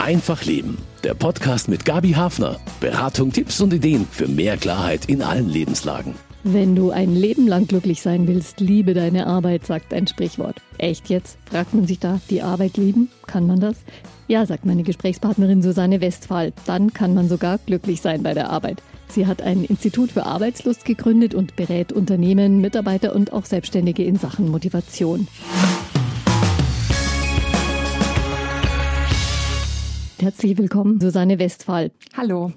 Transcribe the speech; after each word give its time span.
Einfach 0.00 0.46
Leben. 0.46 0.78
Der 1.04 1.12
Podcast 1.12 1.68
mit 1.68 1.84
Gabi 1.84 2.12
Hafner. 2.12 2.58
Beratung, 2.80 3.32
Tipps 3.32 3.60
und 3.60 3.74
Ideen 3.74 4.06
für 4.10 4.28
mehr 4.28 4.56
Klarheit 4.56 5.04
in 5.04 5.20
allen 5.20 5.46
Lebenslagen. 5.46 6.14
Wenn 6.42 6.74
du 6.74 6.90
ein 6.90 7.14
Leben 7.14 7.46
lang 7.46 7.66
glücklich 7.66 8.00
sein 8.00 8.26
willst, 8.26 8.60
liebe 8.60 8.94
deine 8.94 9.26
Arbeit, 9.26 9.66
sagt 9.66 9.92
ein 9.92 10.06
Sprichwort. 10.06 10.62
Echt 10.78 11.10
jetzt? 11.10 11.36
Fragt 11.50 11.74
man 11.74 11.86
sich 11.86 11.98
da, 11.98 12.18
die 12.30 12.40
Arbeit 12.40 12.78
lieben? 12.78 13.10
Kann 13.26 13.46
man 13.46 13.60
das? 13.60 13.76
Ja, 14.26 14.46
sagt 14.46 14.64
meine 14.64 14.84
Gesprächspartnerin 14.84 15.60
Susanne 15.60 16.00
Westphal. 16.00 16.54
Dann 16.64 16.94
kann 16.94 17.12
man 17.12 17.28
sogar 17.28 17.58
glücklich 17.58 18.00
sein 18.00 18.22
bei 18.22 18.32
der 18.32 18.48
Arbeit. 18.48 18.82
Sie 19.08 19.26
hat 19.26 19.42
ein 19.42 19.64
Institut 19.64 20.12
für 20.12 20.24
Arbeitslust 20.24 20.86
gegründet 20.86 21.34
und 21.34 21.56
berät 21.56 21.92
Unternehmen, 21.92 22.62
Mitarbeiter 22.62 23.14
und 23.14 23.34
auch 23.34 23.44
Selbstständige 23.44 24.04
in 24.04 24.16
Sachen 24.16 24.48
Motivation. 24.48 25.28
Herzlich 30.20 30.58
willkommen, 30.58 31.00
Susanne 31.00 31.38
Westphal. 31.38 31.92
Hallo. 32.14 32.52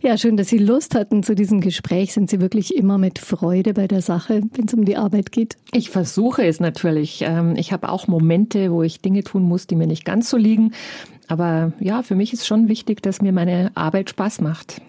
Ja, 0.00 0.16
schön, 0.16 0.36
dass 0.36 0.48
Sie 0.48 0.58
Lust 0.58 0.94
hatten 0.94 1.24
zu 1.24 1.34
diesem 1.34 1.60
Gespräch. 1.60 2.12
Sind 2.12 2.30
Sie 2.30 2.40
wirklich 2.40 2.76
immer 2.76 2.98
mit 2.98 3.18
Freude 3.18 3.74
bei 3.74 3.88
der 3.88 4.00
Sache, 4.00 4.42
wenn 4.52 4.66
es 4.66 4.74
um 4.74 4.84
die 4.84 4.96
Arbeit 4.96 5.32
geht? 5.32 5.56
Ich 5.72 5.90
versuche 5.90 6.44
es 6.46 6.60
natürlich. 6.60 7.22
Ähm, 7.22 7.54
ich 7.56 7.72
habe 7.72 7.88
auch 7.88 8.06
Momente, 8.06 8.70
wo 8.70 8.84
ich 8.84 9.00
Dinge 9.00 9.24
tun 9.24 9.42
muss, 9.42 9.66
die 9.66 9.74
mir 9.74 9.88
nicht 9.88 10.04
ganz 10.04 10.30
so 10.30 10.36
liegen. 10.36 10.72
Aber 11.26 11.72
ja, 11.80 12.02
für 12.02 12.14
mich 12.14 12.32
ist 12.32 12.46
schon 12.46 12.68
wichtig, 12.68 13.02
dass 13.02 13.20
mir 13.20 13.32
meine 13.32 13.72
Arbeit 13.74 14.10
Spaß 14.10 14.40
macht. 14.40 14.80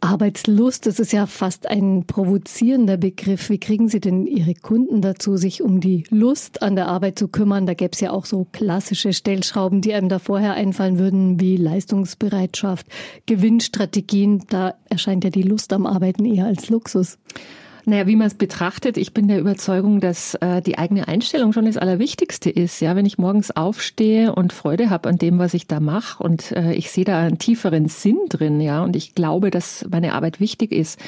Arbeitslust, 0.00 0.86
das 0.86 1.00
ist 1.00 1.12
ja 1.12 1.26
fast 1.26 1.68
ein 1.68 2.04
provozierender 2.06 2.96
Begriff. 2.96 3.50
Wie 3.50 3.58
kriegen 3.58 3.88
Sie 3.88 3.98
denn 3.98 4.26
Ihre 4.26 4.54
Kunden 4.54 5.00
dazu, 5.00 5.36
sich 5.36 5.62
um 5.62 5.80
die 5.80 6.04
Lust 6.10 6.62
an 6.62 6.76
der 6.76 6.86
Arbeit 6.88 7.18
zu 7.18 7.28
kümmern? 7.28 7.66
Da 7.66 7.74
gäbe 7.74 7.92
es 7.92 8.00
ja 8.00 8.12
auch 8.12 8.26
so 8.26 8.46
klassische 8.52 9.12
Stellschrauben, 9.12 9.80
die 9.80 9.94
einem 9.94 10.08
da 10.08 10.18
vorher 10.18 10.54
einfallen 10.54 10.98
würden, 10.98 11.40
wie 11.40 11.56
Leistungsbereitschaft, 11.56 12.86
Gewinnstrategien. 13.26 14.44
Da 14.48 14.74
erscheint 14.88 15.24
ja 15.24 15.30
die 15.30 15.42
Lust 15.42 15.72
am 15.72 15.86
Arbeiten 15.86 16.24
eher 16.24 16.46
als 16.46 16.68
Luxus. 16.68 17.18
Naja, 17.88 18.08
wie 18.08 18.16
man 18.16 18.26
es 18.26 18.34
betrachtet, 18.34 18.96
ich 18.96 19.14
bin 19.14 19.28
der 19.28 19.38
Überzeugung, 19.38 20.00
dass 20.00 20.34
äh, 20.34 20.60
die 20.60 20.76
eigene 20.76 21.06
Einstellung 21.06 21.52
schon 21.52 21.66
das 21.66 21.76
Allerwichtigste 21.76 22.50
ist. 22.50 22.80
Ja, 22.80 22.96
wenn 22.96 23.06
ich 23.06 23.16
morgens 23.16 23.52
aufstehe 23.52 24.34
und 24.34 24.52
Freude 24.52 24.90
habe 24.90 25.08
an 25.08 25.18
dem, 25.18 25.38
was 25.38 25.54
ich 25.54 25.68
da 25.68 25.78
mache 25.78 26.20
und 26.20 26.50
äh, 26.50 26.72
ich 26.72 26.90
sehe 26.90 27.04
da 27.04 27.20
einen 27.20 27.38
tieferen 27.38 27.86
Sinn 27.86 28.18
drin, 28.28 28.60
ja, 28.60 28.82
und 28.82 28.96
ich 28.96 29.14
glaube, 29.14 29.52
dass 29.52 29.86
meine 29.88 30.14
Arbeit 30.14 30.40
wichtig 30.40 30.72
ist, 30.72 30.98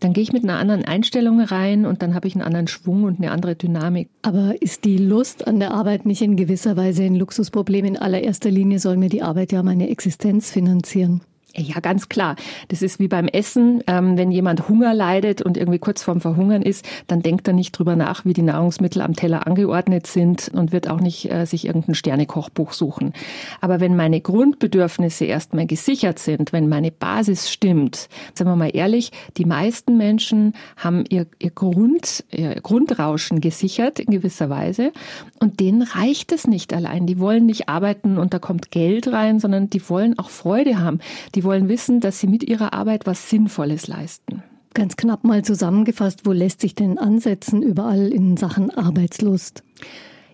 dann 0.00 0.14
gehe 0.14 0.22
ich 0.24 0.32
mit 0.32 0.42
einer 0.42 0.58
anderen 0.58 0.84
Einstellung 0.84 1.40
rein 1.40 1.86
und 1.86 2.02
dann 2.02 2.12
habe 2.12 2.26
ich 2.26 2.34
einen 2.34 2.42
anderen 2.44 2.66
Schwung 2.66 3.04
und 3.04 3.20
eine 3.20 3.30
andere 3.30 3.54
Dynamik. 3.54 4.08
Aber 4.22 4.60
ist 4.60 4.84
die 4.84 4.98
Lust 4.98 5.46
an 5.46 5.60
der 5.60 5.70
Arbeit 5.70 6.06
nicht 6.06 6.22
in 6.22 6.34
gewisser 6.34 6.76
Weise 6.76 7.04
ein 7.04 7.14
Luxusproblem? 7.14 7.84
In 7.84 7.96
allererster 7.96 8.50
Linie 8.50 8.80
soll 8.80 8.96
mir 8.96 9.10
die 9.10 9.22
Arbeit 9.22 9.52
ja 9.52 9.62
meine 9.62 9.88
Existenz 9.90 10.50
finanzieren. 10.50 11.20
Ja, 11.58 11.80
ganz 11.80 12.10
klar. 12.10 12.36
Das 12.68 12.82
ist 12.82 12.98
wie 12.98 13.08
beim 13.08 13.28
Essen. 13.28 13.82
Ähm, 13.86 14.18
wenn 14.18 14.30
jemand 14.30 14.68
Hunger 14.68 14.92
leidet 14.92 15.40
und 15.40 15.56
irgendwie 15.56 15.78
kurz 15.78 16.02
vorm 16.02 16.20
Verhungern 16.20 16.60
ist, 16.60 16.86
dann 17.06 17.22
denkt 17.22 17.48
er 17.48 17.54
nicht 17.54 17.72
drüber 17.72 17.96
nach, 17.96 18.26
wie 18.26 18.34
die 18.34 18.42
Nahrungsmittel 18.42 19.00
am 19.00 19.14
Teller 19.16 19.46
angeordnet 19.46 20.06
sind 20.06 20.50
und 20.52 20.72
wird 20.72 20.90
auch 20.90 21.00
nicht 21.00 21.32
äh, 21.32 21.46
sich 21.46 21.66
irgendein 21.66 21.94
Sternekochbuch 21.94 22.74
suchen. 22.74 23.14
Aber 23.62 23.80
wenn 23.80 23.96
meine 23.96 24.20
Grundbedürfnisse 24.20 25.24
erstmal 25.24 25.66
gesichert 25.66 26.18
sind, 26.18 26.52
wenn 26.52 26.68
meine 26.68 26.90
Basis 26.90 27.50
stimmt, 27.50 28.08
sagen 28.34 28.50
wir 28.50 28.56
mal 28.56 28.70
ehrlich, 28.74 29.10
die 29.38 29.46
meisten 29.46 29.96
Menschen 29.96 30.52
haben 30.76 31.04
ihr, 31.08 31.26
ihr 31.38 31.50
Grund, 31.50 32.24
ihr 32.30 32.60
Grundrauschen 32.60 33.40
gesichert 33.40 33.98
in 33.98 34.12
gewisser 34.12 34.50
Weise 34.50 34.92
und 35.40 35.60
denen 35.60 35.80
reicht 35.80 36.32
es 36.32 36.46
nicht 36.46 36.74
allein. 36.74 37.06
Die 37.06 37.18
wollen 37.18 37.46
nicht 37.46 37.70
arbeiten 37.70 38.18
und 38.18 38.34
da 38.34 38.38
kommt 38.38 38.70
Geld 38.70 39.10
rein, 39.10 39.40
sondern 39.40 39.70
die 39.70 39.88
wollen 39.88 40.18
auch 40.18 40.28
Freude 40.28 40.80
haben. 40.80 40.98
Die 41.34 41.45
wollen 41.46 41.70
wissen, 41.70 42.00
dass 42.00 42.20
sie 42.20 42.26
mit 42.26 42.44
ihrer 42.44 42.74
Arbeit 42.74 43.06
was 43.06 43.30
Sinnvolles 43.30 43.86
leisten. 43.86 44.42
Ganz 44.74 44.96
knapp 44.96 45.24
mal 45.24 45.42
zusammengefasst, 45.42 46.26
wo 46.26 46.32
lässt 46.32 46.60
sich 46.60 46.74
denn 46.74 46.98
ansetzen 46.98 47.62
überall 47.62 48.08
in 48.12 48.36
Sachen 48.36 48.70
Arbeitslust? 48.70 49.62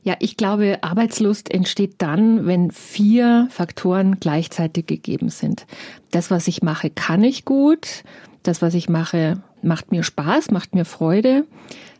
Ja, 0.03 0.16
ich 0.19 0.37
glaube, 0.37 0.78
Arbeitslust 0.82 1.48
entsteht 1.53 1.94
dann, 1.98 2.44
wenn 2.44 2.72
vier 2.72 3.47
Faktoren 3.50 4.19
gleichzeitig 4.19 4.87
gegeben 4.87 5.28
sind. 5.28 5.64
Das, 6.10 6.32
was 6.32 6.48
ich 6.48 6.60
mache, 6.62 6.91
kann 6.91 7.22
ich 7.22 7.44
gut. 7.44 8.03
Das, 8.42 8.60
was 8.62 8.75
ich 8.75 8.88
mache, 8.88 9.41
macht 9.62 9.92
mir 9.92 10.03
Spaß, 10.03 10.50
macht 10.50 10.75
mir 10.75 10.84
Freude 10.84 11.44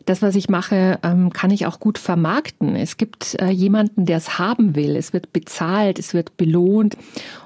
das, 0.05 0.21
was 0.21 0.35
ich 0.35 0.49
mache, 0.49 0.99
ähm, 1.03 1.31
kann 1.31 1.51
ich 1.51 1.65
auch 1.65 1.79
gut 1.79 1.97
vermarkten. 1.97 2.75
Es 2.75 2.97
gibt 2.97 3.35
äh, 3.41 3.49
jemanden, 3.49 4.05
der 4.05 4.17
es 4.17 4.37
haben 4.39 4.75
will. 4.75 4.95
Es 4.95 5.13
wird 5.13 5.33
bezahlt, 5.33 5.99
es 5.99 6.13
wird 6.13 6.37
belohnt. 6.37 6.97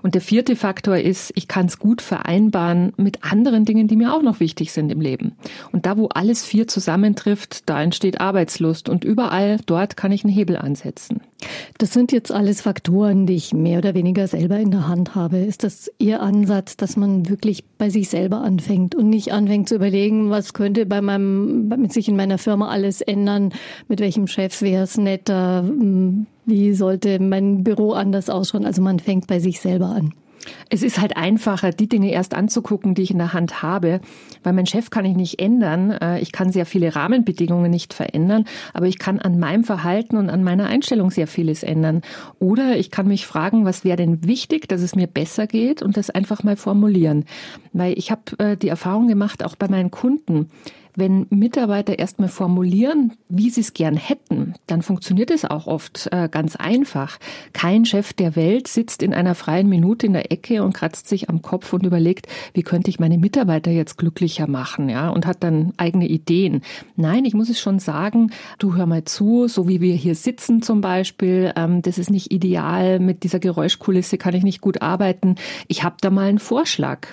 Und 0.01 0.15
der 0.15 0.21
vierte 0.21 0.55
Faktor 0.55 0.97
ist, 0.97 1.31
ich 1.35 1.47
kann 1.47 1.67
es 1.67 1.79
gut 1.79 2.01
vereinbaren 2.01 2.93
mit 2.97 3.23
anderen 3.23 3.65
Dingen, 3.65 3.87
die 3.87 3.95
mir 3.95 4.13
auch 4.13 4.21
noch 4.21 4.39
wichtig 4.39 4.71
sind 4.71 4.91
im 4.91 5.01
Leben. 5.01 5.33
Und 5.71 5.85
da, 5.85 5.97
wo 5.97 6.07
alles 6.07 6.45
vier 6.45 6.67
zusammentrifft, 6.67 7.69
da 7.69 7.81
entsteht 7.81 8.19
Arbeitslust. 8.19 8.89
Und 8.89 9.03
überall 9.03 9.57
dort 9.65 9.97
kann 9.97 10.11
ich 10.11 10.23
einen 10.23 10.33
Hebel 10.33 10.57
ansetzen. 10.57 11.21
Das 11.77 11.93
sind 11.93 12.11
jetzt 12.11 12.31
alles 12.31 12.61
Faktoren, 12.61 13.27
die 13.27 13.35
ich 13.35 13.53
mehr 13.53 13.77
oder 13.77 13.93
weniger 13.93 14.27
selber 14.27 14.57
in 14.57 14.71
der 14.71 14.87
Hand 14.87 15.13
habe. 15.13 15.37
Ist 15.37 15.63
das 15.63 15.91
Ihr 15.99 16.21
Ansatz, 16.21 16.77
dass 16.77 16.97
man 16.97 17.29
wirklich 17.29 17.63
bei 17.77 17.89
sich 17.89 18.09
selber 18.09 18.41
anfängt 18.41 18.95
und 18.95 19.09
nicht 19.09 19.31
anfängt 19.31 19.69
zu 19.69 19.75
überlegen, 19.75 20.29
was 20.31 20.53
könnte 20.53 20.85
bei 20.85 21.01
meinem, 21.01 21.67
mit 21.67 21.93
sich 21.93 22.07
in 22.07 22.15
meiner 22.15 22.39
Firma 22.39 22.69
alles 22.69 23.01
ändern? 23.01 23.53
Mit 23.87 23.99
welchem 23.99 24.27
Chef 24.27 24.61
wäre 24.61 24.83
es 24.83 24.97
netter? 24.97 25.63
Hm, 25.63 26.25
wie 26.45 26.73
sollte 26.73 27.19
mein 27.19 27.63
Büro 27.63 27.91
anders 27.91 28.29
ausschauen? 28.29 28.65
Also 28.65 28.81
man 28.81 28.99
fängt 28.99 29.27
bei 29.27 29.39
sich 29.39 29.59
selber 29.59 29.87
an. 29.87 30.13
Es 30.69 30.83
ist 30.83 30.99
halt 30.99 31.17
einfacher, 31.17 31.71
die 31.71 31.87
Dinge 31.87 32.11
erst 32.11 32.33
anzugucken, 32.33 32.95
die 32.95 33.03
ich 33.03 33.11
in 33.11 33.17
der 33.17 33.33
Hand 33.33 33.61
habe, 33.61 34.01
weil 34.43 34.53
mein 34.53 34.65
Chef 34.65 34.89
kann 34.89 35.05
ich 35.05 35.15
nicht 35.15 35.39
ändern. 35.39 35.91
Äh, 35.91 36.19
ich 36.19 36.31
kann 36.31 36.51
sehr 36.51 36.65
viele 36.65 36.95
Rahmenbedingungen 36.95 37.71
nicht 37.71 37.93
verändern, 37.93 38.45
aber 38.73 38.87
ich 38.87 38.99
kann 38.99 39.19
an 39.19 39.39
meinem 39.39 39.63
Verhalten 39.63 40.17
und 40.17 40.29
an 40.29 40.43
meiner 40.43 40.67
Einstellung 40.67 41.11
sehr 41.11 41.27
vieles 41.27 41.63
ändern. 41.63 42.01
Oder 42.39 42.77
ich 42.77 42.91
kann 42.91 43.07
mich 43.07 43.25
fragen, 43.25 43.65
was 43.65 43.83
wäre 43.83 43.97
denn 43.97 44.25
wichtig, 44.25 44.67
dass 44.67 44.81
es 44.81 44.95
mir 44.95 45.07
besser 45.07 45.47
geht 45.47 45.81
und 45.81 45.97
das 45.97 46.09
einfach 46.09 46.43
mal 46.43 46.55
formulieren. 46.55 47.25
Weil 47.73 47.97
ich 47.97 48.11
habe 48.11 48.21
äh, 48.39 48.57
die 48.57 48.69
Erfahrung 48.69 49.07
gemacht, 49.07 49.43
auch 49.43 49.55
bei 49.55 49.67
meinen 49.67 49.91
Kunden, 49.91 50.49
wenn 50.97 51.27
Mitarbeiter 51.29 51.99
erstmal 51.99 52.27
formulieren, 52.27 53.13
wie 53.29 53.51
sie 53.51 53.61
es 53.61 53.73
gern 53.73 53.95
hätten, 53.95 54.55
dann 54.65 54.81
funktioniert 54.81 55.29
es 55.29 55.45
auch 55.45 55.67
oft 55.67 56.09
äh, 56.11 56.27
ganz 56.27 56.55
einfach. 56.55 57.19
Kein 57.53 57.85
Chef 57.85 58.13
der 58.13 58.35
Welt 58.35 58.67
sitzt 58.67 59.03
in 59.03 59.13
einer 59.13 59.35
freien 59.35 59.69
Minute 59.69 60.07
in 60.07 60.13
der 60.13 60.31
Ecke 60.31 60.63
und 60.63 60.73
kratzt 60.73 61.07
sich 61.07 61.29
am 61.29 61.43
Kopf 61.43 61.71
und 61.71 61.85
überlegt, 61.85 62.27
wie 62.53 62.63
könnte 62.63 62.89
ich 62.89 62.99
meine 62.99 63.19
Mitarbeiter 63.19 63.69
jetzt 63.69 63.99
glücklicher 63.99 64.47
machen, 64.47 64.89
ja, 64.89 65.09
und 65.09 65.27
hat 65.27 65.43
dann 65.43 65.71
eigene 65.77 66.07
Ideen. 66.07 66.61
Nein, 66.95 67.25
ich 67.25 67.35
muss 67.35 67.49
es 67.49 67.59
schon 67.59 67.77
sagen, 67.77 68.31
du 68.57 68.75
hör 68.75 68.87
mal 68.87 69.03
zu, 69.03 69.47
so 69.47 69.67
wie 69.67 69.81
wir 69.81 69.93
hier 69.93 70.15
sitzen 70.15 70.63
zum 70.63 70.81
Beispiel, 70.81 71.53
ähm, 71.55 71.83
das 71.83 71.99
ist 71.99 72.09
nicht 72.09 72.33
ideal, 72.33 72.99
mit 72.99 73.21
dieser 73.21 73.39
Geräuschkulisse 73.39 74.17
kann 74.17 74.33
ich 74.33 74.43
nicht 74.43 74.61
gut 74.61 74.81
arbeiten. 74.81 75.35
Ich 75.67 75.83
habe 75.83 75.97
da 76.01 76.09
mal 76.09 76.27
einen 76.27 76.39
Vorschlag. 76.39 77.09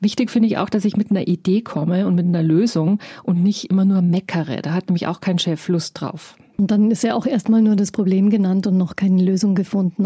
Wichtig 0.00 0.30
finde 0.30 0.48
ich 0.48 0.58
auch, 0.58 0.68
dass 0.68 0.84
ich 0.84 0.98
mit 0.98 1.10
einer 1.10 1.26
Idee 1.26 1.62
komme 1.62 2.06
und 2.06 2.14
mit 2.14 2.26
einer 2.26 2.42
Lösung 2.42 2.98
und 3.24 3.42
nicht 3.42 3.70
immer 3.70 3.84
nur 3.84 4.02
meckere. 4.02 4.62
Da 4.62 4.72
hat 4.72 4.88
nämlich 4.88 5.06
auch 5.06 5.20
kein 5.20 5.38
Chef 5.38 5.68
Lust 5.68 6.00
drauf. 6.00 6.36
Und 6.58 6.70
dann 6.70 6.90
ist 6.90 7.02
ja 7.02 7.14
auch 7.14 7.26
erstmal 7.26 7.62
nur 7.62 7.76
das 7.76 7.90
Problem 7.90 8.30
genannt 8.30 8.66
und 8.66 8.76
noch 8.76 8.96
keine 8.96 9.22
Lösung 9.22 9.54
gefunden. 9.54 10.04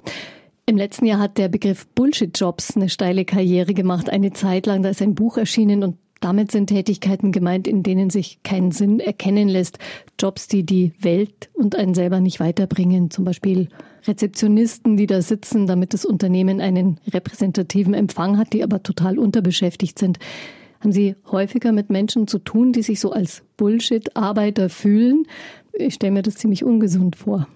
Im 0.66 0.76
letzten 0.76 1.06
Jahr 1.06 1.20
hat 1.20 1.38
der 1.38 1.48
Begriff 1.48 1.86
Bullshit-Jobs 1.88 2.76
eine 2.76 2.88
steile 2.88 3.24
Karriere 3.24 3.72
gemacht. 3.72 4.10
Eine 4.10 4.32
Zeit 4.32 4.66
lang, 4.66 4.82
da 4.82 4.88
ist 4.88 5.02
ein 5.02 5.14
Buch 5.14 5.36
erschienen 5.36 5.84
und 5.84 5.96
damit 6.20 6.50
sind 6.50 6.68
Tätigkeiten 6.68 7.30
gemeint, 7.30 7.68
in 7.68 7.82
denen 7.82 8.10
sich 8.10 8.42
kein 8.42 8.72
Sinn 8.72 9.00
erkennen 9.00 9.48
lässt. 9.48 9.78
Jobs, 10.18 10.48
die 10.48 10.64
die 10.64 10.92
Welt 10.98 11.50
und 11.52 11.76
einen 11.76 11.94
selber 11.94 12.20
nicht 12.20 12.40
weiterbringen. 12.40 13.10
Zum 13.10 13.24
Beispiel 13.24 13.68
Rezeptionisten, 14.06 14.96
die 14.96 15.06
da 15.06 15.20
sitzen, 15.20 15.66
damit 15.66 15.92
das 15.92 16.04
Unternehmen 16.04 16.60
einen 16.60 16.98
repräsentativen 17.12 17.94
Empfang 17.94 18.38
hat, 18.38 18.52
die 18.52 18.62
aber 18.64 18.82
total 18.82 19.18
unterbeschäftigt 19.18 19.98
sind. 19.98 20.18
Haben 20.86 20.92
Sie 20.92 21.16
häufiger 21.32 21.72
mit 21.72 21.90
Menschen 21.90 22.28
zu 22.28 22.38
tun, 22.38 22.72
die 22.72 22.84
sich 22.84 23.00
so 23.00 23.10
als 23.10 23.42
Bullshit-Arbeiter 23.56 24.68
fühlen? 24.68 25.26
Ich 25.72 25.94
stelle 25.94 26.12
mir 26.12 26.22
das 26.22 26.36
ziemlich 26.36 26.62
ungesund 26.62 27.16
vor. 27.16 27.48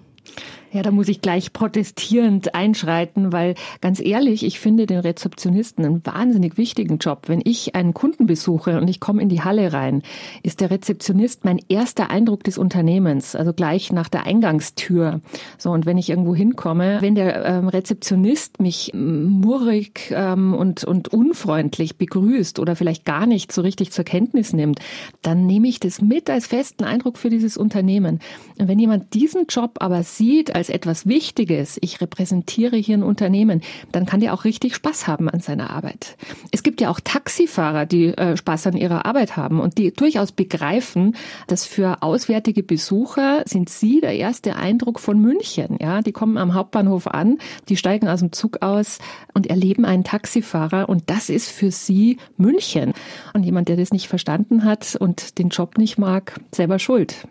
Ja, 0.72 0.82
da 0.82 0.92
muss 0.92 1.08
ich 1.08 1.20
gleich 1.20 1.52
protestierend 1.52 2.54
einschreiten, 2.54 3.32
weil 3.32 3.56
ganz 3.80 3.98
ehrlich, 3.98 4.44
ich 4.44 4.60
finde 4.60 4.86
den 4.86 5.00
Rezeptionisten 5.00 5.84
einen 5.84 6.06
wahnsinnig 6.06 6.58
wichtigen 6.58 6.98
Job. 6.98 7.24
Wenn 7.26 7.40
ich 7.44 7.74
einen 7.74 7.92
Kunden 7.92 8.26
besuche 8.26 8.78
und 8.78 8.86
ich 8.86 9.00
komme 9.00 9.20
in 9.20 9.28
die 9.28 9.42
Halle 9.42 9.72
rein, 9.72 10.02
ist 10.44 10.60
der 10.60 10.70
Rezeptionist 10.70 11.44
mein 11.44 11.58
erster 11.68 12.10
Eindruck 12.10 12.44
des 12.44 12.56
Unternehmens, 12.56 13.34
also 13.34 13.52
gleich 13.52 13.90
nach 13.90 14.08
der 14.08 14.26
Eingangstür. 14.26 15.20
So, 15.58 15.70
und 15.70 15.86
wenn 15.86 15.98
ich 15.98 16.08
irgendwo 16.08 16.36
hinkomme, 16.36 16.98
wenn 17.00 17.16
der 17.16 17.44
ähm, 17.44 17.66
Rezeptionist 17.66 18.60
mich 18.60 18.92
murrig 18.94 20.12
ähm, 20.14 20.54
und, 20.54 20.84
und 20.84 21.08
unfreundlich 21.08 21.96
begrüßt 21.96 22.60
oder 22.60 22.76
vielleicht 22.76 23.04
gar 23.04 23.26
nicht 23.26 23.50
so 23.50 23.62
richtig 23.62 23.90
zur 23.90 24.04
Kenntnis 24.04 24.52
nimmt, 24.52 24.78
dann 25.22 25.46
nehme 25.46 25.66
ich 25.66 25.80
das 25.80 26.00
mit 26.00 26.30
als 26.30 26.46
festen 26.46 26.84
Eindruck 26.84 27.18
für 27.18 27.28
dieses 27.28 27.56
Unternehmen. 27.56 28.20
Und 28.56 28.68
wenn 28.68 28.78
jemand 28.78 29.14
diesen 29.14 29.46
Job 29.48 29.78
aber 29.80 30.04
sieht 30.04 30.59
als 30.60 30.68
etwas 30.68 31.06
Wichtiges, 31.06 31.78
ich 31.80 32.02
repräsentiere 32.02 32.76
hier 32.76 32.98
ein 32.98 33.02
Unternehmen, 33.02 33.62
dann 33.92 34.04
kann 34.04 34.20
der 34.20 34.34
auch 34.34 34.44
richtig 34.44 34.74
Spaß 34.74 35.06
haben 35.06 35.30
an 35.30 35.40
seiner 35.40 35.70
Arbeit. 35.70 36.18
Es 36.50 36.62
gibt 36.62 36.82
ja 36.82 36.90
auch 36.90 37.00
Taxifahrer, 37.00 37.86
die 37.86 38.08
äh, 38.08 38.36
Spaß 38.36 38.66
an 38.66 38.76
ihrer 38.76 39.06
Arbeit 39.06 39.38
haben 39.38 39.58
und 39.58 39.78
die 39.78 39.90
durchaus 39.90 40.32
begreifen, 40.32 41.16
dass 41.46 41.64
für 41.64 42.02
auswärtige 42.02 42.62
Besucher 42.62 43.42
sind 43.46 43.70
sie 43.70 44.02
der 44.02 44.14
erste 44.16 44.56
Eindruck 44.56 45.00
von 45.00 45.18
München. 45.18 45.78
Ja, 45.80 46.02
die 46.02 46.12
kommen 46.12 46.36
am 46.36 46.52
Hauptbahnhof 46.52 47.06
an, 47.06 47.38
die 47.70 47.78
steigen 47.78 48.06
aus 48.06 48.20
dem 48.20 48.32
Zug 48.32 48.60
aus 48.60 48.98
und 49.32 49.46
erleben 49.46 49.86
einen 49.86 50.04
Taxifahrer 50.04 50.90
und 50.90 51.04
das 51.06 51.30
ist 51.30 51.48
für 51.48 51.70
sie 51.70 52.18
München. 52.36 52.92
Und 53.32 53.44
jemand, 53.44 53.68
der 53.68 53.76
das 53.76 53.92
nicht 53.92 54.08
verstanden 54.08 54.64
hat 54.64 54.94
und 54.94 55.38
den 55.38 55.48
Job 55.48 55.78
nicht 55.78 55.96
mag, 55.96 56.38
selber 56.52 56.78
schuld. 56.78 57.26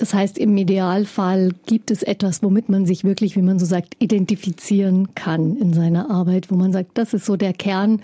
Das 0.00 0.14
heißt, 0.14 0.38
im 0.38 0.56
Idealfall 0.56 1.50
gibt 1.66 1.90
es 1.90 2.02
etwas, 2.02 2.42
womit 2.42 2.70
man 2.70 2.86
sich 2.86 3.04
wirklich, 3.04 3.36
wie 3.36 3.42
man 3.42 3.58
so 3.58 3.66
sagt, 3.66 3.96
identifizieren 3.98 5.14
kann 5.14 5.58
in 5.58 5.74
seiner 5.74 6.10
Arbeit, 6.10 6.50
wo 6.50 6.54
man 6.54 6.72
sagt, 6.72 6.96
das 6.96 7.12
ist 7.12 7.26
so 7.26 7.36
der 7.36 7.52
Kern, 7.52 8.00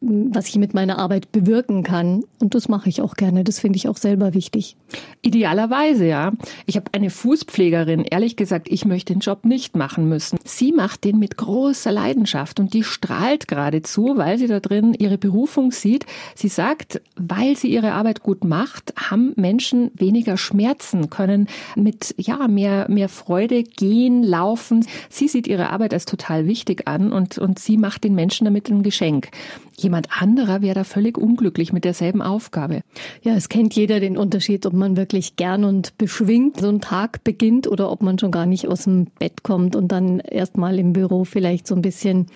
was 0.00 0.48
ich 0.48 0.56
mit 0.56 0.74
meiner 0.74 0.98
Arbeit 0.98 1.32
bewirken 1.32 1.82
kann. 1.82 2.24
Und 2.38 2.54
das 2.54 2.68
mache 2.68 2.88
ich 2.88 3.00
auch 3.00 3.14
gerne. 3.14 3.44
Das 3.44 3.60
finde 3.60 3.76
ich 3.76 3.88
auch 3.88 3.96
selber 3.96 4.34
wichtig. 4.34 4.76
Idealerweise, 5.22 6.06
ja. 6.06 6.32
Ich 6.66 6.76
habe 6.76 6.90
eine 6.92 7.10
Fußpflegerin, 7.10 8.04
ehrlich 8.04 8.36
gesagt, 8.36 8.68
ich 8.70 8.84
möchte 8.84 9.12
den 9.12 9.20
Job 9.20 9.44
nicht 9.44 9.76
machen 9.76 10.08
müssen. 10.08 10.38
Sie 10.44 10.72
macht 10.72 11.04
den 11.04 11.18
mit 11.18 11.36
großer 11.36 11.92
Leidenschaft 11.92 12.60
und 12.60 12.74
die 12.74 12.84
strahlt 12.84 13.48
geradezu, 13.48 14.12
weil 14.16 14.38
sie 14.38 14.46
da 14.46 14.60
drin 14.60 14.94
ihre 14.94 15.18
Berufung 15.18 15.72
sieht. 15.72 16.06
Sie 16.34 16.48
sagt, 16.48 17.00
weil 17.16 17.56
sie 17.56 17.68
ihre 17.68 17.92
Arbeit 17.92 18.22
gut 18.22 18.44
macht, 18.44 18.92
haben 18.96 19.32
Menschen 19.36 19.90
weniger 19.94 20.36
Schmerzen, 20.36 21.10
können 21.10 21.48
mit, 21.74 22.14
ja, 22.18 22.48
mehr, 22.48 22.86
mehr 22.90 23.08
Freude 23.08 23.62
gehen, 23.62 24.22
laufen. 24.22 24.86
Sie 25.08 25.28
sieht 25.28 25.46
ihre 25.46 25.70
Arbeit 25.70 25.94
als 25.94 26.04
total 26.04 26.46
wichtig 26.46 26.86
an 26.86 27.12
und, 27.12 27.38
und 27.38 27.58
sie 27.58 27.76
macht 27.76 28.04
den 28.04 28.14
Menschen 28.14 28.44
damit 28.44 28.68
ein 28.68 28.82
Geschenk. 28.82 29.30
Jemand 29.78 30.08
anderer 30.10 30.62
wäre 30.62 30.74
da 30.74 30.84
völlig 30.84 31.18
unglücklich 31.18 31.72
mit 31.72 31.84
derselben 31.84 32.22
Aufgabe. 32.22 32.82
Ja, 33.22 33.34
es 33.34 33.48
kennt 33.48 33.74
jeder 33.74 34.00
den 34.00 34.16
Unterschied, 34.16 34.64
ob 34.64 34.72
man 34.72 34.96
wirklich 34.96 35.36
gern 35.36 35.64
und 35.64 35.98
beschwingt 35.98 36.60
so 36.60 36.68
einen 36.68 36.80
Tag 36.80 37.22
beginnt 37.24 37.66
oder 37.66 37.90
ob 37.90 38.02
man 38.02 38.18
schon 38.18 38.30
gar 38.30 38.46
nicht 38.46 38.68
aus 38.68 38.84
dem 38.84 39.06
Bett 39.18 39.42
kommt 39.42 39.76
und 39.76 39.88
dann 39.88 40.20
erstmal 40.20 40.78
im 40.78 40.94
Büro 40.94 41.24
vielleicht 41.24 41.66
so 41.66 41.74
ein 41.74 41.82
bisschen 41.82 42.26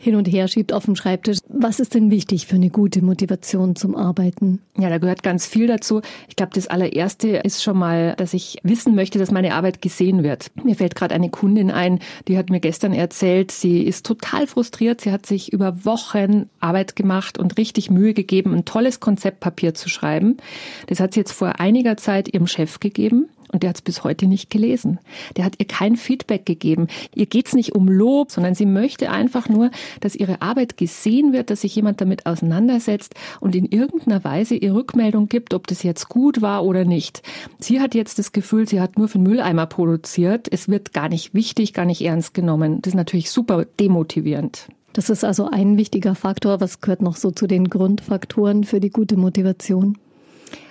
hin 0.00 0.16
und 0.16 0.26
her 0.26 0.48
schiebt 0.48 0.72
auf 0.72 0.86
dem 0.86 0.96
Schreibtisch. 0.96 1.38
Was 1.48 1.78
ist 1.78 1.94
denn 1.94 2.10
wichtig 2.10 2.46
für 2.46 2.54
eine 2.54 2.70
gute 2.70 3.04
Motivation 3.04 3.76
zum 3.76 3.94
Arbeiten? 3.94 4.60
Ja, 4.78 4.88
da 4.88 4.96
gehört 4.96 5.22
ganz 5.22 5.46
viel 5.46 5.66
dazu. 5.66 6.00
Ich 6.26 6.36
glaube, 6.36 6.52
das 6.54 6.68
allererste 6.68 7.28
ist 7.28 7.62
schon 7.62 7.76
mal, 7.76 8.14
dass 8.16 8.32
ich 8.32 8.56
wissen 8.62 8.94
möchte, 8.94 9.18
dass 9.18 9.30
meine 9.30 9.54
Arbeit 9.54 9.82
gesehen 9.82 10.22
wird. 10.22 10.50
Mir 10.64 10.74
fällt 10.74 10.94
gerade 10.94 11.14
eine 11.14 11.28
Kundin 11.28 11.70
ein, 11.70 11.98
die 12.28 12.38
hat 12.38 12.48
mir 12.48 12.60
gestern 12.60 12.94
erzählt, 12.94 13.52
sie 13.52 13.82
ist 13.82 14.06
total 14.06 14.46
frustriert. 14.46 15.02
Sie 15.02 15.12
hat 15.12 15.26
sich 15.26 15.52
über 15.52 15.84
Wochen 15.84 16.48
Arbeit 16.60 16.96
gemacht 16.96 17.38
und 17.38 17.58
richtig 17.58 17.90
Mühe 17.90 18.14
gegeben, 18.14 18.54
ein 18.54 18.64
tolles 18.64 19.00
Konzeptpapier 19.00 19.74
zu 19.74 19.90
schreiben. 19.90 20.38
Das 20.86 20.98
hat 20.98 21.12
sie 21.12 21.20
jetzt 21.20 21.32
vor 21.32 21.60
einiger 21.60 21.98
Zeit 21.98 22.32
ihrem 22.32 22.46
Chef 22.46 22.80
gegeben. 22.80 23.28
Und 23.52 23.62
der 23.62 23.70
hat 23.70 23.76
es 23.76 23.82
bis 23.82 24.04
heute 24.04 24.26
nicht 24.26 24.50
gelesen. 24.50 24.98
Der 25.36 25.44
hat 25.44 25.54
ihr 25.58 25.66
kein 25.66 25.96
Feedback 25.96 26.46
gegeben. 26.46 26.86
Ihr 27.14 27.26
geht's 27.26 27.54
nicht 27.54 27.74
um 27.74 27.88
Lob, 27.88 28.30
sondern 28.30 28.54
sie 28.54 28.66
möchte 28.66 29.10
einfach 29.10 29.48
nur, 29.48 29.70
dass 30.00 30.14
ihre 30.14 30.40
Arbeit 30.40 30.76
gesehen 30.76 31.32
wird, 31.32 31.50
dass 31.50 31.62
sich 31.62 31.74
jemand 31.74 32.00
damit 32.00 32.26
auseinandersetzt 32.26 33.14
und 33.40 33.54
in 33.54 33.64
irgendeiner 33.64 34.22
Weise 34.22 34.54
ihr 34.54 34.74
Rückmeldung 34.74 35.28
gibt, 35.28 35.54
ob 35.54 35.66
das 35.66 35.82
jetzt 35.82 36.08
gut 36.08 36.42
war 36.42 36.64
oder 36.64 36.84
nicht. 36.84 37.22
Sie 37.58 37.80
hat 37.80 37.94
jetzt 37.94 38.18
das 38.18 38.32
Gefühl, 38.32 38.68
sie 38.68 38.80
hat 38.80 38.98
nur 38.98 39.08
für 39.08 39.18
den 39.18 39.24
Mülleimer 39.24 39.66
produziert. 39.66 40.46
Es 40.50 40.68
wird 40.68 40.92
gar 40.92 41.08
nicht 41.08 41.34
wichtig, 41.34 41.74
gar 41.74 41.84
nicht 41.84 42.02
ernst 42.02 42.34
genommen. 42.34 42.80
Das 42.82 42.92
ist 42.92 42.96
natürlich 42.96 43.30
super 43.30 43.64
demotivierend. 43.78 44.68
Das 44.92 45.08
ist 45.08 45.24
also 45.24 45.48
ein 45.50 45.76
wichtiger 45.76 46.14
Faktor. 46.14 46.60
Was 46.60 46.80
gehört 46.80 47.02
noch 47.02 47.16
so 47.16 47.30
zu 47.30 47.46
den 47.46 47.68
Grundfaktoren 47.68 48.64
für 48.64 48.80
die 48.80 48.90
gute 48.90 49.16
Motivation? 49.16 49.96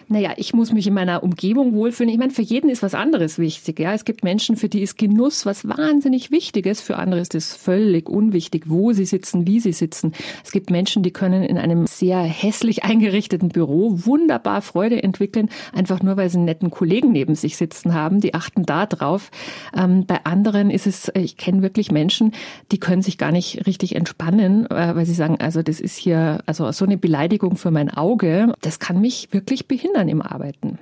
Naja, 0.10 0.34
ich 0.38 0.54
muss 0.54 0.74
mich 0.74 0.88
in 0.88 0.96
meiner 0.96 1.22
Umgebung 1.22 1.74
wohlfühlen. 1.76 2.12
Ich 2.12 2.18
meine, 2.18 2.32
für 2.32 2.42
jeden 2.42 2.70
ist 2.72 2.82
was 2.82 2.96
anderes 2.96 3.38
wichtig. 3.38 3.80
Ja, 3.80 3.94
es 3.94 4.06
gibt 4.06 4.24
Menschen, 4.24 4.56
für 4.56 4.68
die 4.68 4.82
ist 4.82 4.98
Genuss 4.98 5.46
was 5.46 5.68
wahnsinnig 5.68 6.32
Wichtiges. 6.32 6.82
Für 6.82 6.98
andere 6.98 7.20
ist 7.20 7.36
es 7.36 7.54
völlig 7.56 8.10
unwichtig, 8.10 8.64
wo 8.66 8.92
sie 8.92 9.06
sitzen, 9.06 9.46
wie 9.46 9.60
sie 9.60 9.72
sitzen. 9.72 10.14
Es 10.44 10.52
gibt 10.52 10.72
Menschen, 10.72 11.04
die 11.04 11.12
können 11.12 11.44
in 11.44 11.60
einem 11.60 11.86
sehr 11.86 12.22
hässlich 12.22 12.84
eingerichteten 12.84 13.50
Büro 13.50 14.00
wunderbar 14.06 14.64
Freude 14.64 15.04
entwickeln, 15.04 15.50
einfach 15.74 16.02
nur, 16.02 16.18
weil 16.18 16.32
sie 16.32 16.38
einen 16.38 16.46
netten 16.46 16.72
Kollegen 16.72 17.12
neben 17.12 17.36
sich 17.36 17.56
sitzen 17.56 17.94
haben. 17.94 18.20
Die 18.20 18.34
achten 18.34 18.66
da 18.66 18.88
drauf. 18.88 19.30
Ähm, 19.78 20.08
bei 20.08 20.26
anderen 20.26 20.72
ist 20.72 20.88
es, 20.88 21.12
ich 21.14 21.38
kenne 21.38 21.62
wirklich 21.62 21.92
Menschen, 21.92 22.32
die 22.72 22.80
können 22.80 23.04
sich 23.04 23.20
gar 23.20 23.32
nicht 23.32 23.68
richtig 23.68 23.96
entspannen, 23.96 24.66
äh, 24.72 24.96
weil 24.96 25.06
sie 25.06 25.14
sagen, 25.14 25.38
also 25.40 25.62
das 25.62 25.80
ist 25.80 25.98
hier, 25.98 26.40
also 26.48 26.72
so 26.72 26.86
eine 26.86 26.98
Beleidigung 26.98 27.58
für 27.58 27.70
mein 27.70 27.92
Auge, 27.92 28.54
das 28.62 28.80
kann 28.80 29.00
mich 29.02 29.30
wirklich 29.32 29.68
behindern 29.68 29.99
Kindern 30.00 30.10
im 30.10 30.22
Arbeiten. 30.22 30.80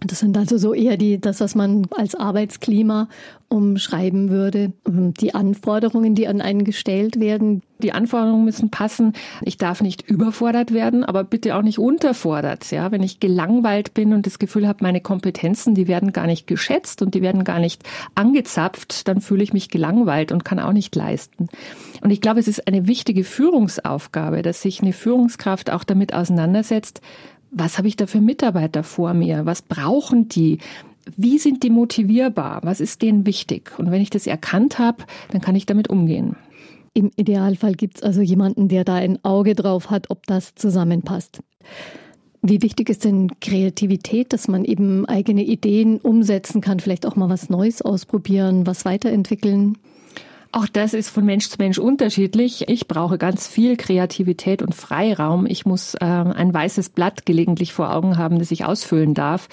Das 0.00 0.20
sind 0.20 0.38
also 0.38 0.58
so 0.58 0.74
eher 0.74 0.96
die, 0.96 1.20
das, 1.20 1.40
was 1.40 1.56
man 1.56 1.88
als 1.90 2.14
Arbeitsklima 2.14 3.08
umschreiben 3.48 4.30
würde. 4.30 4.72
Die 4.86 5.34
Anforderungen, 5.34 6.14
die 6.14 6.28
an 6.28 6.40
einen 6.40 6.62
gestellt 6.62 7.18
werden. 7.18 7.62
Die 7.82 7.90
Anforderungen 7.90 8.44
müssen 8.44 8.70
passen. 8.70 9.14
Ich 9.42 9.56
darf 9.56 9.80
nicht 9.80 10.08
überfordert 10.08 10.72
werden, 10.72 11.02
aber 11.02 11.24
bitte 11.24 11.56
auch 11.56 11.62
nicht 11.62 11.80
unterfordert. 11.80 12.70
Ja, 12.70 12.92
wenn 12.92 13.02
ich 13.02 13.18
gelangweilt 13.18 13.92
bin 13.92 14.12
und 14.12 14.24
das 14.26 14.38
Gefühl 14.38 14.68
habe, 14.68 14.84
meine 14.84 15.00
Kompetenzen, 15.00 15.74
die 15.74 15.88
werden 15.88 16.12
gar 16.12 16.26
nicht 16.26 16.46
geschätzt 16.46 17.02
und 17.02 17.14
die 17.14 17.22
werden 17.22 17.42
gar 17.42 17.58
nicht 17.58 17.82
angezapft, 18.14 19.08
dann 19.08 19.20
fühle 19.20 19.42
ich 19.42 19.52
mich 19.52 19.68
gelangweilt 19.68 20.30
und 20.30 20.44
kann 20.44 20.60
auch 20.60 20.72
nicht 20.72 20.94
leisten. 20.94 21.48
Und 22.02 22.10
ich 22.10 22.20
glaube, 22.20 22.38
es 22.38 22.46
ist 22.46 22.68
eine 22.68 22.86
wichtige 22.86 23.24
Führungsaufgabe, 23.24 24.42
dass 24.42 24.62
sich 24.62 24.80
eine 24.80 24.92
Führungskraft 24.92 25.70
auch 25.70 25.82
damit 25.82 26.14
auseinandersetzt, 26.14 27.00
was 27.50 27.78
habe 27.78 27.88
ich 27.88 27.96
da 27.96 28.06
für 28.06 28.20
Mitarbeiter 28.20 28.82
vor 28.82 29.14
mir? 29.14 29.46
Was 29.46 29.62
brauchen 29.62 30.28
die? 30.28 30.58
Wie 31.16 31.38
sind 31.38 31.62
die 31.62 31.70
motivierbar? 31.70 32.60
Was 32.62 32.80
ist 32.80 33.02
denen 33.02 33.26
wichtig? 33.26 33.78
Und 33.78 33.90
wenn 33.90 34.02
ich 34.02 34.10
das 34.10 34.26
erkannt 34.26 34.78
habe, 34.78 35.04
dann 35.30 35.40
kann 35.40 35.54
ich 35.54 35.66
damit 35.66 35.88
umgehen. 35.88 36.36
Im 36.94 37.10
Idealfall 37.16 37.74
gibt 37.74 37.98
es 37.98 38.02
also 38.02 38.20
jemanden, 38.20 38.68
der 38.68 38.84
da 38.84 38.94
ein 38.94 39.24
Auge 39.24 39.54
drauf 39.54 39.90
hat, 39.90 40.10
ob 40.10 40.26
das 40.26 40.54
zusammenpasst. 40.54 41.40
Wie 42.42 42.62
wichtig 42.62 42.88
ist 42.88 43.04
denn 43.04 43.30
Kreativität, 43.40 44.32
dass 44.32 44.48
man 44.48 44.64
eben 44.64 45.06
eigene 45.06 45.42
Ideen 45.42 45.98
umsetzen 45.98 46.60
kann, 46.60 46.80
vielleicht 46.80 47.06
auch 47.06 47.16
mal 47.16 47.28
was 47.28 47.50
Neues 47.50 47.82
ausprobieren, 47.82 48.66
was 48.66 48.84
weiterentwickeln? 48.84 49.76
Auch 50.50 50.66
das 50.66 50.94
ist 50.94 51.10
von 51.10 51.26
Mensch 51.26 51.50
zu 51.50 51.56
Mensch 51.58 51.78
unterschiedlich. 51.78 52.68
Ich 52.68 52.88
brauche 52.88 53.18
ganz 53.18 53.46
viel 53.46 53.76
Kreativität 53.76 54.62
und 54.62 54.74
Freiraum. 54.74 55.44
Ich 55.44 55.66
muss 55.66 55.94
äh, 55.94 56.04
ein 56.04 56.54
weißes 56.54 56.88
Blatt 56.88 57.26
gelegentlich 57.26 57.74
vor 57.74 57.94
Augen 57.94 58.16
haben, 58.16 58.38
das 58.38 58.50
ich 58.50 58.64
ausfüllen 58.64 59.12
darf. 59.12 59.48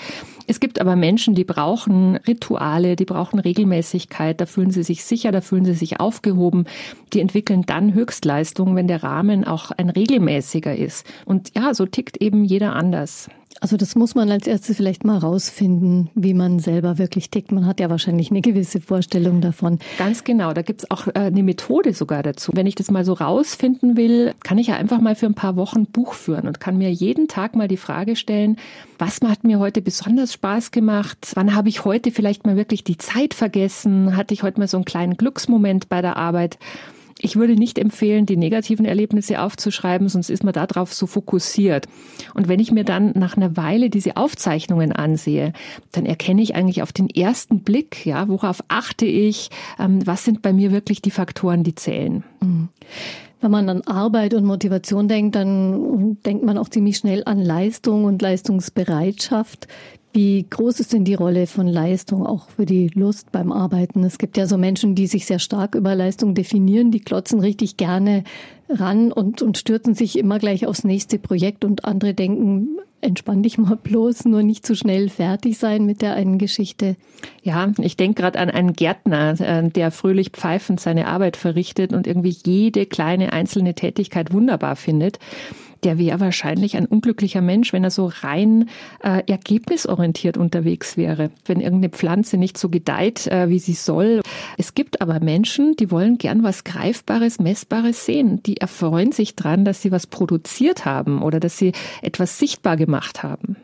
Es 0.47 0.61
gibt 0.61 0.79
aber 0.79 0.95
Menschen, 0.95 1.35
die 1.35 1.43
brauchen 1.43 2.15
Rituale, 2.15 2.95
die 2.95 3.05
brauchen 3.05 3.39
Regelmäßigkeit, 3.39 4.39
da 4.39 4.45
fühlen 4.45 4.71
sie 4.71 4.83
sich 4.83 5.03
sicher, 5.03 5.33
da 5.33 5.41
fühlen 5.41 5.65
sie 5.65 5.73
sich 5.73 5.99
aufgehoben. 5.99 6.65
Die 7.11 7.19
entwickeln 7.19 7.63
dann 7.65 7.93
Höchstleistungen, 7.93 8.75
wenn 8.77 8.87
der 8.87 9.03
Rahmen 9.03 9.43
auch 9.43 9.71
ein 9.71 9.89
regelmäßiger 9.89 10.75
ist. 10.75 11.05
Und 11.25 11.51
ja, 11.55 11.73
so 11.73 11.85
tickt 11.85 12.17
eben 12.21 12.45
jeder 12.45 12.73
anders. 12.73 13.29
Also 13.61 13.77
das 13.77 13.95
muss 13.95 14.15
man 14.15 14.29
als 14.31 14.47
erstes 14.47 14.77
vielleicht 14.77 15.05
mal 15.05 15.17
rausfinden, 15.17 16.09
wie 16.13 16.33
man 16.33 16.59
selber 16.59 16.97
wirklich 16.97 17.29
tickt. 17.29 17.51
Man 17.51 17.65
hat 17.65 17.79
ja 17.79 17.89
wahrscheinlich 17.89 18.29
eine 18.29 18.41
gewisse 18.41 18.81
Vorstellung 18.81 19.39
davon. 19.41 19.79
Ganz 19.97 20.23
genau, 20.23 20.53
da 20.53 20.61
gibt's 20.61 20.89
auch 20.91 21.07
äh, 21.07 21.11
eine 21.15 21.41
Methode 21.41 21.93
sogar 21.93 22.21
dazu. 22.21 22.51
Wenn 22.53 22.67
ich 22.67 22.75
das 22.75 22.91
mal 22.91 23.05
so 23.05 23.13
rausfinden 23.13 23.95
will, 23.95 24.33
kann 24.43 24.57
ich 24.57 24.67
ja 24.67 24.75
einfach 24.75 24.99
mal 24.99 25.15
für 25.15 25.25
ein 25.25 25.35
paar 25.35 25.55
Wochen 25.55 25.85
Buch 25.85 26.13
führen 26.13 26.47
und 26.47 26.59
kann 26.59 26.77
mir 26.77 26.91
jeden 26.91 27.27
Tag 27.27 27.55
mal 27.55 27.67
die 27.67 27.77
Frage 27.77 28.15
stellen, 28.15 28.57
was 28.99 29.19
hat 29.21 29.43
mir 29.43 29.59
heute 29.59 29.81
besonders 29.81 30.33
Spaß 30.33 30.71
gemacht? 30.71 31.31
Wann 31.35 31.55
habe 31.55 31.69
ich 31.69 31.85
heute 31.85 32.11
vielleicht 32.11 32.45
mal 32.45 32.57
wirklich 32.57 32.83
die 32.83 32.97
Zeit 32.97 33.33
vergessen? 33.33 34.15
Hatte 34.17 34.33
ich 34.33 34.43
heute 34.43 34.59
mal 34.59 34.67
so 34.67 34.77
einen 34.77 34.85
kleinen 34.85 35.17
Glücksmoment 35.17 35.89
bei 35.89 36.01
der 36.01 36.17
Arbeit? 36.17 36.57
Ich 37.25 37.35
würde 37.35 37.55
nicht 37.55 37.79
empfehlen, 37.79 38.27
die 38.27 38.37
negativen 38.37 38.85
Erlebnisse 38.85 39.41
aufzuschreiben, 39.41 40.09
sonst 40.09 40.29
ist 40.29 40.43
man 40.43 40.53
darauf 40.53 40.93
so 40.93 41.07
fokussiert. 41.07 41.87
Und 42.35 42.47
wenn 42.47 42.59
ich 42.59 42.71
mir 42.71 42.83
dann 42.83 43.13
nach 43.15 43.35
einer 43.35 43.57
Weile 43.57 43.89
diese 43.89 44.15
Aufzeichnungen 44.15 44.91
ansehe, 44.91 45.51
dann 45.91 46.05
erkenne 46.05 46.43
ich 46.43 46.53
eigentlich 46.53 46.83
auf 46.83 46.93
den 46.93 47.09
ersten 47.09 47.61
Blick, 47.61 48.05
ja, 48.05 48.27
worauf 48.27 48.63
achte 48.67 49.07
ich, 49.07 49.49
ähm, 49.79 50.05
was 50.05 50.23
sind 50.23 50.43
bei 50.43 50.53
mir 50.53 50.71
wirklich 50.71 51.01
die 51.01 51.09
Faktoren, 51.09 51.63
die 51.63 51.73
zählen. 51.73 52.23
Mhm. 52.41 52.69
Wenn 53.41 53.51
man 53.51 53.69
an 53.69 53.81
Arbeit 53.81 54.35
und 54.35 54.45
Motivation 54.45 55.07
denkt, 55.07 55.35
dann 55.35 56.17
denkt 56.27 56.45
man 56.45 56.59
auch 56.59 56.69
ziemlich 56.69 56.97
schnell 56.97 57.23
an 57.25 57.39
Leistung 57.39 58.03
und 58.03 58.21
Leistungsbereitschaft. 58.21 59.67
Wie 60.15 60.45
groß 60.49 60.79
ist 60.79 60.93
denn 60.93 61.03
die 61.03 61.13
Rolle 61.13 61.45
von 61.45 61.67
Leistung 61.67 62.25
auch 62.25 62.47
für 62.47 62.65
die 62.65 62.89
Lust 62.93 63.33
beim 63.33 63.51
Arbeiten? 63.51 64.01
Es 64.05 64.17
gibt 64.17 64.37
ja 64.37 64.47
so 64.47 64.57
Menschen, 64.57 64.95
die 64.95 65.07
sich 65.07 65.25
sehr 65.25 65.39
stark 65.39 65.75
über 65.75 65.93
Leistung 65.93 66.35
definieren, 66.35 66.89
die 66.89 67.01
klotzen 67.01 67.41
richtig 67.41 67.75
gerne 67.75 68.23
ran 68.69 69.11
und, 69.11 69.41
und 69.41 69.57
stürzen 69.57 69.93
sich 69.93 70.17
immer 70.17 70.39
gleich 70.39 70.67
aufs 70.67 70.85
nächste 70.85 71.19
Projekt 71.19 71.65
und 71.65 71.83
andere 71.83 72.13
denken, 72.13 72.77
entspann 73.01 73.43
dich 73.43 73.57
mal 73.57 73.75
bloß, 73.75 74.23
nur 74.23 74.41
nicht 74.41 74.65
zu 74.65 74.73
schnell 74.73 75.09
fertig 75.09 75.57
sein 75.57 75.85
mit 75.85 76.01
der 76.01 76.13
einen 76.13 76.37
Geschichte. 76.37 76.95
Ja, 77.43 77.73
ich 77.81 77.97
denke 77.97 78.21
gerade 78.21 78.39
an 78.39 78.49
einen 78.49 78.71
Gärtner, 78.71 79.37
äh, 79.41 79.69
der 79.69 79.91
fröhlich 79.91 80.29
pfeifend 80.29 80.79
seine 80.79 81.07
Arbeit 81.07 81.35
verrichtet 81.35 81.91
und 81.91 82.07
irgendwie 82.07 82.37
jede 82.45 82.85
kleine 82.85 83.33
einzelne 83.33 83.73
Tätigkeit 83.73 84.31
wunderbar 84.31 84.77
findet 84.77 85.19
der 85.85 85.99
wäre 85.99 86.19
wahrscheinlich 86.19 86.75
ein 86.75 86.87
unglücklicher 86.87 87.41
Mensch, 87.41 87.71
wenn 87.71 87.83
er 87.83 87.91
so 87.91 88.11
rein 88.21 88.69
äh, 89.03 89.21
ergebnisorientiert 89.27 90.35
unterwegs 90.35 90.97
wäre, 90.97 91.29
wenn 91.45 91.61
irgendeine 91.61 91.91
Pflanze 91.91 92.37
nicht 92.37 92.57
so 92.57 92.69
gedeiht, 92.69 93.27
äh, 93.27 93.49
wie 93.49 93.59
sie 93.59 93.73
soll. 93.73 94.21
Es 94.57 94.73
gibt 94.73 95.01
aber 95.01 95.19
Menschen, 95.19 95.75
die 95.75 95.91
wollen 95.91 96.17
gern 96.17 96.43
was 96.43 96.63
Greifbares, 96.63 97.39
Messbares 97.39 98.03
sehen. 98.05 98.41
Die 98.43 98.57
erfreuen 98.57 99.11
sich 99.11 99.35
dran, 99.35 99.63
dass 99.63 99.83
sie 99.83 99.91
was 99.91 100.07
produziert 100.07 100.85
haben 100.85 101.21
oder 101.21 101.39
dass 101.39 101.57
sie 101.57 101.71
etwas 102.01 102.39
sichtbar 102.39 102.77
gemacht 102.77 103.21
haben. 103.21 103.55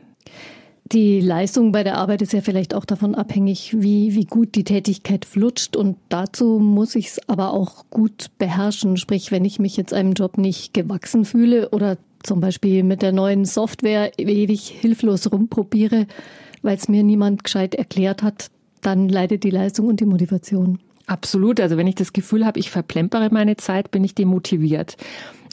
Die 0.92 1.22
Leistung 1.22 1.72
bei 1.72 1.86
der 1.86 1.98
Arbeit 1.98 2.22
ist 2.22 2.34
ja 2.34 2.42
vielleicht 2.42 2.76
auch 2.76 2.84
davon 2.84 3.16
abhängig, 3.16 3.78
wie, 3.80 4.14
wie 4.14 4.26
gut 4.26 4.56
die 4.56 4.66
Tätigkeit 4.66 5.24
flutscht. 5.24 5.78
Und 5.78 5.98
dazu 6.10 6.60
muss 6.60 6.96
ich 6.96 7.08
es 7.08 7.30
aber 7.30 7.54
auch 7.54 7.86
gut 7.90 8.28
beherrschen. 8.38 8.98
Sprich, 8.98 9.32
wenn 9.32 9.46
ich 9.46 9.58
mich 9.58 9.78
jetzt 9.78 9.94
einem 9.94 10.14
Job 10.14 10.38
nicht 10.38 10.74
gewachsen 10.74 11.24
fühle 11.24 11.70
oder 11.70 11.98
zum 12.24 12.40
Beispiel 12.40 12.84
mit 12.84 13.02
der 13.02 13.12
neuen 13.12 13.46
Software 13.46 14.12
ewig 14.18 14.68
hilflos 14.68 15.32
rumprobiere, 15.32 16.08
weil 16.62 16.78
es 16.78 16.88
mir 16.88 17.04
niemand 17.04 17.44
gescheit 17.44 17.76
erklärt 17.76 18.24
hat, 18.24 18.50
dann 18.82 19.10
leidet 19.10 19.44
die 19.44 19.50
Leistung 19.50 19.88
und 19.88 20.00
die 20.00 20.06
Motivation. 20.06 20.80
Absolut. 21.08 21.60
Also 21.60 21.78
wenn 21.78 21.88
ich 21.88 21.96
das 21.96 22.14
Gefühl 22.14 22.46
habe, 22.46 22.60
ich 22.60 22.72
verplempere 22.72 23.30
meine 23.32 23.58
Zeit, 23.58 23.92
bin 23.92 24.04
ich 24.04 24.16
demotiviert. 24.16 24.98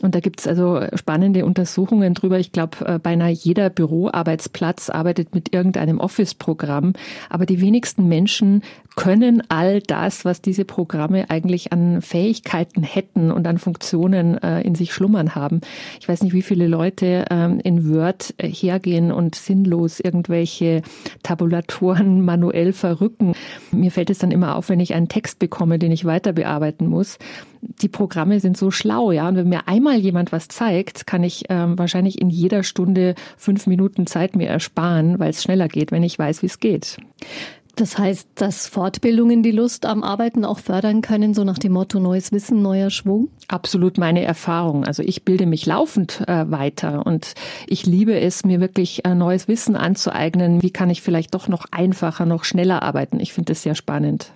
Und 0.03 0.15
da 0.15 0.21
gibt's 0.21 0.47
also 0.47 0.81
spannende 0.95 1.45
Untersuchungen 1.45 2.15
drüber. 2.15 2.39
Ich 2.39 2.53
glaube, 2.53 2.85
äh, 2.87 2.99
beinahe 2.99 3.33
jeder 3.33 3.69
Büroarbeitsplatz 3.69 4.91
arbeitet 4.91 5.35
mit 5.35 5.53
irgendeinem 5.53 5.99
Office-Programm. 5.99 6.93
Aber 7.29 7.47
die 7.47 7.61
wenigsten 7.61 8.07
Menschen 8.07 8.63
können 8.95 9.43
all 9.49 9.81
das, 9.81 10.25
was 10.25 10.41
diese 10.41 10.65
Programme 10.65 11.31
eigentlich 11.31 11.73
an 11.73 12.03
Fähigkeiten 12.03 12.83
hätten 12.83 13.31
und 13.31 13.47
an 13.47 13.59
Funktionen 13.59 14.39
äh, 14.39 14.61
in 14.63 14.75
sich 14.75 14.93
schlummern 14.93 15.35
haben. 15.35 15.61
Ich 16.01 16.09
weiß 16.09 16.23
nicht, 16.23 16.33
wie 16.33 16.43
viele 16.43 16.67
Leute 16.67 17.25
ähm, 17.31 17.61
in 17.63 17.89
Word 17.93 18.35
äh, 18.39 18.49
hergehen 18.49 19.13
und 19.13 19.35
sinnlos 19.35 20.01
irgendwelche 20.01 20.83
Tabulatoren 21.23 22.21
manuell 22.25 22.73
verrücken. 22.73 23.35
Mir 23.73 23.91
fällt 23.91 24.11
es 24.11 24.19
dann 24.19 24.31
immer 24.31 24.57
auf, 24.57 24.69
wenn 24.69 24.81
ich 24.81 24.95
einen 24.95 25.09
Text 25.09 25.39
bekomme, 25.39 25.79
den 25.79 25.93
ich 25.93 26.05
weiter 26.05 26.33
bearbeiten 26.33 26.87
muss. 26.87 27.19
Die 27.61 27.89
Programme 27.89 28.41
sind 28.41 28.57
so 28.57 28.71
schlau, 28.71 29.13
ja. 29.13 29.29
Und 29.29 29.37
wenn 29.37 29.49
mir 29.49 29.69
einmal 29.69 29.99
jemand 29.99 30.33
was 30.33 30.49
zeigt, 30.49 31.07
kann 31.07 31.25
ich 31.25 31.45
ähm, 31.49 31.79
wahrscheinlich 31.79 32.21
in 32.21 32.31
jeder 32.31 32.63
Stunde 32.63 33.15
fünf 33.37 33.67
Minuten 33.67 34.07
Zeit 34.07 34.37
mir 34.37 34.49
ersparen, 34.49 35.19
weil 35.19 35.31
es 35.31 35.43
schneller 35.43 35.69
geht, 35.69 35.93
wenn 35.93 36.03
ich 36.03 36.19
weiß, 36.19 36.43
wie 36.43 36.47
es 36.47 36.61
geht. 36.61 36.99
Das 37.79 37.97
heißt, 37.97 38.31
dass 38.35 38.67
Fortbildungen 38.67 39.45
die 39.45 39.53
Lust 39.53 39.87
am 39.87 40.03
Arbeiten 40.03 40.45
auch 40.45 40.59
fördern 40.59 41.01
können, 41.01 41.33
so 41.33 41.45
nach 41.45 41.59
dem 41.59 41.73
Motto 41.73 42.01
neues 42.01 42.33
Wissen, 42.33 42.61
neuer 42.61 42.91
Schwung? 42.91 43.29
Absolut 43.47 43.99
meine 43.99 44.25
Erfahrung. 44.25 44.85
Also 44.85 45.05
ich 45.05 45.25
bilde 45.25 45.47
mich 45.47 45.65
laufend 45.65 46.25
äh, 46.27 46.51
weiter 46.51 47.07
und 47.07 47.35
ich 47.69 47.87
liebe 47.87 48.19
es, 48.19 48.45
mir 48.45 48.61
wirklich 48.61 49.05
äh, 49.05 49.15
neues 49.15 49.47
Wissen 49.47 49.77
anzueignen. 49.77 50.61
Wie 50.61 50.73
kann 50.73 50.91
ich 50.91 51.03
vielleicht 51.03 51.35
doch 51.35 51.47
noch 51.47 51.67
einfacher, 51.71 52.27
noch 52.27 52.43
schneller 52.43 52.83
arbeiten? 52.83 53.21
Ich 53.21 53.33
finde 53.33 53.53
das 53.53 53.63
sehr 53.63 53.77
spannend. 53.77 54.33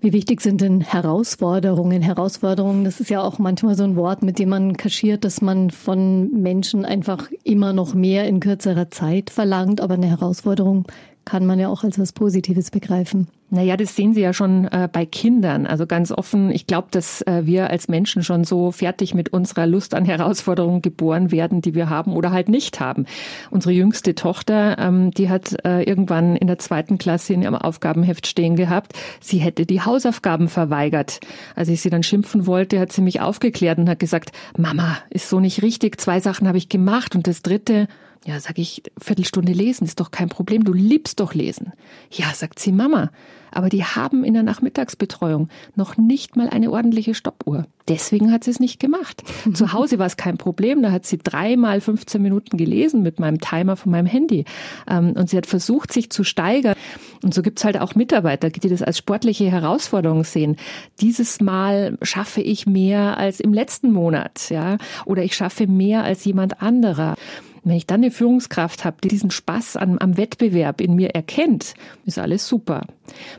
Wie 0.00 0.12
wichtig 0.12 0.40
sind 0.40 0.60
denn 0.60 0.80
Herausforderungen? 0.80 2.02
Herausforderungen, 2.02 2.84
das 2.84 3.00
ist 3.00 3.10
ja 3.10 3.22
auch 3.22 3.38
manchmal 3.38 3.74
so 3.74 3.84
ein 3.84 3.96
Wort, 3.96 4.22
mit 4.22 4.38
dem 4.38 4.48
man 4.50 4.76
kaschiert, 4.76 5.24
dass 5.24 5.42
man 5.42 5.70
von 5.70 6.30
Menschen 6.30 6.84
einfach 6.84 7.30
immer 7.44 7.72
noch 7.72 7.94
mehr 7.94 8.26
in 8.26 8.40
kürzerer 8.40 8.90
Zeit 8.90 9.30
verlangt. 9.30 9.80
Aber 9.80 9.94
eine 9.94 10.08
Herausforderung 10.08 10.86
kann 11.24 11.46
man 11.46 11.58
ja 11.58 11.68
auch 11.68 11.84
als 11.84 11.98
was 11.98 12.12
Positives 12.12 12.70
begreifen. 12.70 13.28
Naja, 13.52 13.76
das 13.76 13.96
sehen 13.96 14.14
Sie 14.14 14.20
ja 14.20 14.32
schon 14.32 14.66
äh, 14.66 14.88
bei 14.90 15.04
Kindern. 15.04 15.66
Also 15.66 15.84
ganz 15.84 16.12
offen, 16.12 16.52
ich 16.52 16.68
glaube, 16.68 16.86
dass 16.92 17.22
äh, 17.22 17.42
wir 17.46 17.68
als 17.68 17.88
Menschen 17.88 18.22
schon 18.22 18.44
so 18.44 18.70
fertig 18.70 19.12
mit 19.12 19.32
unserer 19.32 19.66
Lust 19.66 19.92
an 19.94 20.04
Herausforderungen 20.04 20.82
geboren 20.82 21.32
werden, 21.32 21.60
die 21.60 21.74
wir 21.74 21.90
haben 21.90 22.12
oder 22.12 22.30
halt 22.30 22.48
nicht 22.48 22.78
haben. 22.78 23.06
Unsere 23.50 23.72
jüngste 23.72 24.14
Tochter, 24.14 24.78
ähm, 24.78 25.10
die 25.10 25.28
hat 25.28 25.56
äh, 25.64 25.82
irgendwann 25.82 26.36
in 26.36 26.46
der 26.46 26.60
zweiten 26.60 26.96
Klasse 26.96 27.32
in 27.32 27.42
ihrem 27.42 27.56
Aufgabenheft 27.56 28.28
stehen 28.28 28.54
gehabt, 28.54 28.92
sie 29.20 29.38
hätte 29.38 29.66
die 29.66 29.80
Hausaufgaben 29.80 30.48
verweigert. 30.48 31.18
Als 31.56 31.68
ich 31.68 31.80
sie 31.80 31.90
dann 31.90 32.04
schimpfen 32.04 32.46
wollte, 32.46 32.78
hat 32.78 32.92
sie 32.92 33.02
mich 33.02 33.20
aufgeklärt 33.20 33.78
und 33.78 33.88
hat 33.88 33.98
gesagt, 33.98 34.30
Mama, 34.56 34.96
ist 35.10 35.28
so 35.28 35.40
nicht 35.40 35.60
richtig, 35.62 36.00
zwei 36.00 36.20
Sachen 36.20 36.46
habe 36.46 36.58
ich 36.58 36.68
gemacht 36.68 37.16
und 37.16 37.26
das 37.26 37.42
dritte, 37.42 37.88
ja, 38.26 38.38
sag 38.38 38.58
ich, 38.58 38.82
Viertelstunde 38.98 39.52
lesen 39.52 39.84
ist 39.84 39.98
doch 39.98 40.10
kein 40.10 40.28
Problem, 40.28 40.64
du 40.64 40.74
liebst 40.74 41.20
doch 41.20 41.32
lesen. 41.32 41.72
Ja, 42.10 42.32
sagt 42.34 42.58
sie 42.58 42.70
Mama, 42.70 43.10
aber 43.50 43.70
die 43.70 43.84
haben 43.84 44.24
in 44.24 44.34
der 44.34 44.42
Nachmittagsbetreuung 44.42 45.48
noch 45.74 45.96
nicht 45.96 46.36
mal 46.36 46.48
eine 46.50 46.70
ordentliche 46.70 47.14
Stoppuhr. 47.14 47.66
Deswegen 47.88 48.30
hat 48.30 48.44
sie 48.44 48.50
es 48.50 48.60
nicht 48.60 48.78
gemacht. 48.78 49.22
Zu 49.54 49.72
Hause 49.72 49.98
war 49.98 50.06
es 50.06 50.18
kein 50.18 50.36
Problem, 50.36 50.82
da 50.82 50.92
hat 50.92 51.06
sie 51.06 51.16
dreimal 51.16 51.80
15 51.80 52.20
Minuten 52.20 52.58
gelesen 52.58 53.02
mit 53.02 53.18
meinem 53.18 53.40
Timer 53.40 53.76
von 53.76 53.90
meinem 53.90 54.06
Handy. 54.06 54.44
Ähm, 54.88 55.14
und 55.16 55.30
sie 55.30 55.38
hat 55.38 55.46
versucht, 55.46 55.90
sich 55.90 56.10
zu 56.10 56.22
steigern. 56.22 56.74
Und 57.22 57.34
so 57.34 57.42
gibt's 57.42 57.64
halt 57.64 57.80
auch 57.80 57.94
Mitarbeiter, 57.94 58.50
die 58.50 58.68
das 58.68 58.82
als 58.82 58.98
sportliche 58.98 59.50
Herausforderung 59.50 60.24
sehen. 60.24 60.56
Dieses 61.00 61.40
Mal 61.40 61.98
schaffe 62.02 62.42
ich 62.42 62.66
mehr 62.66 63.16
als 63.16 63.40
im 63.40 63.52
letzten 63.52 63.92
Monat, 63.92 64.50
ja, 64.50 64.78
oder 65.04 65.22
ich 65.22 65.34
schaffe 65.34 65.66
mehr 65.66 66.04
als 66.04 66.24
jemand 66.24 66.62
anderer. 66.62 67.16
Wenn 67.62 67.76
ich 67.76 67.86
dann 67.86 68.00
eine 68.00 68.10
Führungskraft 68.10 68.84
habe, 68.84 68.96
die 69.02 69.08
diesen 69.08 69.30
Spaß 69.30 69.76
am, 69.76 69.98
am 69.98 70.16
Wettbewerb 70.16 70.80
in 70.80 70.94
mir 70.94 71.10
erkennt, 71.10 71.74
ist 72.04 72.18
alles 72.18 72.46
super. 72.46 72.86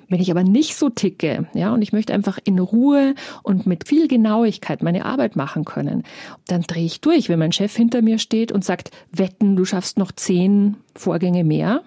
Wenn 0.10 0.22
ich 0.22 0.30
aber 0.32 0.44
nicht 0.44 0.76
so 0.76 0.90
ticke, 0.90 1.48
ja, 1.54 1.74
und 1.74 1.82
ich 1.82 1.94
möchte 1.94 2.14
einfach 2.14 2.38
in 2.44 2.60
Ruhe 2.60 3.16
und 3.44 3.66
mit 3.66 3.88
viel 3.88 4.08
Genauigkeit 4.08 4.84
meine 4.84 5.06
Arbeit 5.06 5.36
machen 5.36 5.66
können, 5.66 6.04
dann 6.48 6.62
drehe 6.62 6.86
ich 6.86 7.02
durch, 7.02 7.30
wenn 7.30 7.40
mein 7.40 7.52
Chef 7.52 7.76
hinter 7.76 8.02
mir 8.02 8.20
steht 8.20 8.52
und 8.52 8.64
sagt, 8.64 8.92
wetten, 9.12 9.56
du 9.56 9.66
schaffst 9.66 9.98
noch 9.98 10.12
zehn 10.12 10.78
Vorgänge 10.96 11.44
mehr. 11.44 11.82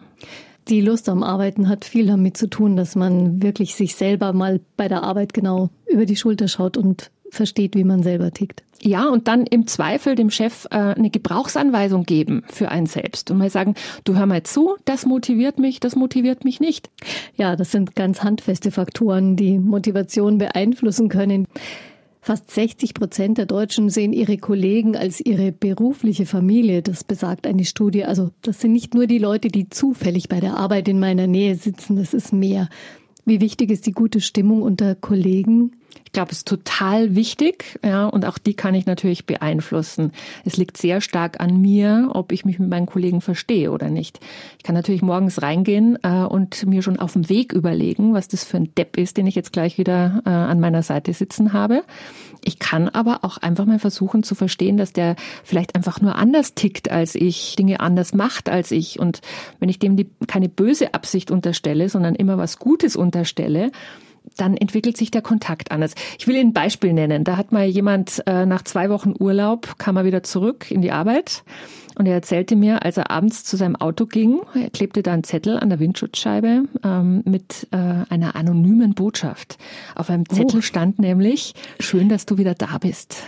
Die 0.68 0.80
Lust 0.80 1.10
am 1.10 1.22
Arbeiten 1.22 1.68
hat 1.68 1.84
viel 1.84 2.06
damit 2.06 2.38
zu 2.38 2.48
tun, 2.48 2.74
dass 2.74 2.96
man 2.96 3.42
wirklich 3.42 3.74
sich 3.74 3.94
selber 3.94 4.32
mal 4.32 4.60
bei 4.78 4.88
der 4.88 5.02
Arbeit 5.02 5.34
genau 5.34 5.68
über 5.86 6.06
die 6.06 6.16
Schulter 6.16 6.48
schaut 6.48 6.78
und 6.78 7.10
versteht, 7.34 7.76
wie 7.76 7.84
man 7.84 8.02
selber 8.02 8.30
tickt. 8.30 8.62
Ja, 8.80 9.08
und 9.08 9.28
dann 9.28 9.46
im 9.46 9.66
Zweifel 9.66 10.14
dem 10.14 10.30
Chef 10.30 10.66
äh, 10.70 10.76
eine 10.76 11.10
Gebrauchsanweisung 11.10 12.04
geben 12.04 12.42
für 12.48 12.68
einen 12.70 12.86
selbst 12.86 13.30
und 13.30 13.38
mal 13.38 13.50
sagen, 13.50 13.74
du 14.04 14.14
hör 14.16 14.26
mal 14.26 14.42
zu, 14.42 14.76
das 14.84 15.06
motiviert 15.06 15.58
mich, 15.58 15.80
das 15.80 15.96
motiviert 15.96 16.44
mich 16.44 16.60
nicht. 16.60 16.90
Ja, 17.36 17.56
das 17.56 17.72
sind 17.72 17.96
ganz 17.96 18.22
handfeste 18.22 18.70
Faktoren, 18.70 19.36
die 19.36 19.58
Motivation 19.58 20.38
beeinflussen 20.38 21.08
können. 21.08 21.46
Fast 22.20 22.50
60 22.50 22.94
Prozent 22.94 23.36
der 23.36 23.44
Deutschen 23.44 23.90
sehen 23.90 24.14
ihre 24.14 24.38
Kollegen 24.38 24.96
als 24.96 25.20
ihre 25.20 25.52
berufliche 25.52 26.24
Familie. 26.24 26.80
Das 26.80 27.04
besagt 27.04 27.46
eine 27.46 27.66
Studie. 27.66 28.04
Also 28.04 28.30
das 28.40 28.60
sind 28.60 28.72
nicht 28.72 28.94
nur 28.94 29.06
die 29.06 29.18
Leute, 29.18 29.48
die 29.48 29.68
zufällig 29.68 30.30
bei 30.30 30.40
der 30.40 30.56
Arbeit 30.56 30.88
in 30.88 30.98
meiner 30.98 31.26
Nähe 31.26 31.54
sitzen. 31.54 31.96
Das 31.96 32.14
ist 32.14 32.32
mehr. 32.32 32.70
Wie 33.26 33.42
wichtig 33.42 33.70
ist 33.70 33.84
die 33.84 33.92
gute 33.92 34.22
Stimmung 34.22 34.62
unter 34.62 34.94
Kollegen? 34.94 35.72
Ich 36.04 36.12
glaube, 36.12 36.30
es 36.30 36.38
ist 36.38 36.48
total 36.48 37.14
wichtig, 37.14 37.78
ja, 37.84 38.06
und 38.06 38.24
auch 38.24 38.38
die 38.38 38.54
kann 38.54 38.74
ich 38.74 38.86
natürlich 38.86 39.26
beeinflussen. 39.26 40.12
Es 40.44 40.56
liegt 40.56 40.76
sehr 40.76 41.00
stark 41.00 41.40
an 41.40 41.60
mir, 41.60 42.10
ob 42.12 42.32
ich 42.32 42.44
mich 42.44 42.58
mit 42.58 42.68
meinen 42.68 42.86
Kollegen 42.86 43.20
verstehe 43.20 43.70
oder 43.72 43.90
nicht. 43.90 44.20
Ich 44.58 44.64
kann 44.64 44.74
natürlich 44.74 45.02
morgens 45.02 45.42
reingehen 45.42 45.98
äh, 46.02 46.24
und 46.24 46.66
mir 46.66 46.82
schon 46.82 46.98
auf 46.98 47.14
dem 47.14 47.28
Weg 47.28 47.52
überlegen, 47.52 48.14
was 48.14 48.28
das 48.28 48.44
für 48.44 48.58
ein 48.58 48.74
Depp 48.76 48.96
ist, 48.96 49.16
den 49.16 49.26
ich 49.26 49.34
jetzt 49.34 49.52
gleich 49.52 49.78
wieder 49.78 50.22
äh, 50.24 50.30
an 50.30 50.60
meiner 50.60 50.82
Seite 50.82 51.12
sitzen 51.12 51.52
habe. 51.52 51.82
Ich 52.44 52.58
kann 52.58 52.88
aber 52.88 53.20
auch 53.24 53.38
einfach 53.38 53.64
mal 53.64 53.78
versuchen 53.78 54.22
zu 54.22 54.34
verstehen, 54.34 54.76
dass 54.76 54.92
der 54.92 55.16
vielleicht 55.42 55.74
einfach 55.74 56.00
nur 56.00 56.16
anders 56.16 56.54
tickt 56.54 56.90
als 56.90 57.14
ich, 57.14 57.56
Dinge 57.56 57.80
anders 57.80 58.14
macht 58.14 58.48
als 58.48 58.70
ich. 58.70 59.00
Und 59.00 59.20
wenn 59.60 59.68
ich 59.68 59.78
dem 59.78 59.96
die, 59.96 60.08
keine 60.26 60.48
böse 60.48 60.94
Absicht 60.94 61.30
unterstelle, 61.30 61.88
sondern 61.88 62.14
immer 62.14 62.36
was 62.36 62.58
Gutes 62.58 62.96
unterstelle, 62.96 63.72
dann 64.36 64.56
entwickelt 64.56 64.96
sich 64.96 65.10
der 65.10 65.22
Kontakt 65.22 65.70
anders. 65.70 65.94
Ich 66.18 66.26
will 66.26 66.36
Ihnen 66.36 66.50
ein 66.50 66.54
Beispiel 66.54 66.92
nennen. 66.92 67.24
Da 67.24 67.36
hat 67.36 67.52
mal 67.52 67.66
jemand 67.66 68.22
äh, 68.26 68.46
nach 68.46 68.62
zwei 68.62 68.90
Wochen 68.90 69.14
Urlaub, 69.18 69.78
kam 69.78 69.96
er 69.96 70.04
wieder 70.04 70.22
zurück 70.22 70.70
in 70.70 70.82
die 70.82 70.90
Arbeit 70.90 71.44
und 71.96 72.06
er 72.06 72.14
erzählte 72.14 72.56
mir, 72.56 72.84
als 72.84 72.96
er 72.96 73.10
abends 73.10 73.44
zu 73.44 73.56
seinem 73.56 73.76
Auto 73.76 74.06
ging, 74.06 74.40
er 74.54 74.70
klebte 74.70 75.02
da 75.02 75.12
einen 75.12 75.24
Zettel 75.24 75.58
an 75.58 75.68
der 75.68 75.78
Windschutzscheibe 75.78 76.64
ähm, 76.82 77.22
mit 77.24 77.68
äh, 77.70 77.76
einer 77.76 78.34
anonymen 78.34 78.94
Botschaft. 78.94 79.58
Auf 79.94 80.10
einem 80.10 80.28
Zettel 80.28 80.58
oh. 80.58 80.62
stand 80.62 80.98
nämlich, 80.98 81.54
schön, 81.78 82.08
dass 82.08 82.26
du 82.26 82.36
wieder 82.36 82.54
da 82.54 82.78
bist. 82.78 83.22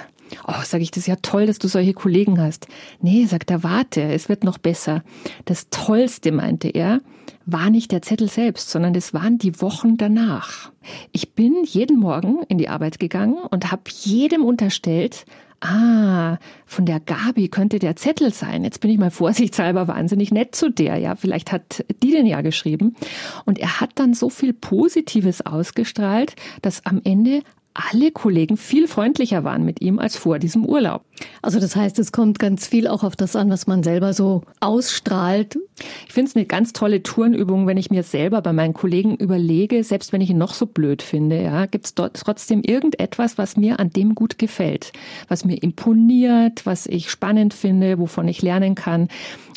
Oh, 0.48 0.62
sage 0.64 0.82
ich, 0.82 0.90
das 0.90 1.02
ist 1.02 1.06
ja 1.06 1.16
toll, 1.22 1.46
dass 1.46 1.60
du 1.60 1.68
solche 1.68 1.94
Kollegen 1.94 2.40
hast. 2.40 2.66
Nee, 3.00 3.26
sagt 3.26 3.50
er, 3.52 3.62
warte, 3.62 4.02
es 4.02 4.28
wird 4.28 4.42
noch 4.42 4.58
besser. 4.58 5.04
Das 5.44 5.68
Tollste, 5.70 6.32
meinte 6.32 6.68
er, 6.68 7.00
war 7.44 7.70
nicht 7.70 7.92
der 7.92 8.02
Zettel 8.02 8.28
selbst, 8.28 8.70
sondern 8.70 8.94
es 8.94 9.14
waren 9.14 9.38
die 9.38 9.60
Wochen 9.60 9.96
danach. 9.96 10.70
Ich 11.12 11.32
bin 11.32 11.64
jeden 11.64 11.98
Morgen 11.98 12.42
in 12.48 12.58
die 12.58 12.68
Arbeit 12.68 12.98
gegangen 12.98 13.38
und 13.50 13.70
habe 13.70 13.82
jedem 13.86 14.44
unterstellt, 14.44 15.26
ah, 15.60 16.38
von 16.66 16.86
der 16.86 17.00
Gabi 17.00 17.48
könnte 17.48 17.78
der 17.78 17.96
Zettel 17.96 18.32
sein. 18.32 18.64
Jetzt 18.64 18.80
bin 18.80 18.90
ich 18.90 18.98
mal 18.98 19.10
vorsichtshalber 19.10 19.88
wahnsinnig 19.88 20.30
nett 20.30 20.54
zu 20.54 20.70
der. 20.70 20.96
Ja, 20.98 21.16
vielleicht 21.16 21.52
hat 21.52 21.84
die 22.02 22.10
den 22.10 22.26
ja 22.26 22.40
geschrieben. 22.40 22.96
Und 23.44 23.58
er 23.58 23.80
hat 23.80 23.90
dann 23.96 24.14
so 24.14 24.28
viel 24.28 24.52
Positives 24.52 25.44
ausgestrahlt, 25.44 26.36
dass 26.62 26.84
am 26.84 27.00
Ende 27.04 27.42
alle 27.74 28.10
Kollegen 28.10 28.56
viel 28.56 28.88
freundlicher 28.88 29.44
waren 29.44 29.64
mit 29.64 29.80
ihm 29.82 29.98
als 29.98 30.16
vor 30.16 30.38
diesem 30.38 30.64
Urlaub. 30.64 31.04
Also 31.42 31.60
das 31.60 31.76
heißt, 31.76 31.98
es 31.98 32.12
kommt 32.12 32.38
ganz 32.38 32.66
viel 32.66 32.88
auch 32.88 33.02
auf 33.02 33.16
das 33.16 33.36
an, 33.36 33.50
was 33.50 33.66
man 33.66 33.82
selber 33.82 34.12
so 34.12 34.42
ausstrahlt. 34.60 35.58
Ich 36.06 36.12
finde 36.12 36.30
es 36.30 36.36
eine 36.36 36.46
ganz 36.46 36.72
tolle 36.72 37.02
Tourenübung, 37.02 37.66
wenn 37.66 37.76
ich 37.76 37.90
mir 37.90 38.02
selber 38.02 38.40
bei 38.42 38.52
meinen 38.52 38.74
Kollegen 38.74 39.16
überlege, 39.16 39.84
selbst 39.84 40.12
wenn 40.12 40.20
ich 40.20 40.30
ihn 40.30 40.38
noch 40.38 40.54
so 40.54 40.66
blöd 40.66 41.02
finde, 41.02 41.42
ja, 41.42 41.66
gibt 41.66 41.86
es 41.86 41.94
dort 41.94 42.16
trotzdem 42.16 42.62
irgendetwas, 42.62 43.38
was 43.38 43.56
mir 43.56 43.78
an 43.78 43.90
dem 43.90 44.14
gut 44.14 44.38
gefällt, 44.38 44.92
was 45.28 45.44
mir 45.44 45.62
imponiert, 45.62 46.64
was 46.64 46.86
ich 46.86 47.10
spannend 47.10 47.54
finde, 47.54 47.98
wovon 47.98 48.28
ich 48.28 48.42
lernen 48.42 48.74
kann. 48.74 49.08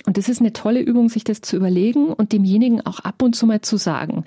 Und 0.05 0.17
das 0.17 0.29
ist 0.29 0.39
eine 0.39 0.53
tolle 0.53 0.79
Übung, 0.79 1.09
sich 1.09 1.23
das 1.23 1.41
zu 1.41 1.55
überlegen 1.55 2.07
und 2.07 2.31
demjenigen 2.31 2.85
auch 2.85 2.99
ab 2.99 3.21
und 3.21 3.35
zu 3.35 3.45
mal 3.45 3.61
zu 3.61 3.77
sagen. 3.77 4.23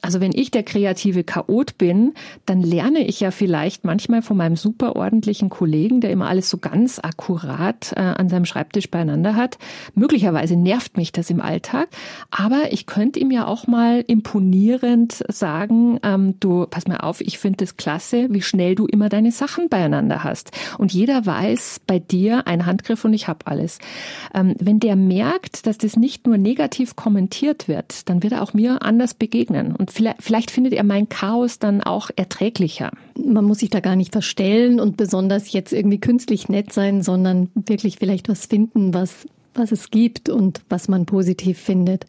Also 0.00 0.20
wenn 0.20 0.32
ich 0.32 0.50
der 0.50 0.62
kreative 0.62 1.24
Chaot 1.24 1.76
bin, 1.78 2.14
dann 2.46 2.62
lerne 2.62 3.06
ich 3.06 3.20
ja 3.20 3.30
vielleicht 3.30 3.84
manchmal 3.84 4.22
von 4.22 4.36
meinem 4.36 4.56
superordentlichen 4.56 5.50
Kollegen, 5.50 6.00
der 6.00 6.10
immer 6.10 6.28
alles 6.28 6.48
so 6.48 6.58
ganz 6.58 6.75
akkurat 7.02 7.92
äh, 7.96 8.00
an 8.00 8.28
seinem 8.28 8.44
Schreibtisch 8.44 8.90
beieinander 8.90 9.34
hat. 9.34 9.58
Möglicherweise 9.94 10.56
nervt 10.56 10.96
mich 10.96 11.12
das 11.12 11.30
im 11.30 11.40
Alltag, 11.40 11.88
aber 12.30 12.72
ich 12.72 12.86
könnte 12.86 13.18
ihm 13.18 13.30
ja 13.30 13.46
auch 13.46 13.66
mal 13.66 14.04
imponierend 14.06 15.24
sagen, 15.28 15.98
ähm, 16.02 16.38
du, 16.40 16.66
pass 16.66 16.86
mal 16.86 16.98
auf, 16.98 17.20
ich 17.20 17.38
finde 17.38 17.64
es 17.64 17.76
klasse, 17.76 18.28
wie 18.30 18.42
schnell 18.42 18.74
du 18.74 18.86
immer 18.86 19.08
deine 19.08 19.32
Sachen 19.32 19.68
beieinander 19.68 20.24
hast. 20.24 20.50
Und 20.78 20.92
jeder 20.92 21.24
weiß 21.24 21.80
bei 21.86 21.98
dir 21.98 22.46
ein 22.46 22.66
Handgriff 22.66 23.04
und 23.04 23.14
ich 23.14 23.28
habe 23.28 23.46
alles. 23.46 23.78
Ähm, 24.34 24.54
wenn 24.58 24.80
der 24.80 24.96
merkt, 24.96 25.66
dass 25.66 25.78
das 25.78 25.96
nicht 25.96 26.26
nur 26.26 26.38
negativ 26.38 26.96
kommentiert 26.96 27.68
wird, 27.68 28.08
dann 28.08 28.22
wird 28.22 28.34
er 28.34 28.42
auch 28.42 28.54
mir 28.54 28.82
anders 28.82 29.14
begegnen. 29.14 29.74
Und 29.74 29.90
vielleicht, 29.90 30.22
vielleicht 30.22 30.50
findet 30.50 30.74
er 30.74 30.84
mein 30.84 31.08
Chaos 31.08 31.58
dann 31.58 31.82
auch 31.82 32.10
erträglicher. 32.16 32.90
Man 33.18 33.44
muss 33.44 33.58
sich 33.58 33.70
da 33.70 33.80
gar 33.80 33.96
nicht 33.96 34.12
verstellen 34.12 34.80
und 34.80 34.96
besonders 34.96 35.52
jetzt 35.52 35.72
irgendwie 35.72 36.00
künstlich 36.00 36.48
nett 36.48 36.65
sein, 36.72 37.02
sondern 37.02 37.50
wirklich 37.54 37.96
vielleicht 37.98 38.28
was 38.28 38.46
finden, 38.46 38.94
was, 38.94 39.26
was 39.54 39.72
es 39.72 39.90
gibt 39.90 40.28
und 40.28 40.60
was 40.68 40.88
man 40.88 41.06
positiv 41.06 41.58
findet. 41.58 42.06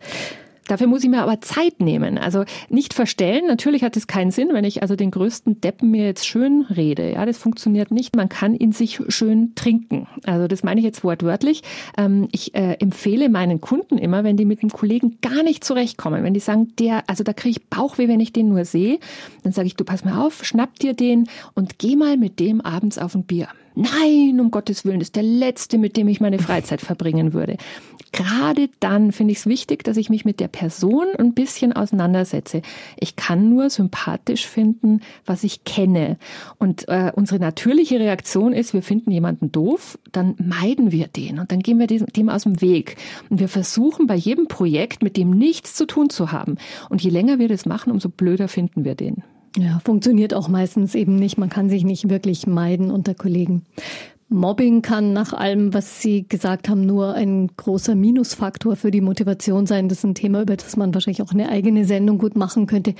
Dafür 0.67 0.87
muss 0.87 1.03
ich 1.03 1.09
mir 1.09 1.21
aber 1.21 1.41
Zeit 1.41 1.79
nehmen. 1.79 2.17
Also 2.17 2.43
nicht 2.69 2.93
verstellen. 2.93 3.45
Natürlich 3.47 3.83
hat 3.83 3.95
es 3.97 4.07
keinen 4.07 4.31
Sinn, 4.31 4.49
wenn 4.51 4.65
ich 4.65 4.81
also 4.81 4.95
den 4.95 5.11
größten 5.11 5.61
Deppen 5.61 5.91
mir 5.91 6.05
jetzt 6.05 6.27
schön 6.27 6.65
rede. 6.69 7.13
Ja, 7.13 7.25
das 7.25 7.37
funktioniert 7.37 7.91
nicht. 7.91 8.15
Man 8.15 8.29
kann 8.29 8.53
ihn 8.53 8.73
sich 8.73 8.99
schön 9.07 9.55
trinken. 9.55 10.07
Also 10.25 10.47
das 10.47 10.63
meine 10.63 10.79
ich 10.79 10.85
jetzt 10.85 11.03
wortwörtlich. 11.03 11.63
Ähm, 11.97 12.27
ich 12.31 12.53
äh, 12.53 12.73
empfehle 12.79 13.29
meinen 13.29 13.61
Kunden 13.61 13.97
immer, 13.97 14.23
wenn 14.23 14.37
die 14.37 14.45
mit 14.45 14.61
einem 14.61 14.71
Kollegen 14.71 15.19
gar 15.21 15.43
nicht 15.43 15.63
zurechtkommen, 15.63 16.23
wenn 16.23 16.33
die 16.33 16.39
sagen, 16.39 16.73
der, 16.79 17.03
also 17.07 17.23
da 17.23 17.33
kriege 17.33 17.59
ich 17.59 17.69
Bauchweh, 17.69 18.07
wenn 18.07 18.19
ich 18.19 18.33
den 18.33 18.49
nur 18.49 18.65
sehe, 18.65 18.99
dann 19.43 19.53
sage 19.53 19.67
ich, 19.67 19.75
du 19.75 19.85
pass 19.85 20.03
mal 20.03 20.19
auf, 20.19 20.43
schnapp 20.43 20.77
dir 20.79 20.93
den 20.93 21.29
und 21.55 21.79
geh 21.79 21.95
mal 21.95 22.17
mit 22.17 22.39
dem 22.39 22.61
abends 22.61 22.97
auf 22.97 23.15
ein 23.15 23.23
Bier. 23.23 23.47
Nein, 23.77 24.39
um 24.39 24.49
Gottes 24.49 24.85
Willen, 24.85 24.97
das 24.97 25.09
ist 25.09 25.15
der 25.15 25.21
letzte, 25.21 25.77
mit 25.77 25.97
dem 25.97 26.07
ich 26.07 26.19
meine 26.19 26.39
Freizeit 26.39 26.81
verbringen 26.81 27.33
würde. 27.33 27.57
Gerade 28.11 28.69
dann 28.79 29.11
finde 29.11 29.33
ich 29.33 29.37
es 29.37 29.45
wichtig, 29.45 29.83
dass 29.83 29.97
ich 29.97 30.09
mich 30.09 30.25
mit 30.25 30.39
der 30.39 30.47
Person 30.47 31.05
ein 31.19 31.35
bisschen 31.35 31.73
auseinandersetze. 31.73 32.63
Ich 32.99 33.15
kann 33.15 33.51
nur 33.51 33.69
sympathisch 33.69 34.47
finden, 34.47 35.01
was 35.27 35.43
ich 35.43 35.63
kenne. 35.63 36.17
Und 36.57 36.87
äh, 36.87 37.11
unsere 37.15 37.39
natürliche 37.39 37.99
Reaktion 37.99 38.51
ist, 38.51 38.73
wir 38.73 38.81
finden 38.81 39.11
jemanden 39.11 39.51
doof, 39.51 39.99
dann 40.11 40.33
meiden 40.39 40.91
wir 40.91 41.07
den 41.07 41.37
und 41.37 41.51
dann 41.51 41.59
gehen 41.59 41.77
wir 41.77 41.85
dem, 41.85 42.07
dem 42.07 42.29
aus 42.29 42.43
dem 42.43 42.59
Weg. 42.61 42.95
Und 43.29 43.39
wir 43.39 43.47
versuchen 43.47 44.07
bei 44.07 44.15
jedem 44.15 44.47
Projekt, 44.47 45.03
mit 45.03 45.17
dem 45.17 45.29
nichts 45.29 45.75
zu 45.75 45.85
tun 45.85 46.09
zu 46.09 46.31
haben. 46.31 46.57
Und 46.89 47.03
je 47.03 47.11
länger 47.11 47.37
wir 47.37 47.47
das 47.47 47.67
machen, 47.67 47.91
umso 47.91 48.09
blöder 48.09 48.47
finden 48.47 48.85
wir 48.85 48.95
den. 48.95 49.21
Ja, 49.57 49.79
funktioniert 49.83 50.33
auch 50.35 50.49
meistens 50.49 50.93
eben 50.93 51.15
nicht. 51.15 51.37
Man 51.37 51.49
kann 51.49 51.69
sich 51.69 51.83
nicht 51.83 52.09
wirklich 52.09 52.45
meiden 52.45 52.91
unter 52.91 53.15
Kollegen. 53.15 53.63
Mobbing 54.29 54.81
kann 54.81 55.13
nach 55.13 55.33
allem, 55.33 55.73
was 55.73 56.01
Sie 56.01 56.27
gesagt 56.27 56.69
haben, 56.69 56.85
nur 56.85 57.13
ein 57.13 57.49
großer 57.55 57.95
Minusfaktor 57.95 58.75
für 58.75 58.91
die 58.91 59.01
Motivation 59.01 59.65
sein. 59.65 59.89
Das 59.89 59.99
ist 59.99 60.03
ein 60.03 60.15
Thema, 60.15 60.41
über 60.41 60.57
das 60.57 60.75
man 60.75 60.93
wahrscheinlich 60.93 61.21
auch 61.21 61.31
eine 61.31 61.49
eigene 61.49 61.85
Sendung 61.85 62.17
gut 62.17 62.35
machen 62.35 62.67
könnte. 62.67 62.93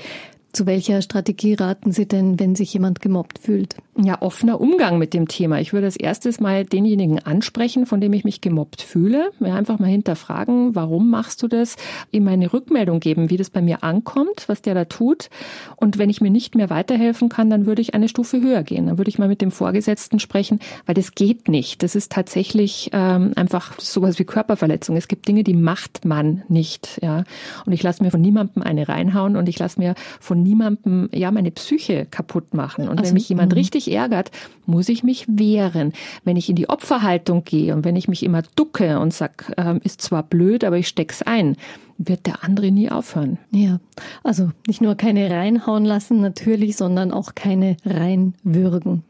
Zu 0.58 0.66
welcher 0.66 1.02
Strategie 1.02 1.54
raten 1.54 1.92
Sie 1.92 2.08
denn, 2.08 2.40
wenn 2.40 2.56
sich 2.56 2.74
jemand 2.74 3.00
gemobbt 3.00 3.38
fühlt? 3.38 3.76
Ja, 3.96 4.20
offener 4.22 4.60
Umgang 4.60 4.98
mit 4.98 5.14
dem 5.14 5.28
Thema. 5.28 5.60
Ich 5.60 5.72
würde 5.72 5.86
als 5.86 5.96
erstes 5.96 6.40
mal 6.40 6.64
denjenigen 6.64 7.20
ansprechen, 7.20 7.86
von 7.86 8.00
dem 8.00 8.12
ich 8.12 8.24
mich 8.24 8.40
gemobbt 8.40 8.82
fühle. 8.82 9.30
Ja, 9.38 9.54
einfach 9.54 9.78
mal 9.78 9.86
hinterfragen, 9.86 10.74
warum 10.74 11.10
machst 11.10 11.44
du 11.44 11.48
das? 11.48 11.76
Ihm 12.10 12.26
eine 12.26 12.52
Rückmeldung 12.52 12.98
geben, 12.98 13.30
wie 13.30 13.36
das 13.36 13.50
bei 13.50 13.62
mir 13.62 13.84
ankommt, 13.84 14.48
was 14.48 14.60
der 14.60 14.74
da 14.74 14.84
tut. 14.84 15.30
Und 15.76 15.96
wenn 15.96 16.10
ich 16.10 16.20
mir 16.20 16.30
nicht 16.30 16.56
mehr 16.56 16.70
weiterhelfen 16.70 17.28
kann, 17.28 17.50
dann 17.50 17.66
würde 17.66 17.80
ich 17.80 17.94
eine 17.94 18.08
Stufe 18.08 18.40
höher 18.40 18.64
gehen. 18.64 18.86
Dann 18.86 18.98
würde 18.98 19.10
ich 19.10 19.18
mal 19.20 19.28
mit 19.28 19.40
dem 19.40 19.52
Vorgesetzten 19.52 20.18
sprechen, 20.18 20.58
weil 20.86 20.96
das 20.96 21.14
geht 21.14 21.46
nicht. 21.46 21.84
Das 21.84 21.94
ist 21.94 22.10
tatsächlich 22.10 22.90
ähm, 22.92 23.32
einfach 23.36 23.78
sowas 23.78 24.18
wie 24.18 24.24
Körperverletzung. 24.24 24.96
Es 24.96 25.06
gibt 25.06 25.28
Dinge, 25.28 25.44
die 25.44 25.54
macht 25.54 26.04
man 26.04 26.42
nicht. 26.48 26.98
Ja, 27.00 27.22
und 27.64 27.72
ich 27.72 27.84
lasse 27.84 28.02
mir 28.02 28.10
von 28.10 28.20
niemandem 28.20 28.64
eine 28.64 28.88
reinhauen 28.88 29.36
und 29.36 29.48
ich 29.48 29.58
lasse 29.60 29.78
mir 29.78 29.94
von 30.18 30.47
niemandem 30.48 31.08
ja 31.12 31.30
meine 31.30 31.50
Psyche 31.50 32.06
kaputt 32.10 32.54
machen. 32.54 32.88
Und 32.88 32.98
also, 32.98 33.08
wenn 33.08 33.14
mich 33.14 33.28
jemand 33.28 33.52
mhm. 33.52 33.58
richtig 33.58 33.92
ärgert, 33.92 34.30
muss 34.66 34.88
ich 34.88 35.02
mich 35.02 35.26
wehren. 35.28 35.92
Wenn 36.24 36.36
ich 36.36 36.48
in 36.48 36.56
die 36.56 36.68
Opferhaltung 36.68 37.44
gehe 37.44 37.74
und 37.74 37.84
wenn 37.84 37.96
ich 37.96 38.08
mich 38.08 38.22
immer 38.22 38.42
ducke 38.56 38.98
und 38.98 39.12
sag, 39.12 39.52
äh, 39.56 39.78
ist 39.84 40.00
zwar 40.00 40.22
blöd, 40.22 40.64
aber 40.64 40.78
ich 40.78 40.88
steck's 40.88 41.22
ein, 41.22 41.56
wird 41.98 42.26
der 42.26 42.44
andere 42.44 42.70
nie 42.70 42.90
aufhören. 42.90 43.38
Ja, 43.50 43.80
also 44.22 44.50
nicht 44.66 44.80
nur 44.80 44.94
keine 44.94 45.30
reinhauen 45.30 45.84
lassen 45.84 46.20
natürlich, 46.20 46.76
sondern 46.76 47.12
auch 47.12 47.34
keine 47.34 47.76
reinwürgen. 47.84 49.02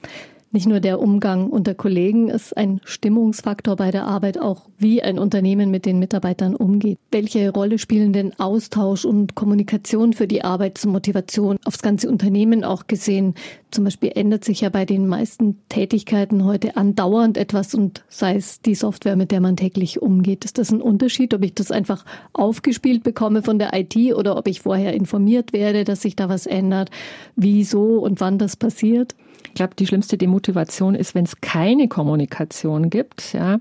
Nicht 0.50 0.66
nur 0.66 0.80
der 0.80 0.98
Umgang 0.98 1.50
unter 1.50 1.74
Kollegen 1.74 2.30
ist 2.30 2.56
ein 2.56 2.80
Stimmungsfaktor 2.84 3.76
bei 3.76 3.90
der 3.90 4.06
Arbeit, 4.06 4.40
auch 4.40 4.70
wie 4.78 5.02
ein 5.02 5.18
Unternehmen 5.18 5.70
mit 5.70 5.84
den 5.84 5.98
Mitarbeitern 5.98 6.56
umgeht. 6.56 6.98
Welche 7.11 7.50
Rolle 7.50 7.78
spielen 7.78 8.14
denn 8.14 8.32
Austausch 8.38 9.04
und 9.04 9.34
Kommunikation 9.34 10.14
für 10.14 10.26
die 10.26 10.44
Arbeitsmotivation 10.44 11.58
aufs 11.66 11.82
ganze 11.82 12.08
Unternehmen 12.08 12.64
auch 12.64 12.87
gesehen? 12.87 13.34
Zum 13.70 13.84
Beispiel 13.84 14.12
ändert 14.14 14.42
sich 14.42 14.62
ja 14.62 14.70
bei 14.70 14.87
den 14.87 15.06
meisten 15.06 15.58
Tätigkeiten 15.68 16.46
heute 16.46 16.78
andauernd 16.78 17.37
etwas 17.37 17.74
und 17.74 18.02
sei 18.08 18.37
es 18.37 18.62
die 18.62 18.74
Software, 18.74 19.16
mit 19.16 19.30
der 19.30 19.40
man 19.40 19.56
täglich 19.56 20.00
umgeht. 20.00 20.46
Ist 20.46 20.56
das 20.56 20.72
ein 20.72 20.80
Unterschied, 20.80 21.34
ob 21.34 21.44
ich 21.44 21.52
das 21.52 21.70
einfach 21.70 22.06
aufgespielt 22.32 23.02
bekomme 23.02 23.42
von 23.42 23.58
der 23.58 23.74
IT 23.74 24.14
oder 24.14 24.38
ob 24.38 24.48
ich 24.48 24.62
vorher 24.62 24.94
informiert 24.94 25.52
werde, 25.52 25.84
dass 25.84 26.00
sich 26.00 26.16
da 26.16 26.30
was 26.30 26.46
ändert, 26.46 26.90
wieso 27.37 27.98
und 27.98 28.22
wann 28.22 28.38
das 28.38 28.56
passiert? 28.56 29.14
Ich 29.59 29.61
glaube, 29.61 29.75
die 29.75 29.88
schlimmste 29.88 30.16
Demotivation 30.16 30.94
ist, 30.94 31.16
wenn 31.16 31.25
es 31.25 31.40
keine 31.40 31.88
Kommunikation 31.88 32.90
gibt. 32.90 33.33
Ja. 33.33 33.59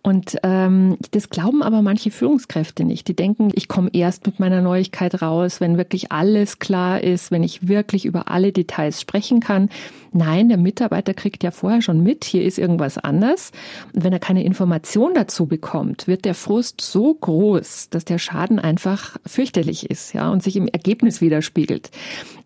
Und 0.00 0.36
ähm, 0.44 0.96
das 1.10 1.28
glauben 1.28 1.64
aber 1.64 1.82
manche 1.82 2.12
Führungskräfte 2.12 2.84
nicht. 2.84 3.08
Die 3.08 3.16
denken, 3.16 3.50
ich 3.56 3.66
komme 3.66 3.90
erst 3.92 4.26
mit 4.26 4.38
meiner 4.38 4.62
Neuigkeit 4.62 5.22
raus, 5.22 5.60
wenn 5.60 5.76
wirklich 5.76 6.12
alles 6.12 6.60
klar 6.60 7.02
ist, 7.02 7.32
wenn 7.32 7.42
ich 7.42 7.66
wirklich 7.66 8.04
über 8.04 8.28
alle 8.30 8.52
Details 8.52 9.00
sprechen 9.00 9.40
kann. 9.40 9.70
Nein, 10.12 10.48
der 10.48 10.58
Mitarbeiter 10.58 11.14
kriegt 11.14 11.42
ja 11.44 11.50
vorher 11.50 11.82
schon 11.82 12.02
mit, 12.02 12.24
hier 12.24 12.44
ist 12.44 12.58
irgendwas 12.58 12.98
anders. 12.98 13.52
Und 13.92 14.02
wenn 14.04 14.12
er 14.12 14.18
keine 14.18 14.44
Information 14.44 15.14
dazu 15.14 15.46
bekommt, 15.46 16.08
wird 16.08 16.24
der 16.24 16.34
Frust 16.34 16.80
so 16.80 17.14
groß, 17.14 17.90
dass 17.90 18.04
der 18.04 18.18
Schaden 18.18 18.58
einfach 18.58 19.16
fürchterlich 19.26 19.88
ist, 19.88 20.12
ja, 20.12 20.30
und 20.30 20.42
sich 20.42 20.56
im 20.56 20.66
Ergebnis 20.68 21.20
widerspiegelt. 21.20 21.90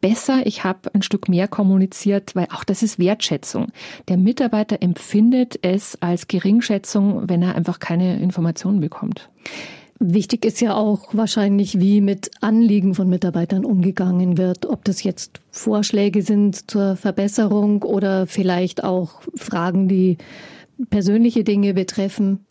Besser, 0.05 0.43
ich 0.45 0.65
habe 0.65 0.95
ein 0.95 1.01
Stück 1.01 1.31
mehr 1.31 1.49
kommuniziert, 1.49 2.37
weil 2.37 2.49
auch 2.53 2.63
das 2.63 2.83
ist 2.83 2.99
Wertschätzung. 2.99 3.69
Der 4.09 4.19
Mitarbeiter 4.19 4.83
empfindet 4.83 5.59
es 5.63 5.97
als 6.03 6.29
Geringschätzung, 6.29 7.27
wenn 7.27 7.41
er 7.41 7.55
einfach 7.55 7.79
keine 7.79 8.21
Informationen 8.21 8.81
bekommt. 8.81 9.31
Wichtig 9.99 10.45
ist 10.45 10.61
ja 10.61 10.75
auch 10.75 11.15
wahrscheinlich, 11.15 11.81
wie 11.81 12.03
mit 12.03 12.33
Anliegen 12.43 12.95
von 12.95 13.09
Mitarbeitern 13.09 13.65
umgegangen 13.65 14.37
wird. 14.37 14.67
Ob 14.67 14.85
das 14.85 15.05
jetzt 15.05 15.41
Vorschläge 15.51 16.21
sind 16.21 16.71
zur 16.71 16.97
Verbesserung 16.97 17.83
oder 17.83 18.27
vielleicht 18.27 18.85
auch 18.85 19.23
Fragen, 19.35 19.89
die 19.89 20.19
persönliche 20.91 21.45
Dinge 21.45 21.75
betreffen? 21.75 22.47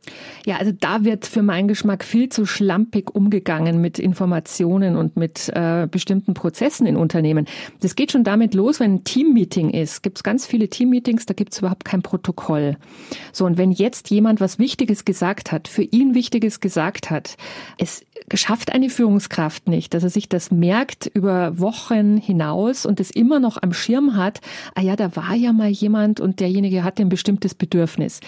Ja, 0.46 0.58
also 0.58 0.72
da 0.78 1.04
wird 1.04 1.26
für 1.26 1.42
meinen 1.42 1.68
Geschmack 1.68 2.04
viel 2.04 2.30
zu 2.30 2.46
schlampig 2.46 3.14
umgegangen 3.14 3.82
mit 3.82 4.00
Informationen 4.00 4.96
und 4.96 5.16
mit 5.18 5.50
äh, 5.54 5.88
bestimmten 5.90 6.34
Prozessen 6.34 6.86
in 6.86 6.96
Unternehmen. 6.96 7.46
Das 7.82 7.96
geht 7.96 8.12
schon 8.12 8.24
damit 8.24 8.54
los, 8.54 8.80
wenn 8.80 8.96
ein 8.96 9.04
Teammeeting 9.04 9.70
ist. 9.70 10.04
Gibt 10.04 10.18
es 10.18 10.24
ganz 10.24 10.46
viele 10.46 10.70
Teammeetings, 10.70 11.26
da 11.26 11.34
gibt 11.34 11.54
es 11.54 11.60
überhaupt 11.60 11.86
kein 11.86 12.02
Protokoll. 12.02 12.78
So, 13.32 13.46
und 13.46 13.58
wenn 13.58 13.72
jetzt 13.72 14.10
jemand 14.10 14.42
was 14.42 14.60
Wichtiges 14.60 15.06
gesagt 15.06 15.52
hat, 15.52 15.68
für 15.68 15.84
ihn 15.84 16.16
Wichtiges 16.16 16.60
gesagt 16.60 17.10
hat, 17.10 17.38
es 17.78 18.06
schafft 18.34 18.71
eine 18.71 18.89
Führungskraft 18.89 19.67
nicht, 19.67 19.93
dass 19.93 20.04
er 20.04 20.10
sich 20.10 20.30
das 20.30 20.52
merkt 20.52 21.08
über 21.08 21.60
Wochen 21.60 22.17
hinaus 22.17 22.86
und 22.86 22.99
es 22.99 23.12
immer 23.12 23.39
noch 23.39 23.62
am 23.62 23.73
Schirm 23.73 24.15
hat, 24.15 24.41
ah 24.76 24.82
ja, 24.82 24.95
da 24.95 25.15
war 25.15 25.36
ja 25.36 25.54
mal 25.54 25.69
jemand 25.69 26.19
und 26.19 26.39
derjenige 26.39 26.84
hatte 26.84 27.04
ein 27.04 27.10
bestimmtes 27.10 27.54
Bedürfnis. 27.54 28.19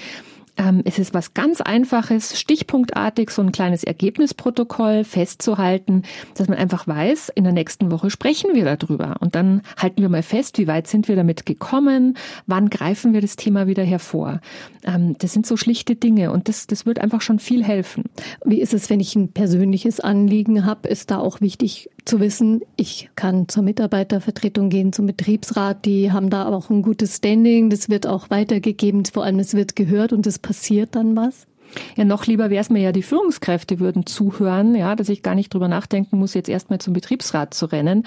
Ähm, 0.58 0.82
es 0.86 1.00
ist 1.00 1.14
was 1.14 1.34
ganz 1.34 1.62
Einfaches, 1.62 2.40
stichpunktartig 2.40 3.30
so 3.30 3.42
ein 3.42 3.52
kleines 3.52 3.84
Ergebnisprotokoll 3.84 5.04
festzuhalten, 5.04 6.04
dass 6.36 6.48
man 6.48 6.58
einfach 6.58 6.88
weiß, 6.88 7.30
in 7.36 7.44
der 7.44 7.54
nächsten 7.54 7.92
Woche 7.92 8.10
sprechen 8.10 8.52
wir 8.54 8.66
darüber. 8.76 9.16
Und 9.20 9.36
dann 9.36 9.62
halten 9.78 10.02
wir 10.02 10.10
mal 10.10 10.24
fest, 10.24 10.58
wie 10.58 10.68
weit 10.68 10.88
sind 10.88 11.08
wir 11.08 11.16
damit 11.16 11.46
gekommen, 11.46 12.18
wann 12.48 12.70
greifen 12.70 13.14
wir 13.14 13.22
das 13.22 13.36
Thema 13.36 13.68
wieder 13.68 13.84
hervor. 13.84 14.40
Ähm, 14.84 15.16
das 15.18 15.34
sind 15.34 15.46
so 15.46 15.58
schlichte 15.58 15.96
Dinge 15.96 16.32
und 16.32 16.48
das, 16.48 16.68
das 16.68 16.86
wird 16.86 17.00
einfach 17.00 17.22
schon 17.22 17.40
viel 17.40 17.64
helfen. 17.64 18.06
Wie 18.44 18.62
ist 18.62 18.74
es, 18.74 18.90
wenn 18.90 19.00
ich 19.00 19.16
ein 19.16 19.32
persönliches 19.32 20.00
Anliegen 20.00 20.66
habe? 20.66 20.88
Ist 20.88 21.12
da 21.12 21.20
auch 21.20 21.42
wichtig 21.42 21.90
zu 22.06 22.20
wissen, 22.20 22.62
ich 22.76 23.10
kann 23.16 23.48
zur 23.48 23.64
Mitarbeitervertretung 23.64 24.70
gehen, 24.70 24.94
zum 24.94 25.08
Betriebsrat, 25.08 25.86
die 25.86 26.12
haben 26.12 26.30
da 26.30 26.48
auch 26.48 26.70
ein 26.70 26.82
gutes 26.82 27.18
Standing, 27.18 27.70
das 27.70 27.90
wird 27.90 28.08
auch 28.08 28.30
weitergegeben, 28.30 29.06
vor 29.06 29.24
allem 29.24 29.40
es 29.40 29.56
wird 29.56 29.76
gehört 29.76 30.14
und 30.14 30.28
es 30.28 30.40
passiert 30.40 30.96
dann 30.96 31.16
was? 31.16 31.48
Ja, 31.96 32.06
noch 32.06 32.26
lieber 32.26 32.50
wäre 32.50 32.62
es 32.62 32.70
mir 32.70 32.82
ja, 32.82 32.92
die 32.92 33.04
Führungskräfte 33.04 33.80
würden 33.80 34.06
zuhören, 34.06 34.76
ja, 34.76 34.96
dass 34.96 35.10
ich 35.10 35.24
gar 35.24 35.36
nicht 35.36 35.54
drüber 35.54 35.68
nachdenken 35.68 36.18
muss, 36.18 36.34
jetzt 36.34 36.50
erstmal 36.50 36.80
zum 36.80 36.94
Betriebsrat 36.94 37.54
zu 37.54 37.66
rennen. 37.68 38.04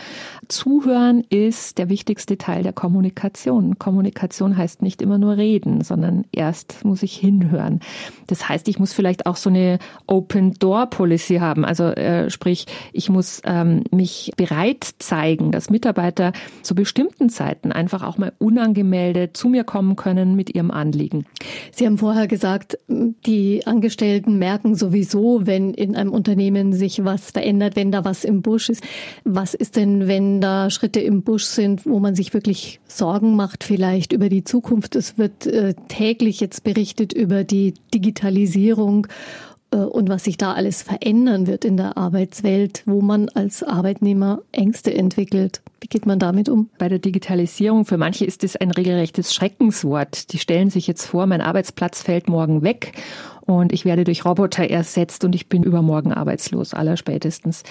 Zuhören 0.49 1.25
ist 1.29 1.79
der 1.79 1.89
wichtigste 1.89 2.39
Teil 2.39 2.63
der 2.63 2.73
Kommunikation. 2.73 3.79
Kommunikation 3.79 4.57
heißt 4.57 4.83
nicht 4.83 5.03
immer 5.03 5.19
nur 5.19 5.37
reden, 5.37 5.83
sondern 5.83 6.25
erst 6.33 6.85
muss 6.85 7.03
ich 7.03 7.17
hinhören. 7.17 7.81
Das 8.27 8.49
heißt, 8.49 8.69
ich 8.69 8.79
muss 8.79 8.93
vielleicht 8.93 9.27
auch 9.27 9.37
so 9.37 9.51
eine 9.51 9.79
Open 10.07 10.55
Door 10.55 10.87
Policy 10.87 11.37
haben. 11.37 11.65
Also 11.65 11.85
äh, 11.85 12.31
sprich, 12.31 12.67
ich 12.93 13.09
muss 13.09 13.41
ähm, 13.45 13.85
mich 13.91 14.33
bereit 14.37 14.89
zeigen, 14.99 15.53
dass 15.53 15.71
Mitarbeiter 15.71 16.33
zu 16.63 16.75
bestimmten 16.75 17.29
Zeiten 17.29 17.73
einfach 17.73 18.03
auch 18.03 18.19
mal 18.19 18.33
unangemeldet 18.39 19.37
zu 19.37 19.49
mir 19.49 19.65
kommen 19.65 19.97
können 19.97 20.37
mit 20.37 20.55
ihrem 20.55 20.71
Anliegen. 20.71 21.27
Sie 21.73 21.87
haben 21.87 21.99
vorher 21.99 22.29
gesagt, 22.29 22.79
die 22.89 23.48
die 23.49 23.67
Angestellten 23.67 24.39
merken 24.39 24.75
sowieso, 24.75 25.47
wenn 25.47 25.73
in 25.73 25.97
einem 25.97 26.13
Unternehmen 26.13 26.75
sich 26.75 27.05
was 27.05 27.31
verändert, 27.31 27.77
wenn 27.77 27.91
da 27.91 28.05
was 28.05 28.25
im 28.25 28.43
Busch 28.43 28.69
ist. 28.69 28.85
Was 29.25 29.55
ist 29.55 29.77
denn, 29.77 30.07
wenn 30.07 30.41
da 30.41 30.69
Schritte 30.69 31.01
im 31.01 31.23
Busch 31.23 31.45
sind, 31.45 31.87
wo 31.87 31.99
man 31.99 32.15
sich 32.15 32.35
wirklich 32.35 32.81
Sorgen 32.87 33.37
macht, 33.37 33.65
vielleicht 33.65 34.13
über 34.13 34.29
die 34.29 34.45
Zukunft? 34.45 34.97
Es 34.97 35.17
wird 35.17 35.47
äh, 35.47 35.75
täglich 35.89 36.41
jetzt 36.41 36.63
berichtet 36.63 37.15
über 37.15 37.43
die 37.43 37.73
Digitalisierung 37.95 39.07
äh, 39.71 39.77
und 39.77 40.09
was 40.11 40.25
sich 40.25 40.37
da 40.37 40.53
alles 40.53 40.83
verändern 40.83 41.47
wird 41.47 41.65
in 41.65 41.79
der 41.79 41.97
Arbeitswelt, 41.97 42.83
wo 42.85 43.01
man 43.01 43.31
als 43.31 43.63
Arbeitnehmer 43.63 44.43
Ängste 44.53 44.93
entwickelt. 44.93 45.63
Wie 45.81 45.89
geht 45.89 46.07
man 46.07 46.19
damit 46.19 46.49
um? 46.49 46.69
Bei 46.79 46.89
der 46.89 46.99
Digitalisierung, 46.99 47.85
für 47.85 47.97
manche 47.97 48.25
ist 48.25 48.45
es 48.45 48.57
ein 48.57 48.71
regelrechtes 48.71 49.33
Schreckenswort. 49.33 50.33
Die 50.33 50.39
stellen 50.39 50.71
sich 50.71 50.87
jetzt 50.87 51.07
vor, 51.07 51.27
mein 51.27 51.41
Arbeitsplatz 51.41 52.03
fällt 52.03 52.29
morgen 52.29 52.63
weg 52.63 52.93
und 53.49 53.73
ich 53.73 53.85
werde 53.87 54.05
durch 54.05 54.25
Roboter 54.25 54.69
ersetzt 54.69 55.25
und 55.25 55.35
ich 55.35 55.49
bin 55.49 55.63
übermorgen 55.63 56.13
arbeitslos, 56.13 56.75
allerspätestens. 56.75 57.63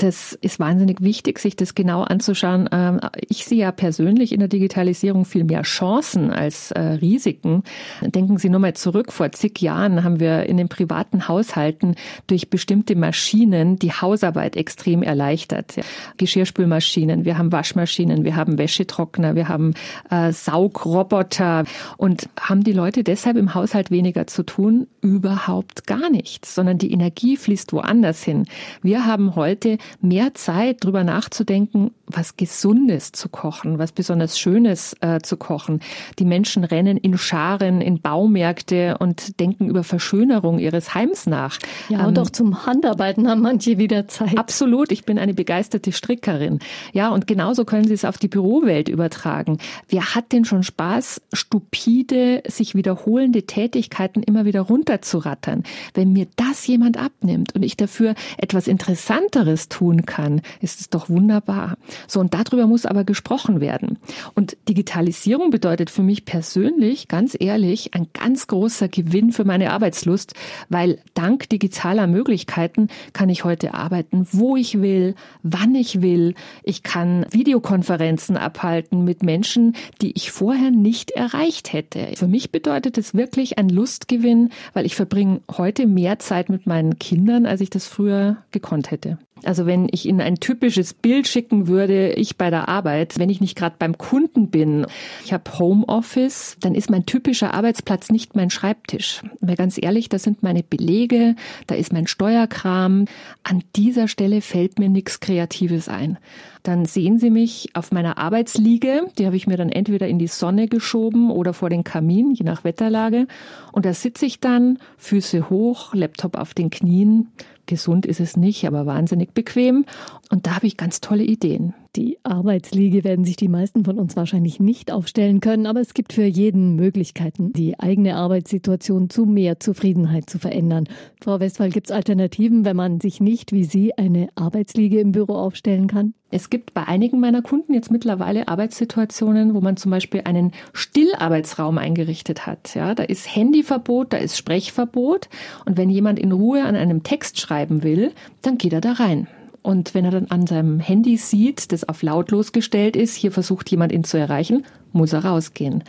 Das 0.00 0.32
ist 0.40 0.58
wahnsinnig 0.58 1.02
wichtig, 1.02 1.38
sich 1.38 1.56
das 1.56 1.74
genau 1.74 2.00
anzuschauen. 2.00 2.70
Ähm, 2.72 3.00
ich 3.28 3.44
sehe 3.44 3.58
ja 3.58 3.70
persönlich 3.70 4.32
in 4.32 4.38
der 4.38 4.48
Digitalisierung 4.48 5.26
viel 5.26 5.44
mehr 5.44 5.60
Chancen 5.60 6.30
als 6.30 6.70
äh, 6.70 6.80
Risiken. 6.80 7.64
Denken 8.00 8.38
Sie 8.38 8.48
nur 8.48 8.60
mal 8.60 8.72
zurück. 8.72 9.12
Vor 9.12 9.30
zig 9.32 9.60
Jahren 9.60 10.02
haben 10.02 10.18
wir 10.18 10.46
in 10.46 10.56
den 10.56 10.70
privaten 10.70 11.28
Haushalten 11.28 11.96
durch 12.28 12.48
bestimmte 12.48 12.96
Maschinen 12.96 13.76
die 13.76 13.92
Hausarbeit 13.92 14.56
extrem 14.56 15.02
erleichtert. 15.02 15.74
Geschirrspülmaschinen, 16.16 17.26
wir 17.26 17.36
haben 17.36 17.52
Waschmaschinen, 17.52 18.24
wir 18.24 18.36
haben 18.36 18.56
Wäschetrockner, 18.56 19.34
wir 19.34 19.48
haben 19.48 19.74
äh, 20.08 20.32
Saugroboter 20.32 21.64
und 21.98 22.30
haben 22.40 22.64
die 22.64 22.72
Leute 22.72 23.04
deshalb 23.04 23.36
im 23.36 23.52
Haushalt 23.52 23.90
weniger 23.90 24.26
zu 24.26 24.44
tun? 24.44 24.86
Überhaupt 25.02 25.86
gar 25.86 26.08
nichts, 26.08 26.54
sondern 26.54 26.78
die 26.78 26.90
Energie 26.90 27.36
fließt 27.36 27.74
woanders 27.74 28.22
hin. 28.22 28.46
Wir 28.80 29.04
haben 29.04 29.36
heute 29.36 29.76
mehr 30.00 30.34
Zeit, 30.34 30.84
drüber 30.84 31.04
nachzudenken, 31.04 31.92
was 32.06 32.36
Gesundes 32.36 33.12
zu 33.12 33.28
kochen, 33.28 33.78
was 33.78 33.92
besonders 33.92 34.38
Schönes 34.38 34.94
äh, 35.00 35.20
zu 35.20 35.36
kochen. 35.36 35.80
Die 36.18 36.24
Menschen 36.24 36.64
rennen 36.64 36.96
in 36.96 37.16
Scharen 37.18 37.80
in 37.80 38.00
Baumärkte 38.00 38.98
und 38.98 39.38
denken 39.40 39.68
über 39.68 39.84
Verschönerung 39.84 40.58
ihres 40.58 40.94
Heims 40.94 41.26
nach. 41.26 41.58
Ja, 41.88 42.06
und 42.06 42.18
ähm, 42.18 42.24
auch 42.24 42.30
zum 42.30 42.66
Handarbeiten 42.66 43.28
haben 43.28 43.42
manche 43.42 43.78
wieder 43.78 44.08
Zeit. 44.08 44.36
Absolut. 44.36 44.92
Ich 44.92 45.04
bin 45.04 45.18
eine 45.18 45.34
begeisterte 45.34 45.92
Strickerin. 45.92 46.58
Ja, 46.92 47.10
und 47.10 47.26
genauso 47.26 47.64
können 47.64 47.86
Sie 47.86 47.94
es 47.94 48.04
auf 48.04 48.18
die 48.18 48.28
Bürowelt 48.28 48.88
übertragen. 48.88 49.58
Wer 49.88 50.14
hat 50.14 50.32
denn 50.32 50.44
schon 50.44 50.62
Spaß, 50.62 51.22
stupide, 51.32 52.42
sich 52.46 52.74
wiederholende 52.74 53.44
Tätigkeiten 53.44 54.22
immer 54.22 54.44
wieder 54.44 54.62
runterzurattern? 54.62 55.64
Wenn 55.94 56.12
mir 56.12 56.26
das 56.36 56.66
jemand 56.66 56.96
abnimmt 56.96 57.54
und 57.54 57.62
ich 57.62 57.76
dafür 57.76 58.14
etwas 58.38 58.66
Interessanteres 58.68 59.68
tun 59.80 60.04
kann, 60.04 60.42
ist 60.60 60.80
es 60.80 60.90
doch 60.90 61.08
wunderbar. 61.08 61.78
So, 62.06 62.20
und 62.20 62.34
darüber 62.34 62.66
muss 62.66 62.84
aber 62.84 63.04
gesprochen 63.04 63.62
werden. 63.62 63.98
Und 64.34 64.58
Digitalisierung 64.68 65.48
bedeutet 65.48 65.88
für 65.88 66.02
mich 66.02 66.26
persönlich, 66.26 67.08
ganz 67.08 67.34
ehrlich, 67.38 67.94
ein 67.94 68.08
ganz 68.12 68.46
großer 68.46 68.88
Gewinn 68.88 69.32
für 69.32 69.46
meine 69.46 69.72
Arbeitslust, 69.72 70.34
weil 70.68 70.98
dank 71.14 71.48
digitaler 71.48 72.06
Möglichkeiten 72.06 72.88
kann 73.14 73.30
ich 73.30 73.44
heute 73.44 73.72
arbeiten, 73.72 74.26
wo 74.32 74.54
ich 74.54 74.82
will, 74.82 75.14
wann 75.42 75.74
ich 75.74 76.02
will. 76.02 76.34
Ich 76.62 76.82
kann 76.82 77.24
Videokonferenzen 77.30 78.36
abhalten 78.36 79.02
mit 79.02 79.22
Menschen, 79.22 79.76
die 80.02 80.12
ich 80.12 80.30
vorher 80.30 80.70
nicht 80.70 81.12
erreicht 81.12 81.72
hätte. 81.72 82.08
Für 82.16 82.28
mich 82.28 82.52
bedeutet 82.52 82.98
es 82.98 83.14
wirklich 83.14 83.58
ein 83.58 83.70
Lustgewinn, 83.70 84.50
weil 84.74 84.84
ich 84.84 84.94
verbringe 84.94 85.40
heute 85.50 85.86
mehr 85.86 86.18
Zeit 86.18 86.50
mit 86.50 86.66
meinen 86.66 86.98
Kindern, 86.98 87.46
als 87.46 87.62
ich 87.62 87.70
das 87.70 87.86
früher 87.86 88.36
gekonnt 88.50 88.90
hätte. 88.90 89.18
Also 89.44 89.66
wenn 89.66 89.88
ich 89.90 90.06
Ihnen 90.06 90.20
ein 90.20 90.36
typisches 90.36 90.94
Bild 90.94 91.26
schicken 91.26 91.68
würde, 91.68 92.12
ich 92.12 92.36
bei 92.36 92.50
der 92.50 92.68
Arbeit, 92.68 93.18
wenn 93.18 93.30
ich 93.30 93.40
nicht 93.40 93.56
gerade 93.56 93.76
beim 93.78 93.96
Kunden 93.96 94.48
bin, 94.48 94.86
ich 95.24 95.32
habe 95.32 95.58
Homeoffice, 95.58 96.56
dann 96.60 96.74
ist 96.74 96.90
mein 96.90 97.06
typischer 97.06 97.54
Arbeitsplatz 97.54 98.10
nicht 98.10 98.36
mein 98.36 98.50
Schreibtisch. 98.50 99.22
Weil 99.40 99.56
ganz 99.56 99.78
ehrlich, 99.80 100.08
das 100.08 100.22
sind 100.22 100.42
meine 100.42 100.62
Belege, 100.62 101.36
da 101.66 101.74
ist 101.74 101.92
mein 101.92 102.06
Steuerkram. 102.06 103.06
An 103.42 103.62
dieser 103.76 104.08
Stelle 104.08 104.40
fällt 104.40 104.78
mir 104.78 104.88
nichts 104.88 105.20
Kreatives 105.20 105.88
ein. 105.88 106.18
Dann 106.62 106.84
sehen 106.84 107.18
Sie 107.18 107.30
mich 107.30 107.70
auf 107.74 107.90
meiner 107.90 108.18
Arbeitsliege, 108.18 109.06
die 109.18 109.24
habe 109.24 109.36
ich 109.36 109.46
mir 109.46 109.56
dann 109.56 109.70
entweder 109.70 110.08
in 110.08 110.18
die 110.18 110.26
Sonne 110.26 110.68
geschoben 110.68 111.30
oder 111.30 111.54
vor 111.54 111.70
den 111.70 111.84
Kamin, 111.84 112.32
je 112.32 112.44
nach 112.44 112.64
Wetterlage. 112.64 113.26
Und 113.72 113.86
da 113.86 113.94
sitze 113.94 114.26
ich 114.26 114.40
dann, 114.40 114.78
Füße 114.98 115.48
hoch, 115.48 115.94
Laptop 115.94 116.36
auf 116.36 116.52
den 116.52 116.68
Knien, 116.68 117.28
Gesund 117.70 118.04
ist 118.04 118.20
es 118.20 118.36
nicht, 118.36 118.66
aber 118.66 118.84
wahnsinnig 118.84 119.32
bequem. 119.32 119.86
Und 120.28 120.46
da 120.46 120.56
habe 120.56 120.66
ich 120.66 120.76
ganz 120.76 121.00
tolle 121.00 121.22
Ideen. 121.22 121.72
Die 121.96 122.18
Arbeitsliege 122.22 123.02
werden 123.02 123.24
sich 123.24 123.34
die 123.34 123.48
meisten 123.48 123.84
von 123.84 123.98
uns 123.98 124.14
wahrscheinlich 124.14 124.60
nicht 124.60 124.92
aufstellen 124.92 125.40
können, 125.40 125.66
aber 125.66 125.80
es 125.80 125.92
gibt 125.92 126.12
für 126.12 126.24
jeden 126.24 126.76
Möglichkeiten, 126.76 127.52
die 127.52 127.80
eigene 127.80 128.14
Arbeitssituation 128.14 129.10
zu 129.10 129.26
mehr 129.26 129.58
Zufriedenheit 129.58 130.30
zu 130.30 130.38
verändern. 130.38 130.88
Frau 131.20 131.40
Westphal, 131.40 131.70
gibt 131.70 131.88
es 131.88 131.92
Alternativen, 131.92 132.64
wenn 132.64 132.76
man 132.76 133.00
sich 133.00 133.20
nicht 133.20 133.50
wie 133.50 133.64
Sie 133.64 133.98
eine 133.98 134.28
Arbeitsliege 134.36 135.00
im 135.00 135.10
Büro 135.10 135.34
aufstellen 135.34 135.88
kann? 135.88 136.14
Es 136.30 136.48
gibt 136.48 136.74
bei 136.74 136.86
einigen 136.86 137.18
meiner 137.18 137.42
Kunden 137.42 137.74
jetzt 137.74 137.90
mittlerweile 137.90 138.46
Arbeitssituationen, 138.46 139.52
wo 139.54 139.60
man 139.60 139.76
zum 139.76 139.90
Beispiel 139.90 140.22
einen 140.24 140.52
Stillarbeitsraum 140.72 141.76
eingerichtet 141.76 142.46
hat. 142.46 142.72
Ja, 142.76 142.94
da 142.94 143.02
ist 143.02 143.34
Handyverbot, 143.34 144.12
da 144.12 144.18
ist 144.18 144.38
Sprechverbot. 144.38 145.28
Und 145.66 145.76
wenn 145.76 145.90
jemand 145.90 146.20
in 146.20 146.30
Ruhe 146.30 146.62
an 146.62 146.76
einem 146.76 147.02
Text 147.02 147.40
schreiben 147.40 147.82
will, 147.82 148.12
dann 148.42 148.58
geht 148.58 148.72
er 148.72 148.80
da 148.80 148.92
rein. 148.92 149.26
Und 149.62 149.94
wenn 149.94 150.06
er 150.06 150.10
dann 150.10 150.26
an 150.30 150.46
seinem 150.46 150.80
Handy 150.80 151.16
sieht, 151.16 151.72
das 151.72 151.86
auf 151.88 152.02
lautlos 152.02 152.52
gestellt 152.52 152.96
ist, 152.96 153.14
hier 153.14 153.30
versucht 153.30 153.70
jemand 153.70 153.92
ihn 153.92 154.04
zu 154.04 154.16
erreichen, 154.16 154.64
muss 154.92 155.12
er 155.12 155.24
rausgehen. 155.24 155.84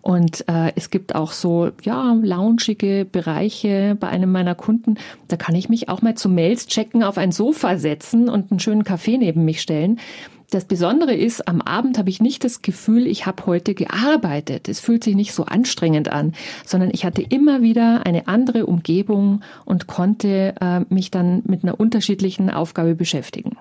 Und 0.00 0.48
äh, 0.48 0.72
es 0.76 0.90
gibt 0.90 1.14
auch 1.14 1.32
so 1.32 1.70
ja 1.82 2.16
loungige 2.22 3.04
Bereiche 3.04 3.96
bei 3.98 4.08
einem 4.08 4.30
meiner 4.30 4.54
Kunden. 4.54 4.96
Da 5.28 5.36
kann 5.36 5.56
ich 5.56 5.68
mich 5.68 5.88
auch 5.88 6.02
mal 6.02 6.14
zu 6.14 6.28
Mails 6.28 6.66
checken, 6.68 7.02
auf 7.02 7.18
ein 7.18 7.32
Sofa 7.32 7.78
setzen 7.78 8.28
und 8.28 8.50
einen 8.50 8.60
schönen 8.60 8.84
Kaffee 8.84 9.18
neben 9.18 9.44
mich 9.44 9.60
stellen. 9.60 9.98
Das 10.50 10.64
Besondere 10.64 11.14
ist, 11.14 11.48
am 11.48 11.60
Abend 11.60 11.98
habe 11.98 12.08
ich 12.08 12.20
nicht 12.20 12.44
das 12.44 12.62
Gefühl, 12.62 13.06
ich 13.08 13.26
habe 13.26 13.46
heute 13.46 13.74
gearbeitet. 13.74 14.68
Es 14.68 14.78
fühlt 14.78 15.02
sich 15.02 15.16
nicht 15.16 15.32
so 15.32 15.44
anstrengend 15.44 16.08
an, 16.08 16.34
sondern 16.64 16.90
ich 16.92 17.04
hatte 17.04 17.22
immer 17.22 17.62
wieder 17.62 18.06
eine 18.06 18.28
andere 18.28 18.66
Umgebung 18.66 19.40
und 19.64 19.88
konnte 19.88 20.54
äh, 20.60 20.80
mich 20.88 21.10
dann 21.10 21.42
mit 21.46 21.64
einer 21.64 21.80
unterschiedlichen 21.80 22.48
Aufgabe 22.50 22.94
beschäftigen. 22.94 23.56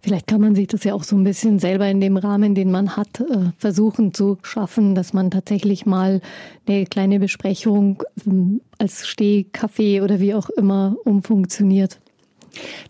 Vielleicht 0.00 0.26
kann 0.26 0.40
man 0.40 0.54
sich 0.54 0.68
das 0.68 0.84
ja 0.84 0.94
auch 0.94 1.04
so 1.04 1.16
ein 1.16 1.24
bisschen 1.24 1.58
selber 1.58 1.86
in 1.86 2.00
dem 2.00 2.16
Rahmen, 2.16 2.54
den 2.54 2.70
man 2.70 2.96
hat, 2.96 3.20
äh, 3.20 3.50
versuchen 3.58 4.14
zu 4.14 4.38
schaffen, 4.42 4.94
dass 4.94 5.12
man 5.12 5.30
tatsächlich 5.30 5.86
mal 5.86 6.20
eine 6.66 6.86
kleine 6.86 7.20
Besprechung 7.20 8.02
ähm, 8.26 8.60
als 8.78 9.06
Stehkaffee 9.06 10.00
oder 10.00 10.20
wie 10.20 10.34
auch 10.34 10.48
immer 10.50 10.96
umfunktioniert. 11.04 11.98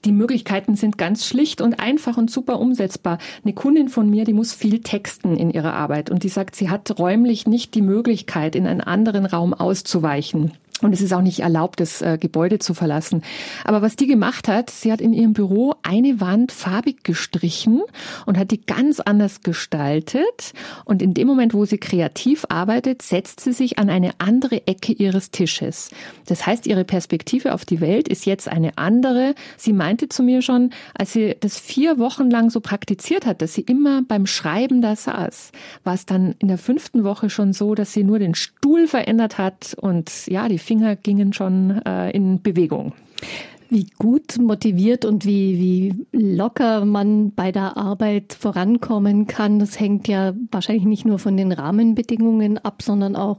Die 0.05 0.13
Möglichkeiten 0.13 0.77
sind 0.77 0.99
ganz 0.99 1.27
schlicht 1.27 1.61
und 1.61 1.81
einfach 1.81 2.17
und 2.17 2.31
super 2.31 2.59
umsetzbar. 2.61 3.19
Eine 3.45 3.55
Kundin 3.55 3.89
von 3.89 4.09
mir, 4.09 4.25
die 4.25 4.33
muss 4.33 4.55
viel 4.55 4.81
texten 4.81 5.37
in 5.37 5.51
ihrer 5.51 5.75
Arbeit 5.75 6.11
und 6.11 6.23
die 6.23 6.29
sagt, 6.29 6.57
sie 6.57 6.71
hat 6.71 6.99
räumlich 6.99 7.47
nicht 7.47 7.75
die 7.75 7.83
Möglichkeit, 7.83 8.55
in 8.55 8.67
einen 8.67 8.81
anderen 8.81 9.27
Raum 9.27 9.55
auszuweichen. 9.55 10.53
Und 10.83 10.93
es 10.93 11.01
ist 11.01 11.13
auch 11.13 11.23
nicht 11.23 11.41
erlaubt, 11.41 11.81
das 11.81 12.01
äh, 12.01 12.19
Gebäude 12.19 12.59
zu 12.59 12.75
verlassen. 12.75 13.23
Aber 13.65 13.83
was 13.83 13.97
die 13.97 14.07
gemacht 14.07 14.49
hat, 14.49 14.71
sie 14.71 14.93
hat 14.93 15.01
in 15.01 15.13
ihrem 15.13 15.33
Büro 15.33 15.75
eine 15.83 16.21
Wand 16.21 16.53
farbig 16.53 17.05
gestrichen 17.05 17.83
und 18.27 18.39
hat 18.39 18.51
die 18.51 18.65
ganz 18.65 19.01
anders 19.01 19.43
gestaltet. 19.43 20.53
Und 20.85 21.03
in 21.03 21.15
dem 21.15 21.27
Moment, 21.27 21.55
wo 21.55 21.65
sie 21.65 21.79
kreativ 21.79 22.47
arbeitet, 22.49 23.03
setzt 23.03 23.41
sie 23.41 23.53
sich 23.53 23.79
an 23.79 23.91
eine 23.91 24.13
andere 24.19 24.67
Ecke 24.67 24.93
ihres 24.93 25.31
Tisches. 25.31 25.91
Das 26.27 26.47
heißt, 26.47 26.67
ihre 26.67 26.85
Perspektive 26.85 27.53
auf 27.55 27.65
die 27.65 27.81
Welt 27.81 28.09
ist 28.09 28.25
jetzt 28.25 28.49
eine 28.49 28.79
andere. 28.79 29.35
Sie 29.57 29.73
meinte 29.73 30.09
zu 30.09 30.23
mir 30.23 30.43
schon, 30.43 30.71
als 30.95 31.13
sie 31.13 31.37
das 31.41 31.59
vier 31.59 31.99
Wochen 31.99 32.31
lang 32.31 32.51
so 32.51 32.61
praktiziert 32.61 33.27
hat, 33.27 33.43
dass 33.43 33.55
sie 33.55 33.63
immer 33.63 34.03
beim 34.03 34.27
Schreiben 34.27 34.81
da 34.81 34.97
saß, 34.97 35.53
war 35.85 35.95
es 35.95 36.07
dann 36.07 36.35
in 36.39 36.49
der 36.49 36.59
fünften 36.59 37.05
Woche 37.05 37.31
schon 37.31 37.53
so, 37.53 37.75
dass 37.75 37.93
sie 37.93 38.05
nur 38.05 38.19
den 38.19 38.35
Stuhl 38.35 38.87
verändert 38.87 39.39
hat 39.39 39.75
und 39.79 40.27
ja, 40.27 40.49
die 40.49 40.59
Finger 40.71 40.95
gingen 40.95 41.33
schon 41.33 41.83
äh, 41.85 42.13
in 42.13 42.43
Bewegung. 42.43 42.93
Wie 43.71 43.89
gut 43.99 44.39
motiviert 44.39 45.05
und 45.05 45.25
wie, 45.25 45.59
wie 45.59 46.07
locker 46.13 46.85
man 46.85 47.33
bei 47.33 47.51
der 47.51 47.77
Arbeit 47.77 48.37
vorankommen 48.39 49.27
kann, 49.27 49.59
das 49.59 49.81
hängt 49.81 50.07
ja 50.07 50.33
wahrscheinlich 50.53 50.85
nicht 50.85 51.05
nur 51.05 51.19
von 51.19 51.37
den 51.37 51.51
Rahmenbedingungen 51.51 52.59
ab, 52.59 52.83
sondern 52.83 53.17
auch, 53.17 53.39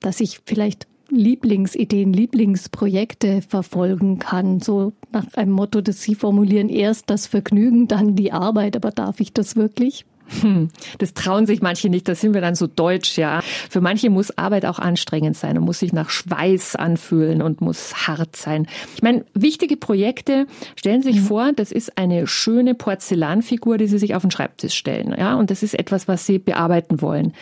dass 0.00 0.20
ich 0.20 0.40
vielleicht 0.44 0.86
Lieblingsideen, 1.08 2.12
Lieblingsprojekte 2.12 3.40
verfolgen 3.40 4.18
kann. 4.18 4.60
So 4.60 4.92
nach 5.10 5.24
einem 5.36 5.52
Motto, 5.52 5.80
das 5.80 6.02
Sie 6.02 6.14
formulieren, 6.14 6.68
erst 6.68 7.08
das 7.08 7.26
Vergnügen, 7.26 7.88
dann 7.88 8.14
die 8.14 8.30
Arbeit. 8.30 8.76
Aber 8.76 8.90
darf 8.90 9.20
ich 9.20 9.32
das 9.32 9.56
wirklich? 9.56 10.04
Hm, 10.40 10.68
das 10.98 11.14
trauen 11.14 11.46
sich 11.46 11.62
manche 11.62 11.88
nicht, 11.88 12.08
da 12.08 12.14
sind 12.14 12.34
wir 12.34 12.40
dann 12.40 12.54
so 12.54 12.66
deutsch, 12.66 13.16
ja. 13.16 13.40
Für 13.70 13.80
manche 13.80 14.10
muss 14.10 14.36
Arbeit 14.36 14.66
auch 14.66 14.78
anstrengend 14.78 15.36
sein 15.36 15.56
und 15.56 15.64
muss 15.64 15.78
sich 15.78 15.92
nach 15.92 16.10
Schweiß 16.10 16.76
anfühlen 16.76 17.42
und 17.42 17.60
muss 17.60 18.06
hart 18.06 18.36
sein. 18.36 18.66
Ich 18.94 19.02
meine, 19.02 19.24
wichtige 19.34 19.76
Projekte, 19.76 20.46
stellen 20.76 21.02
Sie 21.02 21.12
sich 21.12 21.22
mhm. 21.22 21.26
vor, 21.26 21.52
das 21.54 21.72
ist 21.72 21.96
eine 21.96 22.26
schöne 22.26 22.74
Porzellanfigur, 22.74 23.78
die 23.78 23.86
Sie 23.86 23.98
sich 23.98 24.14
auf 24.14 24.22
den 24.22 24.30
Schreibtisch 24.30 24.74
stellen, 24.74 25.14
ja. 25.18 25.34
Und 25.34 25.50
das 25.50 25.62
ist 25.62 25.74
etwas, 25.74 26.08
was 26.08 26.26
Sie 26.26 26.38
bearbeiten 26.38 27.00
wollen. 27.00 27.32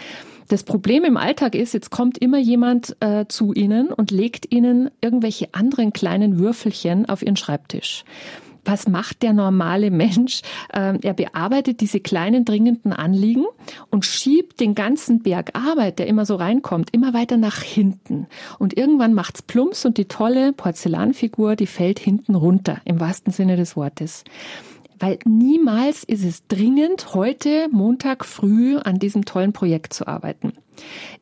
Das 0.48 0.62
Problem 0.62 1.02
im 1.04 1.16
Alltag 1.16 1.56
ist, 1.56 1.74
jetzt 1.74 1.90
kommt 1.90 2.18
immer 2.18 2.38
jemand 2.38 2.96
äh, 3.00 3.24
zu 3.26 3.52
Ihnen 3.52 3.88
und 3.88 4.12
legt 4.12 4.52
Ihnen 4.54 4.90
irgendwelche 5.00 5.48
anderen 5.52 5.92
kleinen 5.92 6.38
Würfelchen 6.38 7.08
auf 7.08 7.22
Ihren 7.22 7.36
Schreibtisch 7.36 8.04
was 8.66 8.88
macht 8.88 9.22
der 9.22 9.32
normale 9.32 9.90
Mensch? 9.90 10.42
Ähm, 10.72 10.98
er 11.02 11.14
bearbeitet 11.14 11.80
diese 11.80 12.00
kleinen 12.00 12.44
dringenden 12.44 12.92
Anliegen 12.92 13.44
und 13.90 14.04
schiebt 14.04 14.60
den 14.60 14.74
ganzen 14.74 15.22
Berg 15.22 15.50
Arbeit, 15.54 15.98
der 15.98 16.06
immer 16.06 16.26
so 16.26 16.36
reinkommt, 16.36 16.90
immer 16.92 17.14
weiter 17.14 17.36
nach 17.36 17.62
hinten. 17.62 18.26
Und 18.58 18.76
irgendwann 18.76 19.14
macht's 19.14 19.42
plumps 19.42 19.84
und 19.84 19.98
die 19.98 20.06
tolle 20.06 20.52
Porzellanfigur, 20.52 21.56
die 21.56 21.66
fällt 21.66 21.98
hinten 21.98 22.34
runter, 22.34 22.80
im 22.84 23.00
wahrsten 23.00 23.32
Sinne 23.32 23.56
des 23.56 23.76
Wortes 23.76 24.24
weil 24.98 25.18
niemals 25.24 26.04
ist 26.04 26.24
es 26.24 26.46
dringend, 26.46 27.14
heute 27.14 27.68
Montag 27.70 28.24
früh 28.24 28.76
an 28.78 28.98
diesem 28.98 29.24
tollen 29.24 29.52
Projekt 29.52 29.92
zu 29.92 30.06
arbeiten. 30.06 30.52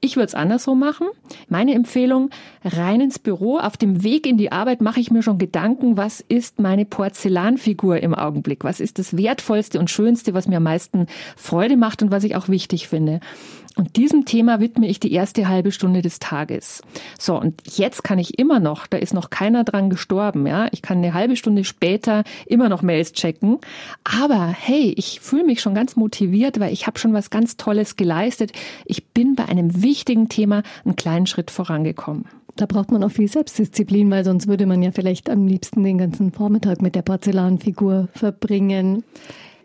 Ich 0.01 0.17
würde 0.17 0.27
es 0.27 0.35
andersrum 0.35 0.79
machen. 0.79 1.07
Meine 1.49 1.75
Empfehlung, 1.75 2.31
rein 2.65 3.01
ins 3.01 3.19
Büro. 3.19 3.59
Auf 3.59 3.77
dem 3.77 4.03
Weg 4.03 4.27
in 4.27 4.37
die 4.37 4.53
Arbeit 4.53 4.81
mache 4.81 5.01
ich 5.01 5.11
mir 5.11 5.23
schon 5.23 5.39
Gedanken, 5.39 5.97
was 5.97 6.21
ist 6.21 6.61
meine 6.61 6.85
Porzellanfigur 6.85 7.99
im 7.99 8.15
Augenblick? 8.15 8.65
Was 8.65 8.81
ist 8.81 8.99
das 8.99 9.17
Wertvollste 9.17 9.79
und 9.79 9.91
Schönste, 9.91 10.35
was 10.35 10.49
mir 10.49 10.57
am 10.57 10.65
meisten 10.65 11.07
Freude 11.37 11.77
macht 11.77 12.03
und 12.03 12.11
was 12.11 12.25
ich 12.25 12.37
auch 12.37 12.49
wichtig 12.49 12.89
finde? 12.89 13.21
Und 13.77 13.97
diesem 13.97 14.25
Thema 14.25 14.61
widme 14.61 14.87
ich 14.87 15.01
die 15.01 15.13
erste 15.13 15.49
halbe 15.49 15.73
Stunde 15.73 16.01
des 16.01 16.21
Tages. 16.21 16.81
So, 17.19 17.39
und 17.39 17.61
jetzt 17.77 18.05
kann 18.05 18.21
ich 18.21 18.39
immer 18.39 18.61
noch, 18.61 18.87
da 18.87 18.99
ist 18.99 19.15
noch 19.15 19.31
keiner 19.31 19.65
dran 19.65 19.91
gestorben, 19.91 20.47
ja. 20.47 20.69
Ich 20.71 20.81
kann 20.81 20.99
eine 20.99 21.13
halbe 21.13 21.35
Stunde 21.35 21.65
später 21.65 22.23
immer 22.47 22.69
noch 22.69 22.83
Mails 22.83 23.13
checken. 23.13 23.59
Aber 24.05 24.47
hey, 24.47 24.95
ich 24.97 25.21
fühle 25.21 25.45
mich 25.45 25.61
schon 25.61 25.75
ganz 25.75 25.97
motiviert, 25.97 26.61
weil 26.61 26.73
ich 26.73 26.87
habe 26.87 26.99
schon 26.99 27.15
was 27.15 27.31
ganz 27.31 27.57
Tolles 27.57 27.97
geleistet. 27.97 28.53
Ich 28.85 29.07
bin 29.09 29.35
bei 29.35 29.47
einem 29.47 29.83
wichtigen 29.83 30.29
Thema 30.29 30.63
einen 30.85 30.95
kleinen 30.95 31.27
Schritt 31.27 31.51
vorangekommen. 31.51 32.27
Da 32.57 32.67
braucht 32.67 32.93
man 32.93 33.03
auch 33.03 33.11
viel 33.11 33.27
Selbstdisziplin, 33.27 34.09
weil 34.13 34.25
sonst 34.25 34.47
würde 34.47 34.67
man 34.67 34.81
ja 34.81 34.93
vielleicht 34.93 35.29
am 35.29 35.49
liebsten 35.49 35.83
den 35.83 35.99
ganzen 35.99 36.31
Vormittag 36.31 36.81
mit 36.81 36.95
der 36.95 37.03
Porzellanfigur 37.03 38.09
verbringen. 38.13 39.03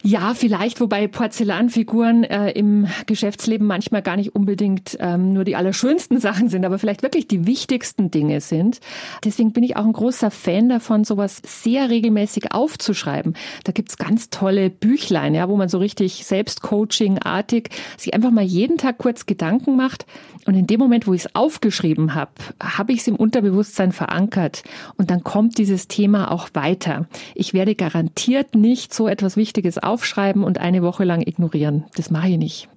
Ja, 0.02 0.34
vielleicht, 0.34 0.80
wobei 0.80 1.08
Porzellanfiguren 1.08 2.24
äh, 2.24 2.52
im 2.52 2.88
Geschäftsleben 3.06 3.68
manchmal 3.68 4.02
gar 4.02 4.16
nicht 4.16 4.34
unbedingt 4.34 4.98
ähm, 5.02 5.34
nur 5.34 5.44
die 5.44 5.58
allerschönsten 5.58 6.20
Sachen 6.22 6.48
sind, 6.48 6.66
aber 6.66 6.80
vielleicht 6.80 7.04
wirklich 7.04 7.28
die 7.28 7.46
wichtigsten 7.46 8.10
Dinge 8.10 8.40
sind. 8.40 8.80
Deswegen 9.26 9.52
bin 9.52 9.64
ich 9.64 9.76
auch 9.76 9.84
ein 9.84 9.92
großer 9.92 10.32
Fan 10.32 10.70
davon, 10.70 11.04
sowas 11.04 11.42
sehr 11.46 11.90
regelmäßig 11.90 12.54
aufzuschreiben. 12.54 13.36
Da 13.66 13.74
gibt's 13.74 13.98
ganz 13.98 14.30
tolle 14.30 14.70
Büchlein, 14.70 15.36
ja, 15.36 15.50
wo 15.50 15.58
man 15.58 15.68
so 15.68 15.80
richtig 15.80 16.26
Selbstcoaching-artig 16.26 17.70
sich 17.98 18.14
einfach 18.14 18.32
mal 18.32 18.46
jeden 18.46 18.78
Tag 18.78 19.00
kurz 19.00 19.26
Gedanken 19.26 19.76
macht. 19.76 20.06
Und 20.46 20.56
in 20.56 20.66
dem 20.66 20.80
Moment, 20.80 21.08
wo 21.08 21.14
ich 21.14 21.26
es 21.26 21.36
aufgeschrieben 21.36 22.16
habe, 22.16 22.32
habe 22.62 22.94
ich 22.94 23.02
es 23.02 23.08
im 23.08 23.16
Unterbewusstsein 23.16 23.92
verankert. 23.92 24.64
Und 24.96 25.12
dann 25.12 25.24
kommt 25.24 25.58
dieses 25.58 25.88
Thema 25.88 26.32
auch 26.32 26.50
weiter. 26.54 27.08
Ich 27.36 27.54
werde 27.54 27.76
garantiert 27.76 28.56
nicht 28.56 28.94
so 28.94 29.08
etwas 29.08 29.36
Wichtiges 29.36 29.78
aufschreiben 29.90 30.44
und 30.44 30.60
eine 30.60 30.82
Woche 30.82 31.04
lang 31.04 31.22
ignorieren. 31.22 31.86
Das 31.96 32.10
mache 32.12 32.30
ich 32.30 32.38
nicht. 32.38 32.70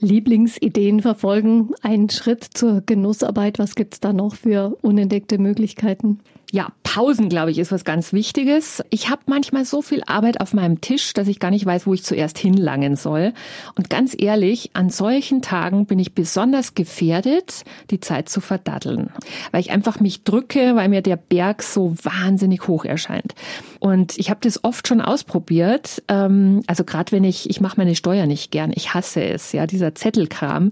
Lieblingsideen 0.00 1.00
verfolgen, 1.00 1.70
ein 1.82 2.10
Schritt 2.10 2.44
zur 2.44 2.82
Genussarbeit. 2.84 3.58
Was 3.58 3.74
gibt's 3.74 4.00
da 4.00 4.12
noch 4.12 4.34
für 4.34 4.76
unentdeckte 4.82 5.38
Möglichkeiten? 5.38 6.20
Ja, 6.52 6.68
Pausen, 6.84 7.28
glaube 7.28 7.50
ich, 7.50 7.58
ist 7.58 7.72
was 7.72 7.84
ganz 7.84 8.12
Wichtiges. 8.12 8.82
Ich 8.90 9.10
habe 9.10 9.22
manchmal 9.26 9.64
so 9.64 9.82
viel 9.82 10.02
Arbeit 10.06 10.40
auf 10.40 10.54
meinem 10.54 10.80
Tisch, 10.80 11.12
dass 11.12 11.26
ich 11.26 11.40
gar 11.40 11.50
nicht 11.50 11.66
weiß, 11.66 11.86
wo 11.86 11.92
ich 11.92 12.04
zuerst 12.04 12.38
hinlangen 12.38 12.94
soll. 12.94 13.32
Und 13.74 13.90
ganz 13.90 14.14
ehrlich, 14.16 14.70
an 14.74 14.88
solchen 14.88 15.42
Tagen 15.42 15.86
bin 15.86 15.98
ich 15.98 16.14
besonders 16.14 16.74
gefährdet, 16.74 17.64
die 17.90 17.98
Zeit 17.98 18.28
zu 18.28 18.40
verdaddeln, 18.40 19.10
weil 19.50 19.60
ich 19.60 19.72
einfach 19.72 19.98
mich 19.98 20.22
drücke, 20.22 20.76
weil 20.76 20.88
mir 20.88 21.02
der 21.02 21.16
Berg 21.16 21.64
so 21.64 21.96
wahnsinnig 22.02 22.68
hoch 22.68 22.84
erscheint. 22.84 23.34
Und 23.80 24.16
ich 24.16 24.30
habe 24.30 24.40
das 24.42 24.62
oft 24.62 24.86
schon 24.86 25.00
ausprobiert. 25.00 26.02
Ähm, 26.06 26.62
also 26.68 26.84
gerade 26.84 27.10
wenn 27.10 27.24
ich, 27.24 27.50
ich 27.50 27.60
mache 27.60 27.76
meine 27.76 27.96
Steuer 27.96 28.26
nicht 28.26 28.52
gern, 28.52 28.72
ich 28.74 28.94
hasse 28.94 29.22
es, 29.22 29.52
ja, 29.52 29.66
dieser 29.66 29.96
Zettelkram. 29.96 30.70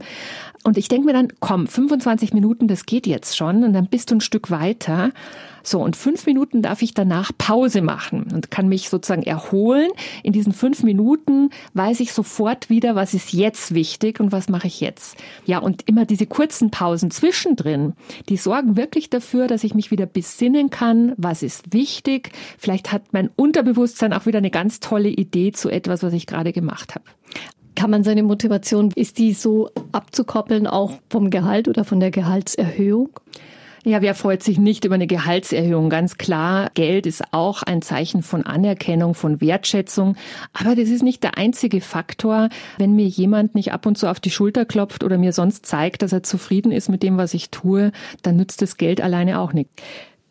Und 0.63 0.79
ich 0.79 0.89
denke 0.89 1.07
mir 1.07 1.13
dann, 1.13 1.29
komm, 1.41 1.67
25 1.67 2.33
Minuten, 2.33 2.69
das 2.69 2.87
geht 2.87 3.07
jetzt 3.07 3.37
schon. 3.37 3.65
Und 3.65 3.75
dann 3.75 3.89
bist 3.89 4.11
du 4.11 4.15
ein 4.15 4.21
Stück 4.23 4.51
weiter. 4.51 5.11
So, 5.67 5.81
und 5.81 5.97
fünf 5.97 6.27
Minuten 6.27 6.61
darf 6.61 6.83
ich 6.83 6.93
danach 6.93 7.33
Pause 7.37 7.81
machen 7.81 8.27
und 8.33 8.51
kann 8.51 8.69
mich 8.69 8.91
sozusagen 8.91 9.23
erholen. 9.23 9.89
In 10.23 10.35
diesen 10.35 10.53
fünf 10.53 10.83
Minuten 10.83 11.49
weiß 11.73 12.01
ich 12.01 12.13
sofort 12.13 12.69
wieder, 12.69 12.95
was 12.95 13.15
ist 13.15 13.33
jetzt 13.33 13.75
wichtig 13.75 14.21
und 14.21 14.31
was 14.31 14.51
mache 14.51 14.67
ich 14.67 14.81
jetzt. 14.81 15.17
Ja, 15.47 15.59
und 15.59 15.89
immer 15.89 16.05
diese 16.05 16.27
kurzen 16.27 16.71
Pausen 16.71 17.11
zwischendrin, 17.11 17.95
die 18.29 18.37
sorgen 18.37 18.77
wirklich 18.77 19.09
dafür, 19.09 19.47
dass 19.47 19.65
ich 19.65 19.75
mich 19.75 19.91
wieder 19.91 20.05
besinnen 20.05 20.69
kann, 20.69 21.15
was 21.17 21.43
ist 21.43 21.73
wichtig. 21.73 22.33
Vielleicht 22.59 22.93
hat 22.93 23.13
mein 23.13 23.31
Unterbewusstsein 23.35 24.13
auch 24.13 24.27
wieder 24.27 24.39
eine 24.39 24.51
ganz 24.51 24.81
tolle 24.81 25.09
Idee 25.09 25.53
zu 25.53 25.71
etwas, 25.71 26.03
was 26.03 26.13
ich 26.13 26.27
gerade 26.27 26.53
gemacht 26.53 26.95
habe. 26.95 27.05
Kann 27.75 27.91
man 27.91 28.05
seine 28.05 28.23
Motivation, 28.23 28.93
ist 28.95 29.19
die 29.19 29.33
so 29.33 29.71
abzukoppeln 29.93 30.67
auch 30.67 30.93
vom 31.09 31.31
Gehalt 31.31 31.69
oder 31.69 31.85
von 31.85 32.01
der 32.01 32.11
Gehaltserhöhung? 32.11 33.09
Ja, 33.87 34.01
wer 34.01 34.15
freut 34.15 34.43
sich 34.43 34.59
nicht 34.59 34.87
über 34.87 34.95
eine 34.95 35.07
Gehaltserhöhung? 35.07 35.91
Ganz 35.91 36.17
klar, 36.17 36.71
Geld 36.73 37.05
ist 37.05 37.23
auch 37.33 37.63
ein 37.63 37.83
Zeichen 37.83 38.23
von 38.23 38.47
Anerkennung, 38.47 39.13
von 39.13 39.43
Wertschätzung. 39.43 40.17
Aber 40.55 40.75
das 40.75 40.89
ist 40.89 41.03
nicht 41.03 41.23
der 41.23 41.37
einzige 41.37 41.83
Faktor. 41.83 42.49
Wenn 42.79 42.97
mir 42.97 43.07
jemand 43.07 43.55
nicht 43.55 43.73
ab 43.73 43.85
und 43.85 43.99
zu 43.99 44.11
auf 44.11 44.21
die 44.21 44.31
Schulter 44.31 44.65
klopft 44.65 45.05
oder 45.05 45.19
mir 45.19 45.35
sonst 45.35 45.67
zeigt, 45.67 46.01
dass 46.01 46.15
er 46.15 46.23
zufrieden 46.23 46.73
ist 46.73 46.89
mit 46.89 47.03
dem, 47.03 47.19
was 47.19 47.35
ich 47.35 47.51
tue, 47.51 47.93
dann 48.23 48.37
nützt 48.37 48.63
das 48.63 48.79
Geld 48.79 49.03
alleine 49.03 49.39
auch 49.39 49.53
nicht. 49.53 49.69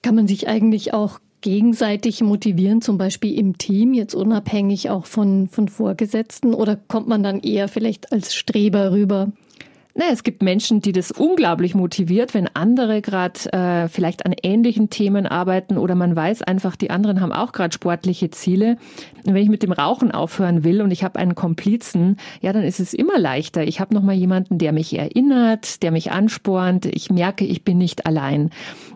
Kann 0.02 0.16
man 0.16 0.28
sich 0.28 0.48
eigentlich 0.48 0.96
auch 0.96 1.20
gegenseitig 1.42 2.22
motivieren, 2.22 2.82
zum 2.82 2.98
Beispiel 2.98 3.38
im 3.38 3.60
Team, 3.60 3.94
jetzt 3.94 4.16
unabhängig 4.16 4.90
auch 4.90 5.06
von, 5.06 5.48
von 5.48 5.68
Vorgesetzten? 5.68 6.56
Oder 6.56 6.76
kommt 6.76 7.08
man 7.08 7.22
dann 7.22 7.40
eher 7.40 7.68
vielleicht 7.68 8.12
als 8.12 8.34
Streber 8.34 8.92
rüber? 8.94 9.32
Na, 9.96 10.06
es 10.12 10.24
gibt 10.24 10.42
Menschen, 10.42 10.82
die 10.82 10.92
das 10.92 11.12
unglaublich 11.12 11.76
motiviert, 11.76 12.34
wenn 12.34 12.48
andere 12.56 13.04
gerade 13.04 13.54
äh, 13.54 13.88
vielleicht 13.88 14.26
an 14.26 14.34
ähnlichen 14.42 14.90
Themen 14.90 15.28
arbeiten 15.28 15.78
oder 15.78 15.94
man 15.94 16.16
weiß 16.16 16.42
einfach, 16.42 16.76
die 16.76 16.90
anderen 16.90 17.22
haben 17.22 17.32
auch 17.32 17.52
gerade 17.52 17.72
sportliche 17.72 18.32
Ziele. 18.32 18.78
Und 19.24 19.36
wenn 19.36 19.44
ich 19.44 19.50
mit 19.50 19.62
dem 19.62 19.72
Rauchen 19.72 20.10
aufhören 20.10 20.64
will 20.64 20.82
und 20.82 20.90
ich 20.90 21.04
habe 21.04 21.20
einen 21.20 21.36
Komplizen, 21.36 22.18
ja, 22.42 22.52
dann 22.54 22.64
ist 22.64 22.80
es 22.80 22.96
immer 22.96 23.20
leichter. 23.20 23.66
Ich 23.66 23.80
habe 23.80 23.94
noch 23.94 24.02
mal 24.02 24.16
jemanden, 24.16 24.58
der 24.58 24.74
mich 24.74 24.98
erinnert, 24.98 25.84
der 25.84 25.92
mich 25.92 26.12
anspornt. 26.12 26.88
Ich 26.88 27.12
merke, 27.12 27.46
ich 27.46 27.64
bin 27.64 27.78
nicht 27.78 28.08
allein. 28.08 28.50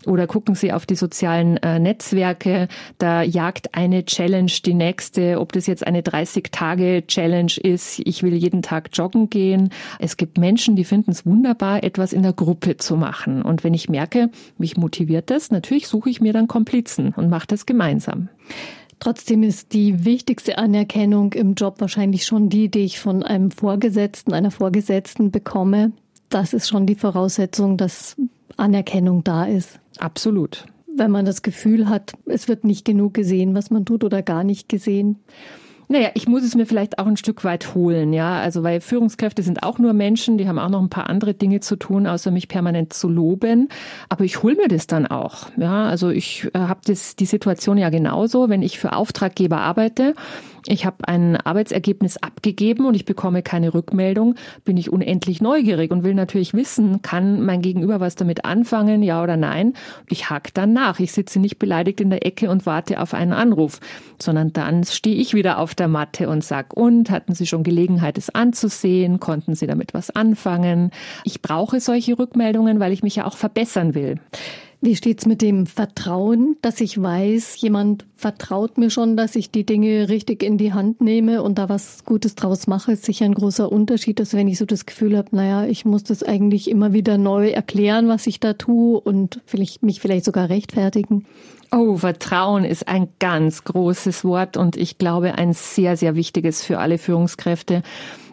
Oder 0.07 0.25
gucken 0.25 0.55
Sie 0.55 0.73
auf 0.73 0.87
die 0.87 0.95
sozialen 0.95 1.57
äh, 1.57 1.77
Netzwerke, 1.79 2.69
da 2.97 3.21
jagt 3.21 3.75
eine 3.75 4.05
Challenge 4.05 4.51
die 4.65 4.73
nächste, 4.73 5.39
ob 5.39 5.51
das 5.51 5.67
jetzt 5.67 5.85
eine 5.85 6.01
30-Tage-Challenge 6.01 7.53
ist. 7.61 7.99
Ich 8.03 8.23
will 8.23 8.33
jeden 8.33 8.63
Tag 8.63 8.89
joggen 8.93 9.29
gehen. 9.29 9.69
Es 9.99 10.17
gibt 10.17 10.37
Menschen, 10.37 10.75
die 10.75 10.86
finden 10.87 11.11
es 11.11 11.25
wunderbar, 11.25 11.83
etwas 11.83 12.13
in 12.13 12.23
der 12.23 12.33
Gruppe 12.33 12.77
zu 12.77 12.95
machen. 12.95 13.41
Und 13.41 13.63
wenn 13.63 13.73
ich 13.73 13.89
merke, 13.89 14.29
mich 14.57 14.77
motiviert 14.77 15.29
das, 15.29 15.51
natürlich 15.51 15.87
suche 15.87 16.09
ich 16.09 16.21
mir 16.21 16.33
dann 16.33 16.47
Komplizen 16.47 17.13
und 17.15 17.29
mache 17.29 17.47
das 17.47 17.65
gemeinsam. 17.65 18.29
Trotzdem 18.99 19.43
ist 19.43 19.73
die 19.73 20.05
wichtigste 20.05 20.57
Anerkennung 20.57 21.33
im 21.33 21.53
Job 21.53 21.79
wahrscheinlich 21.79 22.25
schon 22.25 22.49
die, 22.49 22.69
die 22.69 22.79
ich 22.79 22.99
von 22.99 23.21
einem 23.21 23.51
Vorgesetzten, 23.51 24.33
einer 24.33 24.51
Vorgesetzten 24.51 25.29
bekomme. 25.29 25.91
Das 26.29 26.53
ist 26.53 26.67
schon 26.67 26.87
die 26.87 26.95
Voraussetzung, 26.95 27.77
dass 27.77 28.15
Anerkennung 28.57 29.23
da 29.23 29.45
ist. 29.45 29.79
Absolut. 29.99 30.65
Wenn 30.95 31.11
man 31.11 31.25
das 31.25 31.43
Gefühl 31.43 31.89
hat, 31.89 32.13
es 32.25 32.47
wird 32.47 32.63
nicht 32.63 32.85
genug 32.85 33.13
gesehen, 33.13 33.53
was 33.53 33.69
man 33.69 33.85
tut 33.85 34.03
oder 34.03 34.23
gar 34.23 34.43
nicht 34.43 34.67
gesehen. 34.67 35.19
Naja, 35.89 36.09
ich 36.15 36.27
muss 36.27 36.43
es 36.43 36.55
mir 36.55 36.65
vielleicht 36.65 36.99
auch 36.99 37.07
ein 37.07 37.15
Stück 37.15 37.45
weit 37.45 37.73
holen, 37.73 38.11
ja. 38.11 38.39
Also 38.39 38.63
weil 38.63 38.81
Führungskräfte 38.81 39.41
sind 39.41 39.63
auch 39.63 39.79
nur 39.79 39.93
Menschen, 39.93 40.37
die 40.37 40.47
haben 40.47 40.59
auch 40.59 40.69
noch 40.69 40.81
ein 40.81 40.89
paar 40.89 41.09
andere 41.09 41.33
Dinge 41.33 41.61
zu 41.61 41.77
tun, 41.77 42.07
außer 42.07 42.29
mich 42.29 42.49
permanent 42.49 42.91
zu 42.91 43.07
loben. 43.07 43.69
Aber 44.09 44.25
ich 44.25 44.43
hole 44.43 44.55
mir 44.55 44.67
das 44.67 44.87
dann 44.87 45.07
auch. 45.07 45.47
Ja, 45.55 45.85
also 45.85 46.09
ich 46.09 46.49
äh, 46.53 46.59
habe 46.59 46.81
die 46.85 47.25
Situation 47.25 47.77
ja 47.77 47.89
genauso, 47.89 48.49
wenn 48.49 48.61
ich 48.61 48.79
für 48.79 48.93
Auftraggeber 48.93 49.59
arbeite 49.59 50.13
ich 50.67 50.85
habe 50.85 51.07
ein 51.07 51.37
Arbeitsergebnis 51.37 52.17
abgegeben 52.17 52.85
und 52.85 52.93
ich 52.93 53.05
bekomme 53.05 53.41
keine 53.41 53.73
Rückmeldung, 53.73 54.35
bin 54.65 54.77
ich 54.77 54.91
unendlich 54.91 55.41
neugierig 55.41 55.91
und 55.91 56.03
will 56.03 56.13
natürlich 56.13 56.53
wissen, 56.53 57.01
kann 57.01 57.41
mein 57.45 57.61
Gegenüber 57.61 57.99
was 57.99 58.15
damit 58.15 58.45
anfangen, 58.45 59.03
ja 59.03 59.23
oder 59.23 59.37
nein. 59.37 59.73
Ich 60.09 60.29
hake 60.29 60.51
dann 60.53 60.73
nach. 60.73 60.99
Ich 60.99 61.11
sitze 61.11 61.39
nicht 61.39 61.59
beleidigt 61.59 62.01
in 62.01 62.09
der 62.09 62.25
Ecke 62.25 62.49
und 62.49 62.65
warte 62.65 62.99
auf 63.01 63.13
einen 63.13 63.33
Anruf, 63.33 63.79
sondern 64.21 64.53
dann 64.53 64.83
stehe 64.83 65.15
ich 65.15 65.33
wieder 65.33 65.59
auf 65.59 65.75
der 65.75 65.87
Matte 65.87 66.29
und 66.29 66.43
sag, 66.43 66.75
und 66.75 67.09
hatten 67.09 67.33
Sie 67.33 67.47
schon 67.47 67.63
Gelegenheit, 67.63 68.17
es 68.17 68.29
anzusehen? 68.29 69.19
Konnten 69.19 69.55
Sie 69.55 69.67
damit 69.67 69.93
was 69.93 70.09
anfangen? 70.09 70.91
Ich 71.23 71.41
brauche 71.41 71.79
solche 71.79 72.19
Rückmeldungen, 72.19 72.79
weil 72.79 72.91
ich 72.91 73.03
mich 73.03 73.15
ja 73.15 73.25
auch 73.25 73.37
verbessern 73.37 73.95
will. 73.95 74.19
Wie 74.79 74.95
steht's 74.95 75.25
mit 75.25 75.41
dem 75.41 75.65
Vertrauen, 75.65 76.55
dass 76.61 76.81
ich 76.81 77.01
weiß, 77.01 77.59
jemand 77.59 78.05
vertraut 78.15 78.77
mir 78.77 78.91
schon, 78.91 79.17
dass 79.17 79.35
ich 79.35 79.49
die 79.49 79.65
Dinge 79.65 80.07
richtig 80.07 80.43
in 80.43 80.59
die 80.59 80.71
Hand 80.71 81.01
nehme 81.01 81.41
und 81.41 81.57
da 81.57 81.67
was 81.67 82.05
Gutes 82.05 82.35
draus 82.35 82.67
mache, 82.67 82.91
ist 82.91 83.03
sicher 83.03 83.25
ein 83.25 83.33
großer 83.33 83.71
Unterschied, 83.71 84.19
dass 84.19 84.35
wenn 84.35 84.47
ich 84.47 84.59
so 84.59 84.65
das 84.65 84.85
Gefühl 84.85 85.17
habe, 85.17 85.35
naja, 85.35 85.65
ich 85.65 85.83
muss 85.85 86.03
das 86.03 86.21
eigentlich 86.21 86.69
immer 86.69 86.93
wieder 86.93 87.17
neu 87.17 87.49
erklären, 87.49 88.07
was 88.07 88.27
ich 88.27 88.39
da 88.39 88.53
tue 88.53 88.99
und 88.99 89.41
vielleicht, 89.47 89.81
mich 89.81 89.99
vielleicht 89.99 90.25
sogar 90.25 90.49
rechtfertigen. 90.49 91.25
Oh, 91.71 91.97
Vertrauen 91.97 92.63
ist 92.63 92.87
ein 92.87 93.09
ganz 93.19 93.63
großes 93.63 94.23
Wort 94.23 94.57
und 94.57 94.77
ich 94.77 94.99
glaube 94.99 95.39
ein 95.39 95.53
sehr, 95.53 95.97
sehr 95.97 96.15
wichtiges 96.15 96.63
für 96.63 96.77
alle 96.77 96.99
Führungskräfte. 96.99 97.81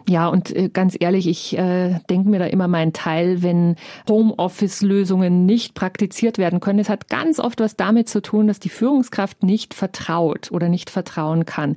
Ja, 0.07 0.27
und 0.27 0.55
äh, 0.55 0.69
ganz 0.69 0.95
ehrlich, 0.99 1.27
ich 1.27 1.57
äh, 1.57 1.99
denke 2.09 2.29
mir 2.29 2.39
da 2.39 2.45
immer 2.45 2.67
meinen 2.67 2.93
Teil, 2.93 3.41
wenn 3.41 3.75
Homeoffice-Lösungen 4.07 5.45
nicht 5.45 5.73
praktiziert 5.73 6.34
werden 6.37 6.59
können. 6.59 6.79
Es 6.79 6.89
hat 6.89 7.09
ganz 7.09 7.39
oft 7.39 7.59
was 7.59 7.75
damit 7.75 8.09
zu 8.09 8.21
tun, 8.21 8.47
dass 8.47 8.59
die 8.59 8.69
Führungskraft 8.69 9.43
nicht 9.43 9.73
vertraut 9.73 10.51
oder 10.51 10.69
nicht 10.69 10.89
vertrauen 10.89 11.45
kann. 11.45 11.75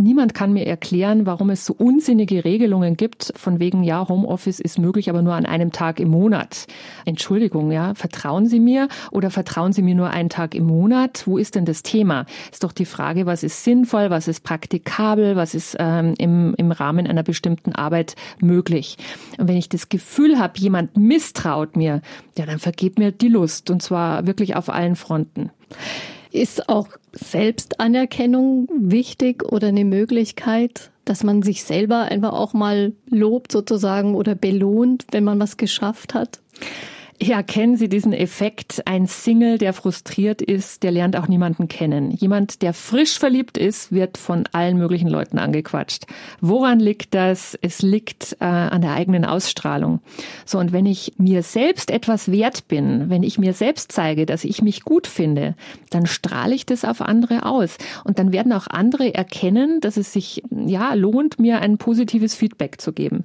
Niemand 0.00 0.32
kann 0.32 0.52
mir 0.54 0.66
erklären, 0.66 1.26
warum 1.26 1.50
es 1.50 1.66
so 1.66 1.74
unsinnige 1.76 2.44
Regelungen 2.44 2.96
gibt, 2.96 3.32
von 3.36 3.60
wegen, 3.60 3.82
ja, 3.82 4.08
Homeoffice 4.08 4.58
ist 4.58 4.78
möglich, 4.78 5.10
aber 5.10 5.20
nur 5.20 5.34
an 5.34 5.44
einem 5.44 5.72
Tag 5.72 6.00
im 6.00 6.08
Monat. 6.08 6.66
Entschuldigung, 7.04 7.70
ja, 7.70 7.94
vertrauen 7.94 8.46
Sie 8.46 8.60
mir 8.60 8.88
oder 9.10 9.30
vertrauen 9.30 9.72
Sie 9.74 9.82
mir 9.82 9.94
nur 9.94 10.08
einen 10.08 10.30
Tag 10.30 10.54
im 10.54 10.64
Monat? 10.64 11.24
Wo 11.26 11.36
ist 11.36 11.54
denn 11.54 11.66
das 11.66 11.82
Thema? 11.82 12.24
Ist 12.50 12.64
doch 12.64 12.72
die 12.72 12.86
Frage, 12.86 13.26
was 13.26 13.42
ist 13.42 13.62
sinnvoll, 13.62 14.08
was 14.08 14.26
ist 14.26 14.42
praktikabel, 14.42 15.36
was 15.36 15.54
ist 15.54 15.76
ähm, 15.78 16.14
im, 16.16 16.54
im 16.56 16.72
Rahmen 16.72 17.06
einer 17.06 17.22
bestimmten 17.22 17.72
Arbeit 17.72 18.16
möglich. 18.40 18.96
Und 19.38 19.48
wenn 19.48 19.56
ich 19.56 19.68
das 19.68 19.90
Gefühl 19.90 20.38
habe, 20.38 20.58
jemand 20.58 20.96
misstraut 20.96 21.76
mir, 21.76 22.00
ja, 22.38 22.46
dann 22.46 22.58
vergeht 22.58 22.98
mir 22.98 23.12
die 23.12 23.28
Lust 23.28 23.70
und 23.70 23.82
zwar 23.82 24.26
wirklich 24.26 24.56
auf 24.56 24.70
allen 24.70 24.96
Fronten. 24.96 25.50
Ist 26.32 26.68
auch 26.68 26.88
Selbstanerkennung 27.12 28.68
wichtig 28.72 29.42
oder 29.44 29.68
eine 29.68 29.84
Möglichkeit, 29.84 30.90
dass 31.04 31.24
man 31.24 31.42
sich 31.42 31.64
selber 31.64 32.02
einfach 32.02 32.32
auch 32.32 32.52
mal 32.52 32.92
lobt 33.08 33.50
sozusagen 33.50 34.14
oder 34.14 34.34
belohnt, 34.34 35.06
wenn 35.10 35.24
man 35.24 35.40
was 35.40 35.56
geschafft 35.56 36.14
hat? 36.14 36.40
Ja, 37.22 37.42
kennen 37.42 37.76
Sie 37.76 37.90
diesen 37.90 38.14
Effekt? 38.14 38.80
Ein 38.86 39.06
Single, 39.06 39.58
der 39.58 39.74
frustriert 39.74 40.40
ist, 40.40 40.82
der 40.82 40.90
lernt 40.90 41.16
auch 41.16 41.28
niemanden 41.28 41.68
kennen. 41.68 42.12
Jemand, 42.12 42.62
der 42.62 42.72
frisch 42.72 43.18
verliebt 43.18 43.58
ist, 43.58 43.92
wird 43.92 44.16
von 44.16 44.44
allen 44.52 44.78
möglichen 44.78 45.08
Leuten 45.08 45.38
angequatscht. 45.38 46.06
Woran 46.40 46.80
liegt 46.80 47.14
das? 47.14 47.58
Es 47.60 47.82
liegt 47.82 48.38
äh, 48.40 48.44
an 48.44 48.80
der 48.80 48.94
eigenen 48.94 49.26
Ausstrahlung. 49.26 50.00
So, 50.46 50.58
und 50.58 50.72
wenn 50.72 50.86
ich 50.86 51.12
mir 51.18 51.42
selbst 51.42 51.90
etwas 51.90 52.32
wert 52.32 52.68
bin, 52.68 53.10
wenn 53.10 53.22
ich 53.22 53.38
mir 53.38 53.52
selbst 53.52 53.92
zeige, 53.92 54.24
dass 54.24 54.44
ich 54.44 54.62
mich 54.62 54.82
gut 54.82 55.06
finde, 55.06 55.56
dann 55.90 56.06
strahle 56.06 56.54
ich 56.54 56.64
das 56.64 56.86
auf 56.86 57.02
andere 57.02 57.44
aus. 57.44 57.76
Und 58.02 58.18
dann 58.18 58.32
werden 58.32 58.54
auch 58.54 58.66
andere 58.66 59.12
erkennen, 59.12 59.82
dass 59.82 59.98
es 59.98 60.14
sich, 60.14 60.42
ja, 60.50 60.94
lohnt, 60.94 61.38
mir 61.38 61.60
ein 61.60 61.76
positives 61.76 62.34
Feedback 62.34 62.80
zu 62.80 62.94
geben. 62.94 63.24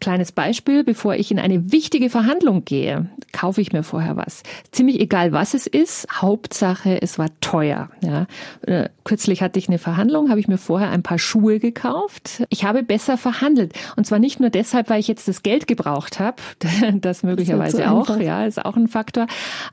Kleines 0.00 0.32
Beispiel, 0.32 0.84
bevor 0.84 1.14
ich 1.14 1.30
in 1.30 1.38
eine 1.38 1.72
wichtige 1.72 2.10
Verhandlung 2.10 2.66
gehe, 2.66 3.08
kaufe 3.32 3.60
ich 3.60 3.72
mir 3.72 3.82
vorher 3.82 4.16
was. 4.16 4.42
Ziemlich 4.70 5.00
egal, 5.00 5.32
was 5.32 5.54
es 5.54 5.66
ist. 5.66 6.06
Hauptsache, 6.10 7.00
es 7.00 7.18
war 7.18 7.28
teuer. 7.40 7.90
Ja. 8.02 8.26
Äh, 8.62 8.88
kürzlich 9.04 9.42
hatte 9.42 9.58
ich 9.58 9.68
eine 9.68 9.78
Verhandlung, 9.78 10.30
habe 10.30 10.40
ich 10.40 10.48
mir 10.48 10.58
vorher 10.58 10.90
ein 10.90 11.02
paar 11.02 11.18
Schuhe 11.18 11.58
gekauft. 11.58 12.44
Ich 12.48 12.64
habe 12.64 12.82
besser 12.82 13.16
verhandelt. 13.16 13.72
Und 13.96 14.06
zwar 14.06 14.18
nicht 14.18 14.40
nur 14.40 14.50
deshalb, 14.50 14.90
weil 14.90 15.00
ich 15.00 15.08
jetzt 15.08 15.28
das 15.28 15.42
Geld 15.42 15.66
gebraucht 15.66 16.20
habe, 16.20 16.36
das 17.00 17.22
möglicherweise 17.22 17.78
das 17.78 17.88
auch, 17.88 18.18
ja, 18.18 18.44
ist 18.44 18.64
auch 18.64 18.76
ein 18.76 18.88
Faktor. 18.88 19.26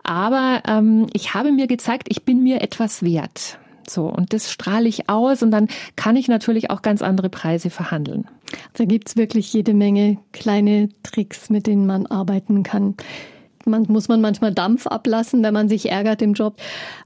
Aber 0.03 0.61
ähm, 0.67 1.07
ich 1.13 1.33
habe 1.33 1.51
mir 1.51 1.67
gezeigt, 1.67 2.07
ich 2.09 2.23
bin 2.23 2.43
mir 2.43 2.61
etwas 2.61 3.03
wert. 3.03 3.59
So, 3.89 4.05
und 4.05 4.33
das 4.33 4.51
strahle 4.51 4.87
ich 4.87 5.09
aus 5.09 5.41
und 5.41 5.51
dann 5.51 5.67
kann 5.95 6.15
ich 6.15 6.27
natürlich 6.27 6.69
auch 6.69 6.81
ganz 6.81 7.01
andere 7.01 7.29
Preise 7.29 7.69
verhandeln. 7.69 8.27
Da 8.73 8.85
gibt's 8.85 9.17
wirklich 9.17 9.51
jede 9.53 9.73
Menge 9.73 10.17
kleine 10.31 10.89
Tricks, 11.03 11.49
mit 11.49 11.67
denen 11.67 11.85
man 11.85 12.05
arbeiten 12.05 12.63
kann. 12.63 12.95
Man, 13.69 13.85
muss 13.87 14.07
man 14.07 14.21
manchmal 14.21 14.53
Dampf 14.53 14.87
ablassen, 14.87 15.43
wenn 15.43 15.53
man 15.53 15.69
sich 15.69 15.89
ärgert 15.91 16.21
im 16.21 16.33
Job. 16.33 16.55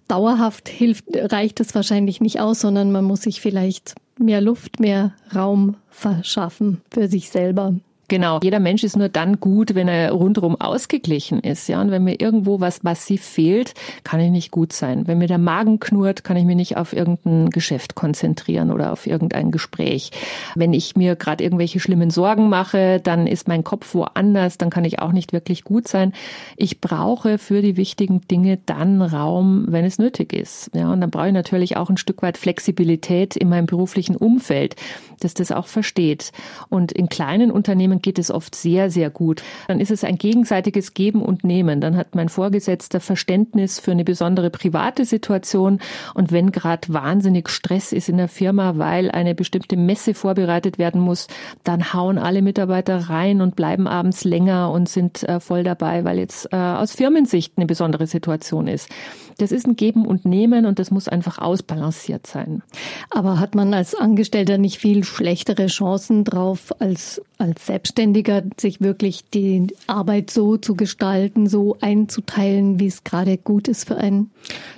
Dauerhaft 0.08 0.69
hilft, 0.69 1.06
reicht 1.13 1.60
es 1.60 1.76
wahrscheinlich 1.76 2.21
nicht 2.21 2.39
aus, 2.39 2.62
sondern 2.62 2.91
man 2.91 3.06
muss 3.06 3.21
sich 3.21 3.41
vielleicht 3.41 3.95
mehr 4.17 4.41
Luft, 4.41 4.80
mehr 4.80 5.13
Raum 5.36 5.76
verschaffen 5.89 6.82
für 6.91 7.08
sich 7.08 7.30
selber. 7.30 7.76
Genau. 8.09 8.39
Jeder 8.43 8.59
Mensch 8.59 8.83
ist 8.83 8.97
nur 8.97 9.09
dann 9.09 9.39
gut, 9.39 9.75
wenn 9.75 9.87
er 9.87 10.11
rundherum 10.11 10.59
ausgeglichen 10.59 11.39
ist. 11.39 11.67
Ja, 11.69 11.81
und 11.81 11.89
wenn 11.89 12.03
mir 12.03 12.19
irgendwo 12.19 12.59
was 12.59 12.83
massiv 12.83 13.23
fehlt, 13.23 13.73
kann 14.03 14.19
ich 14.19 14.29
nicht 14.29 14.51
gut 14.51 14.73
sein. 14.73 15.07
Wenn 15.07 15.17
mir 15.17 15.27
der 15.27 15.37
Magen 15.37 15.79
knurrt, 15.79 16.23
kann 16.23 16.37
ich 16.37 16.43
mich 16.43 16.55
nicht 16.55 16.77
auf 16.77 16.93
irgendein 16.93 17.49
Geschäft 17.49 17.95
konzentrieren 17.95 18.71
oder 18.71 18.91
auf 18.91 19.07
irgendein 19.07 19.51
Gespräch. 19.51 20.11
Wenn 20.55 20.73
ich 20.73 20.95
mir 20.95 21.15
gerade 21.15 21.43
irgendwelche 21.43 21.79
schlimmen 21.79 22.09
Sorgen 22.09 22.49
mache, 22.49 22.99
dann 23.01 23.25
ist 23.25 23.47
mein 23.47 23.63
Kopf 23.63 23.93
woanders, 23.95 24.57
dann 24.57 24.69
kann 24.69 24.85
ich 24.85 24.99
auch 24.99 25.11
nicht 25.11 25.33
wirklich 25.33 25.63
gut 25.63 25.87
sein. 25.87 26.13
Ich 26.57 26.81
brauche 26.81 27.37
für 27.37 27.61
die 27.61 27.77
wichtigen 27.77 28.21
Dinge 28.29 28.59
dann 28.65 29.01
Raum, 29.01 29.65
wenn 29.69 29.85
es 29.85 29.97
nötig 29.97 30.33
ist. 30.33 30.71
Ja, 30.75 30.91
und 30.91 31.01
dann 31.01 31.09
brauche 31.09 31.27
ich 31.27 31.33
natürlich 31.33 31.77
auch 31.77 31.89
ein 31.89 31.97
Stück 31.97 32.21
weit 32.21 32.37
Flexibilität 32.37 33.35
in 33.35 33.49
meinem 33.49 33.65
beruflichen 33.65 34.15
Umfeld, 34.15 34.75
dass 35.19 35.33
das 35.33 35.51
auch 35.51 35.67
versteht. 35.67 36.31
Und 36.69 36.91
in 36.91 37.07
kleinen 37.07 37.49
Unternehmen 37.49 37.92
geht 38.01 38.19
es 38.19 38.32
oft 38.32 38.56
sehr, 38.56 38.89
sehr 38.89 39.10
gut. 39.10 39.43
Dann 39.67 39.79
ist 39.79 39.91
es 39.91 40.03
ein 40.03 40.17
gegenseitiges 40.17 40.93
Geben 40.93 41.21
und 41.21 41.43
Nehmen. 41.43 41.82
Dann 41.82 41.97
hat 41.97 42.15
mein 42.15 42.29
Vorgesetzter 42.29 42.99
Verständnis 42.99 43.79
für 43.79 43.91
eine 43.91 44.03
besondere 44.03 44.49
private 44.49 45.06
Situation. 45.06 45.79
Und 46.13 46.32
wenn 46.32 46.51
gerade 46.51 46.93
wahnsinnig 46.93 47.49
Stress 47.49 47.91
ist 47.91 48.10
in 48.10 48.17
der 48.17 48.27
Firma, 48.27 48.77
weil 48.77 49.12
eine 49.12 49.36
bestimmte 49.36 49.77
Messe 49.77 50.13
vorbereitet 50.13 50.77
werden 50.77 51.01
muss, 51.01 51.27
dann 51.63 51.93
hauen 51.93 52.17
alle 52.17 52.41
Mitarbeiter 52.41 53.10
rein 53.10 53.41
und 53.41 53.56
bleiben 53.56 53.88
abends 53.88 54.23
länger 54.23 54.71
und 54.71 54.89
sind 54.89 55.23
äh, 55.23 55.39
voll 55.39 55.63
dabei, 55.63 56.03
weil 56.03 56.19
jetzt 56.19 56.51
äh, 56.51 56.56
aus 56.56 56.93
Firmensicht 56.93 57.53
eine 57.58 57.65
besondere 57.65 58.08
Situation 58.08 58.67
ist. 58.67 58.89
Das 59.38 59.52
ist 59.52 59.67
ein 59.67 59.76
Geben 59.76 60.06
und 60.06 60.26
Nehmen 60.26 60.65
und 60.65 60.80
das 60.80 60.91
muss 60.91 61.08
einfach 61.08 61.39
ausbalanciert 61.39 62.28
sein. 62.28 62.63
Aber 63.10 63.39
hat 63.39 63.56
man 63.56 63.73
als 63.73 63.96
Angestellter 63.96 64.58
nicht 64.58 64.77
viel 64.77 65.04
schlechtere 65.04 65.67
Chancen 65.67 66.23
drauf 66.23 66.71
als 66.79 67.21
als 67.44 67.65
Selbstständiger, 67.65 68.42
sich 68.58 68.79
wirklich 68.79 69.29
die 69.34 69.67
Arbeit 69.86 70.31
so 70.31 70.58
zu 70.58 70.75
gestalten, 70.75 71.48
so 71.48 71.75
einzuteilen, 71.81 72.79
wie 72.79 72.88
es 72.88 73.04
gerade 73.04 73.38
gut 73.38 73.67
ist 73.67 73.88
für 73.88 73.98
einen? 73.98 74.31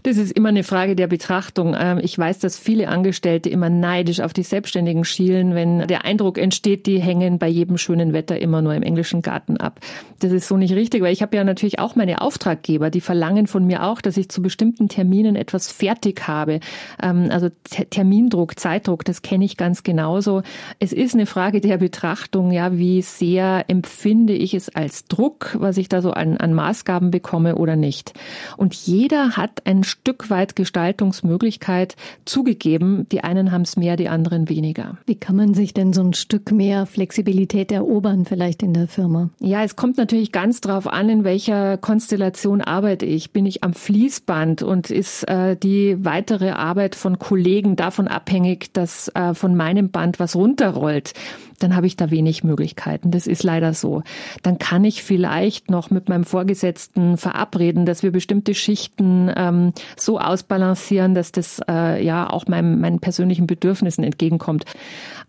Das 0.03 0.18
ist 0.18 0.32
immer 0.32 0.49
eine 0.49 0.64
Frage 0.64 0.95
der 0.95 1.08
Betrachtung. 1.08 1.76
Ähm, 1.78 1.99
ich 2.01 2.18
weiß, 2.18 2.39
dass 2.39 2.58
viele 2.58 2.88
Angestellte 2.88 3.49
immer 3.49 3.70
neidisch 3.70 4.20
auf 4.20 4.34
die 4.34 4.43
Selbstständigen 4.43 5.06
schielen, 5.06 5.53
wenn 5.53 5.88
der 5.88 6.06
Eindruck 6.06 6.38
entsteht, 6.38 6.88
die 6.88 6.99
hängen 6.99 7.38
bei 7.38 7.47
jedem 7.47 7.78
schönen 7.78 8.14
Wetter 8.14 8.39
immer 8.39 8.62
nur 8.62 8.74
im 8.74 8.84
englischen 8.84 9.22
Garten 9.22 9.58
ab. 9.58 9.80
Das 10.20 10.32
ist 10.32 10.47
so 10.47 10.58
nicht 10.58 10.74
richtig, 10.74 11.03
weil 11.03 11.14
ich 11.14 11.22
habe 11.22 11.38
ja 11.38 11.43
natürlich 11.43 11.80
auch 11.80 11.95
meine 11.95 12.22
Auftraggeber, 12.22 12.89
die 12.89 13.01
verlangen 13.01 13.45
von 13.45 13.66
mir 13.66 13.84
auch, 13.84 14.01
dass 14.01 14.18
ich 14.18 14.30
zu 14.30 14.41
bestimmten 14.46 14.89
Terminen 14.89 15.36
etwas 15.36 15.72
fertig 15.72 16.28
habe. 16.28 16.60
Ähm, 17.02 17.30
also 17.32 17.50
Termindruck, 17.89 18.60
Zeitdruck, 18.60 19.04
das 19.04 19.24
kenne 19.24 19.43
ich 19.43 19.58
ganz 19.58 19.82
genauso. 19.82 20.43
Es 20.78 20.93
ist 20.93 21.16
eine 21.16 21.26
Frage 21.26 21.62
der 21.62 21.78
Betrachtung, 21.78 22.52
ja, 22.52 22.78
wie 22.78 23.02
sehr 23.02 23.66
empfinde 23.68 24.34
ich 24.34 24.54
es 24.54 24.70
als 24.70 25.06
Druck, 25.06 25.58
was 25.60 25.78
ich 25.78 25.89
da 25.89 26.04
so 26.04 26.12
an, 26.12 26.38
an 26.38 26.54
Maßgaben 26.54 27.10
bekomme 27.10 27.56
oder 27.56 27.76
nicht. 27.76 28.14
Und 28.56 28.76
jeder 28.76 29.32
hat 29.36 29.66
ein 29.66 29.84
Stück 29.84 30.30
weit 30.30 30.56
Gestaltungsmöglichkeit 30.56 31.96
zugegeben. 32.26 33.08
Die 33.12 33.24
einen 33.24 33.52
haben 33.52 33.64
es 33.64 33.78
mehr, 33.78 33.96
die 33.98 34.10
anderen 34.10 34.48
weniger. 34.48 35.00
Wie 35.08 35.16
kann 35.16 35.36
man 35.36 35.56
sich 35.56 35.74
denn 35.74 35.91
so 35.91 36.04
ein 36.04 36.14
Stück 36.14 36.52
mehr 36.52 36.86
Flexibilität 36.86 37.72
erobern 37.72 38.26
vielleicht 38.26 38.62
in 38.62 38.76
der 38.76 38.88
Firma? 38.88 39.32
Ja, 39.39 39.64
es 39.64 39.76
kommt 39.76 39.98
natürlich 39.98 40.32
ganz 40.32 40.62
drauf 40.62 40.86
an, 40.86 41.10
in 41.10 41.24
welcher 41.24 41.78
Konstellation 41.78 42.62
arbeite 42.62 43.08
ich. 43.08 43.32
Bin 43.32 43.48
ich 43.48 43.64
am 43.64 43.74
Fließband 43.74 44.34
und 44.63 44.89
ist 44.91 45.27
äh, 45.27 45.55
die 45.55 46.03
weitere 46.03 46.51
Arbeit 46.51 46.95
von 46.95 47.19
Kollegen 47.19 47.75
davon 47.75 48.07
abhängig, 48.07 48.73
dass 48.73 49.07
äh, 49.15 49.33
von 49.33 49.55
meinem 49.55 49.91
Band 49.91 50.19
was 50.19 50.36
runterrollt? 50.36 51.13
Dann 51.60 51.76
habe 51.76 51.88
ich 51.88 51.95
da 51.95 52.12
wenig 52.12 52.43
Möglichkeiten. 52.43 53.12
Das 53.12 53.28
ist 53.28 53.43
leider 53.43 53.74
so. 53.74 54.03
Dann 54.43 54.58
kann 54.58 54.84
ich 54.84 55.03
vielleicht 55.03 55.70
noch 55.70 55.89
mit 55.89 56.10
meinem 56.10 56.24
Vorgesetzten 56.24 57.18
verabreden, 57.18 57.86
dass 57.86 58.03
wir 58.03 58.12
bestimmte 58.12 58.53
Schichten 58.53 59.32
ähm, 59.36 59.74
so 59.95 60.20
ausbalancieren, 60.20 61.16
dass 61.16 61.32
das 61.32 61.62
äh, 61.68 62.03
ja 62.03 62.30
auch 62.30 62.47
meinem, 62.47 62.80
meinen 62.80 62.99
persönlichen 62.99 63.47
Bedürfnissen 63.47 64.03
entgegenkommt. 64.03 64.66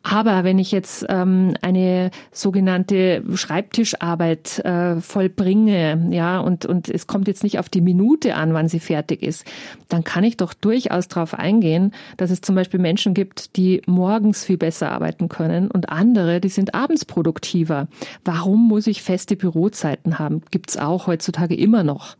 Aber 0.09 0.45
wenn 0.45 0.61
ich 0.61 0.71
jetzt 0.71 1.05
ähm, 1.09 1.55
eine 1.63 2.13
sogenannte 2.31 3.25
Schreibtischarbeit 3.35 4.61
äh, 4.61 5.01
vollbringe, 5.01 6.09
ja, 6.11 6.39
und, 6.39 6.65
und 6.65 6.89
es 6.89 7.09
kommt 7.09 7.27
jetzt 7.27 7.43
nicht 7.43 7.59
auf 7.59 7.69
die 7.69 7.81
Minute 7.81 8.37
an, 8.37 8.55
wann 8.55 8.69
sie 8.69 8.79
fertig 8.79 9.23
ist, 9.25 9.45
dann 9.89 10.05
kann 10.05 10.23
ich 10.23 10.37
doch 10.37 10.55
durchaus 10.55 11.09
darauf 11.09 11.35
eingehen, 11.35 11.93
dass 12.19 12.31
es 12.31 12.41
zum 12.41 12.55
Beispiel 12.55 12.79
Menschen 12.79 13.15
gibt, 13.15 13.57
die 13.57 13.83
morgens 13.87 14.45
viel 14.45 14.57
besser 14.57 14.93
arbeiten 14.93 15.29
können 15.29 15.71
und 15.73 15.89
andere, 15.89 16.16
die 16.41 16.49
sind 16.49 16.75
abends 16.75 17.05
produktiver. 17.05 17.89
Warum 18.25 18.69
muss 18.69 18.87
ich 18.87 19.03
feste 19.03 19.37
Bürozeiten 19.37 20.19
haben? 20.19 20.43
Gibt's 20.51 20.77
auch 20.77 21.07
heutzutage 21.07 21.55
immer 21.55 21.85
noch 21.85 22.17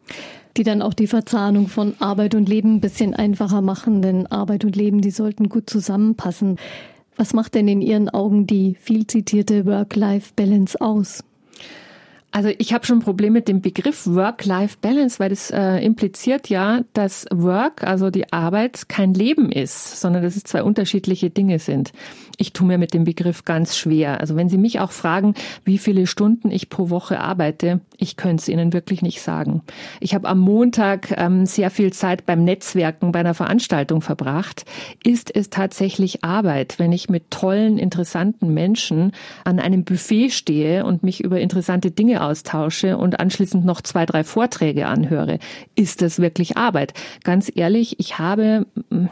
die 0.57 0.63
dann 0.63 0.83
auch 0.83 0.95
die 0.95 1.07
Verzahnung 1.07 1.69
von 1.69 1.95
Arbeit 1.99 2.35
und 2.35 2.49
Leben 2.49 2.77
ein 2.77 2.81
bisschen 2.81 3.15
einfacher 3.15 3.61
machen, 3.61 4.01
denn 4.01 4.27
Arbeit 4.27 4.65
und 4.65 4.75
Leben, 4.75 5.03
die 5.03 5.11
sollten 5.11 5.49
gut 5.49 5.69
zusammenpassen. 5.69 6.57
Was 7.17 7.35
macht 7.35 7.55
denn 7.55 7.69
in 7.69 7.83
Ihren 7.83 8.09
Augen 8.09 8.47
die 8.47 8.77
viel 8.81 9.07
zitierte 9.07 9.67
Work-Life-Balance 9.67 10.81
aus? 10.81 11.25
Also 12.33 12.51
ich 12.59 12.75
habe 12.75 12.85
schon 12.85 12.99
ein 12.99 13.03
Problem 13.03 13.33
mit 13.33 13.49
dem 13.49 13.63
Begriff 13.63 14.07
Work-Life-Balance, 14.07 15.19
weil 15.19 15.31
das 15.31 15.51
äh, 15.51 15.79
impliziert 15.79 16.51
ja, 16.51 16.83
dass 16.93 17.25
Work, 17.33 17.83
also 17.83 18.11
die 18.11 18.31
Arbeit, 18.31 18.91
kein 18.91 19.15
Leben 19.15 19.51
ist, 19.51 19.99
sondern 20.03 20.23
dass 20.23 20.37
es 20.37 20.45
zwei 20.45 20.63
unterschiedliche 20.63 21.31
Dinge 21.31 21.59
sind. 21.59 21.93
Ich 22.37 22.53
tue 22.53 22.67
mir 22.67 22.79
mit 22.79 22.93
dem 22.95 23.05
Begriff 23.05 23.45
ganz 23.45 23.77
schwer. 23.77 24.21
Also 24.21 24.37
wenn 24.37 24.49
Sie 24.49 24.59
mich 24.59 24.81
auch 24.81 24.93
fragen, 24.93 25.35
wie 25.65 25.79
viele 25.79 26.07
Stunden 26.07 26.51
ich 26.51 26.69
pro 26.69 26.91
Woche 26.91 27.21
arbeite, 27.21 27.81
ich 27.97 28.17
könnte 28.17 28.43
es 28.43 28.49
Ihnen 28.49 28.73
wirklich 28.73 29.03
nicht 29.03 29.23
sagen. 29.23 29.63
Ich 30.01 30.15
habe 30.15 30.29
am 30.29 30.39
Montag 30.39 31.15
ähm, 31.17 31.47
sehr 31.47 31.71
viel 31.71 31.93
Zeit 31.93 32.27
beim 32.27 32.45
Netzwerken 32.45 33.13
bei 33.13 33.21
einer 33.21 33.35
Veranstaltung 33.35 34.03
verbracht. 34.03 34.65
Ist 35.03 35.35
es 35.35 35.51
tatsächlich 35.51 36.25
Arbeit, 36.25 36.79
wenn 36.79 36.93
ich 36.93 37.09
mit 37.09 37.31
tollen, 37.31 37.79
interessanten 37.79 38.53
Menschen 38.53 39.13
an 39.45 39.59
einem 39.59 39.85
Buffet 39.85 40.31
stehe 40.31 40.85
und 40.85 41.03
mich 41.03 41.25
über 41.25 41.41
interessante 41.41 41.91
Dinge 41.91 42.23
austausche 42.23 42.99
und 42.99 43.19
anschließend 43.19 43.65
noch 43.65 43.81
zwei, 43.81 44.05
drei 44.05 44.25
Vorträge 44.25 44.87
anhöre. 44.87 45.39
Ist 45.75 46.03
das 46.03 46.19
wirklich 46.19 46.57
Arbeit? 46.57 46.93
Ganz 47.25 47.51
ehrlich, 47.55 47.99
ich 47.99 48.19
habe 48.19 48.67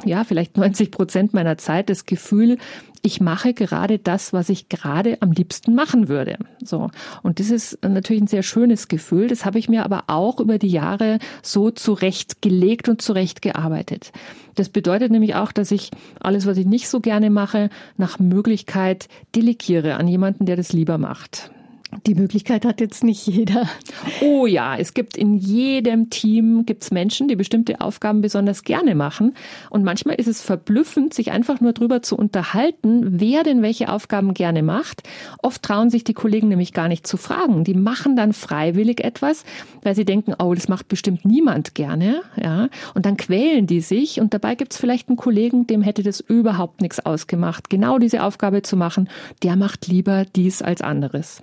ja 0.05 0.25
vielleicht 0.25 0.57
90 0.57 0.91
Prozent 0.91 1.35
meiner 1.35 1.59
Zeit 1.59 1.89
das 1.89 2.05
Gefühl, 2.05 2.59
ich 3.05 3.21
mache 3.21 3.53
gerade 3.53 3.99
das, 3.99 4.33
was 4.33 4.49
ich 4.49 4.71
gerade 4.71 5.19
am 5.21 5.31
liebsten 5.31 5.75
machen 5.75 6.09
würde. 6.09 6.39
So. 6.65 6.91
Und 7.23 7.39
das 7.39 7.51
ist 7.51 7.79
natürlich 7.87 8.23
ein 8.23 8.29
sehr 8.29 8.43
schönes 8.43 8.89
Gefühl. 8.89 9.29
Das 9.29 9.45
habe 9.45 9.59
ich 9.59 9.69
mir 9.69 9.85
aber 9.85 10.05
auch 10.07 10.41
über 10.41 10.59
die 10.59 10.69
Jahre 10.69 11.19
so 11.43 11.71
zurechtgelegt 11.71 12.89
und 12.89 13.03
zurechtgearbeitet. 13.03 14.11
Das 14.55 14.71
bedeutet 14.71 15.13
nämlich 15.13 15.35
auch, 15.35 15.53
dass 15.53 15.71
ich 15.71 15.91
alles, 16.19 16.47
was 16.47 16.57
ich 16.57 16.65
nicht 16.65 16.89
so 16.89 17.01
gerne 17.01 17.29
mache, 17.29 17.69
nach 17.99 18.19
Möglichkeit 18.19 19.09
delegiere 19.37 19.97
an 19.97 20.09
jemanden, 20.09 20.47
der 20.47 20.57
das 20.57 20.73
lieber 20.73 20.97
macht. 20.97 21.51
Die 22.07 22.15
Möglichkeit 22.15 22.65
hat 22.65 22.81
jetzt 22.81 23.05
nicht 23.05 23.27
jeder. 23.27 23.69
Oh 24.21 24.47
ja, 24.47 24.77
es 24.77 24.95
gibt 24.95 25.17
in 25.17 25.37
jedem 25.37 26.11
Team 26.11 26.67
gibt's 26.67 26.91
Menschen, 26.91 27.29
die 27.29 27.37
bestimmte 27.37 27.81
Aufgaben 27.81 28.21
besonders 28.21 28.63
gerne 28.63 28.95
machen. 28.95 29.35
Und 29.71 29.85
manchmal 29.85 30.17
ist 30.17 30.27
es 30.27 30.43
verblüffend, 30.43 31.15
sich 31.15 31.31
einfach 31.31 31.61
nur 31.61 31.73
drüber 31.73 32.03
zu 32.03 32.17
unterhalten, 32.17 33.21
wer 33.21 33.43
denn 33.43 33.63
welche 33.63 33.91
Aufgaben 33.91 34.35
gerne 34.35 34.63
macht. 34.63 35.03
Oft 35.43 35.63
trauen 35.63 35.91
sich 35.91 36.05
die 36.05 36.15
Kollegen 36.15 36.49
nämlich 36.49 36.73
gar 36.73 36.89
nicht 36.89 37.07
zu 37.07 37.17
fragen. 37.17 37.65
Die 37.65 37.75
machen 37.75 38.17
dann 38.17 38.33
freiwillig 38.33 39.03
etwas, 39.03 39.45
weil 39.83 39.95
sie 39.95 40.05
denken, 40.05 40.35
oh, 40.39 40.55
das 40.55 40.69
macht 40.69 40.89
bestimmt 40.89 41.25
niemand 41.25 41.75
gerne. 41.75 42.23
Ja, 42.43 42.69
und 42.95 43.07
dann 43.07 43.17
quälen 43.17 43.67
die 43.67 43.81
sich. 43.81 44.21
Und 44.21 44.35
dabei 44.35 44.55
gibt's 44.55 44.77
vielleicht 44.77 45.09
einen 45.09 45.17
Kollegen, 45.17 45.67
dem 45.67 45.83
hätte 45.83 46.03
das 46.03 46.21
überhaupt 46.21 46.81
nichts 46.81 47.05
ausgemacht, 47.05 47.71
genau 47.71 47.99
diese 47.99 48.23
Aufgabe 48.23 48.63
zu 48.63 48.77
machen. 48.77 49.09
Der 49.43 49.57
macht 49.57 49.87
lieber 49.87 50.25
dies 50.35 50.63
als 50.63 50.83
anderes. 50.83 51.43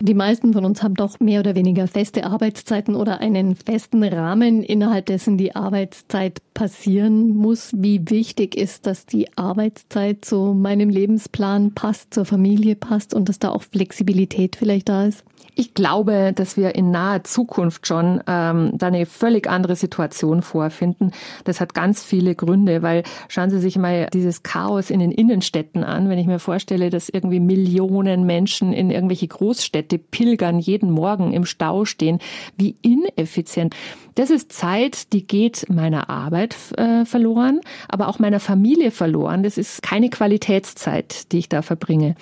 Die 0.00 0.14
meisten 0.14 0.52
von 0.52 0.64
uns 0.64 0.82
haben 0.82 0.94
doch 0.94 1.20
mehr 1.20 1.40
oder 1.40 1.54
weniger 1.54 1.86
feste 1.86 2.24
Arbeitszeiten 2.24 2.94
oder 2.94 3.20
einen 3.20 3.56
festen 3.56 4.02
Rahmen, 4.04 4.62
innerhalb 4.62 5.06
dessen 5.06 5.36
die 5.38 5.54
Arbeitszeit 5.54 6.40
passieren 6.54 7.36
muss. 7.36 7.72
Wie 7.76 8.08
wichtig 8.10 8.56
ist, 8.56 8.86
dass 8.86 9.06
die 9.06 9.28
Arbeitszeit 9.36 10.24
zu 10.24 10.54
meinem 10.54 10.88
Lebensplan 10.88 11.74
passt, 11.74 12.14
zur 12.14 12.24
Familie 12.24 12.76
passt 12.76 13.14
und 13.14 13.28
dass 13.28 13.38
da 13.38 13.50
auch 13.50 13.62
Flexibilität 13.62 14.56
vielleicht 14.56 14.88
da 14.88 15.06
ist? 15.06 15.24
Ich 15.60 15.74
glaube, 15.74 16.32
dass 16.32 16.56
wir 16.56 16.76
in 16.76 16.92
naher 16.92 17.24
Zukunft 17.24 17.84
schon 17.88 18.22
ähm, 18.28 18.70
da 18.74 18.86
eine 18.86 19.06
völlig 19.06 19.50
andere 19.50 19.74
Situation 19.74 20.40
vorfinden. 20.40 21.10
Das 21.42 21.60
hat 21.60 21.74
ganz 21.74 22.04
viele 22.04 22.36
Gründe, 22.36 22.82
weil 22.82 23.02
schauen 23.26 23.50
Sie 23.50 23.58
sich 23.58 23.76
mal 23.76 24.06
dieses 24.12 24.44
Chaos 24.44 24.88
in 24.88 25.00
den 25.00 25.10
Innenstädten 25.10 25.82
an. 25.82 26.08
Wenn 26.08 26.18
ich 26.20 26.28
mir 26.28 26.38
vorstelle, 26.38 26.90
dass 26.90 27.08
irgendwie 27.08 27.40
Millionen 27.40 28.24
Menschen 28.24 28.72
in 28.72 28.92
irgendwelche 28.92 29.26
Großstädte 29.26 29.98
pilgern, 29.98 30.60
jeden 30.60 30.92
Morgen 30.92 31.32
im 31.32 31.44
Stau 31.44 31.84
stehen, 31.84 32.20
wie 32.56 32.76
ineffizient. 32.82 33.74
Das 34.14 34.30
ist 34.30 34.52
Zeit, 34.52 35.12
die 35.12 35.26
geht 35.26 35.66
meiner 35.68 36.08
Arbeit 36.08 36.56
äh, 36.76 37.04
verloren, 37.04 37.60
aber 37.88 38.06
auch 38.08 38.20
meiner 38.20 38.40
Familie 38.40 38.92
verloren. 38.92 39.42
Das 39.42 39.58
ist 39.58 39.82
keine 39.82 40.08
Qualitätszeit, 40.08 41.32
die 41.32 41.38
ich 41.38 41.48
da 41.48 41.62
verbringe. 41.62 42.14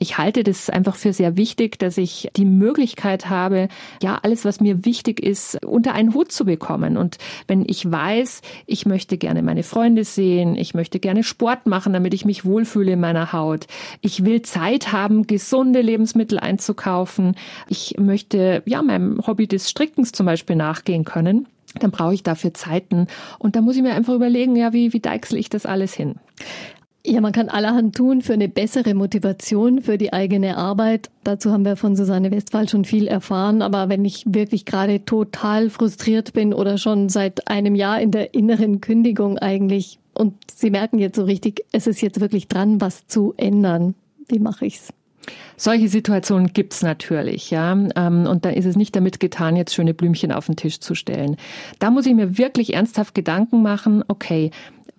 Ich 0.00 0.16
halte 0.18 0.44
das 0.44 0.70
einfach 0.70 0.96
für 0.96 1.12
sehr 1.12 1.36
wichtig, 1.36 1.78
dass 1.78 1.96
ich 1.98 2.30
die 2.36 2.44
Möglichkeit 2.44 2.79
habe, 2.80 3.68
ja, 4.02 4.18
alles, 4.22 4.44
was 4.44 4.60
mir 4.60 4.84
wichtig 4.84 5.20
ist, 5.20 5.64
unter 5.64 5.92
einen 5.92 6.14
Hut 6.14 6.32
zu 6.32 6.44
bekommen. 6.44 6.96
Und 6.96 7.18
wenn 7.46 7.64
ich 7.66 7.90
weiß, 7.90 8.42
ich 8.66 8.86
möchte 8.86 9.18
gerne 9.18 9.42
meine 9.42 9.62
Freunde 9.62 10.04
sehen, 10.04 10.56
ich 10.56 10.74
möchte 10.74 11.00
gerne 11.00 11.22
Sport 11.22 11.66
machen, 11.66 11.92
damit 11.92 12.14
ich 12.14 12.24
mich 12.24 12.44
wohlfühle 12.44 12.92
in 12.92 13.00
meiner 13.00 13.32
Haut. 13.32 13.66
Ich 14.00 14.24
will 14.24 14.42
Zeit 14.42 14.92
haben, 14.92 15.26
gesunde 15.26 15.80
Lebensmittel 15.80 16.38
einzukaufen. 16.38 17.36
Ich 17.68 17.96
möchte, 17.98 18.62
ja, 18.66 18.82
meinem 18.82 19.26
Hobby 19.26 19.46
des 19.46 19.68
Strickens 19.70 20.12
zum 20.12 20.26
Beispiel 20.26 20.56
nachgehen 20.56 21.04
können 21.04 21.46
dann 21.78 21.92
brauche 21.92 22.14
ich 22.14 22.22
dafür 22.22 22.52
Zeiten. 22.52 23.06
Und 23.38 23.54
da 23.54 23.60
muss 23.60 23.76
ich 23.76 23.82
mir 23.82 23.94
einfach 23.94 24.14
überlegen, 24.14 24.56
ja, 24.56 24.72
wie, 24.72 24.92
wie 24.92 25.00
deichsel 25.00 25.38
ich 25.38 25.50
das 25.50 25.66
alles 25.66 25.94
hin? 25.94 26.16
Ja, 27.06 27.22
man 27.22 27.32
kann 27.32 27.48
allerhand 27.48 27.96
tun 27.96 28.20
für 28.20 28.34
eine 28.34 28.48
bessere 28.48 28.94
Motivation 28.94 29.80
für 29.80 29.96
die 29.96 30.12
eigene 30.12 30.58
Arbeit. 30.58 31.10
Dazu 31.24 31.50
haben 31.50 31.64
wir 31.64 31.76
von 31.76 31.96
Susanne 31.96 32.30
Westphal 32.30 32.68
schon 32.68 32.84
viel 32.84 33.06
erfahren. 33.06 33.62
Aber 33.62 33.88
wenn 33.88 34.04
ich 34.04 34.24
wirklich 34.26 34.66
gerade 34.66 35.04
total 35.06 35.70
frustriert 35.70 36.34
bin 36.34 36.52
oder 36.52 36.76
schon 36.76 37.08
seit 37.08 37.48
einem 37.48 37.74
Jahr 37.74 38.00
in 38.02 38.10
der 38.10 38.34
inneren 38.34 38.82
Kündigung 38.82 39.38
eigentlich 39.38 39.98
und 40.12 40.34
Sie 40.54 40.70
merken 40.70 40.98
jetzt 40.98 41.16
so 41.16 41.24
richtig, 41.24 41.64
es 41.72 41.86
ist 41.86 42.02
jetzt 42.02 42.20
wirklich 42.20 42.48
dran, 42.48 42.82
was 42.82 43.06
zu 43.06 43.32
ändern. 43.38 43.94
Wie 44.28 44.38
mache 44.38 44.66
ich's? 44.66 44.92
Solche 45.56 45.88
Situationen 45.88 46.52
gibt's 46.52 46.82
natürlich, 46.82 47.50
ja. 47.50 47.72
Ähm, 47.72 48.26
und 48.26 48.44
da 48.44 48.50
ist 48.50 48.64
es 48.64 48.76
nicht 48.76 48.96
damit 48.96 49.20
getan, 49.20 49.56
jetzt 49.56 49.74
schöne 49.74 49.94
Blümchen 49.94 50.32
auf 50.32 50.46
den 50.46 50.56
Tisch 50.56 50.80
zu 50.80 50.94
stellen. 50.94 51.36
Da 51.78 51.90
muss 51.90 52.06
ich 52.06 52.14
mir 52.14 52.38
wirklich 52.38 52.74
ernsthaft 52.74 53.14
Gedanken 53.14 53.62
machen, 53.62 54.02
okay, 54.08 54.50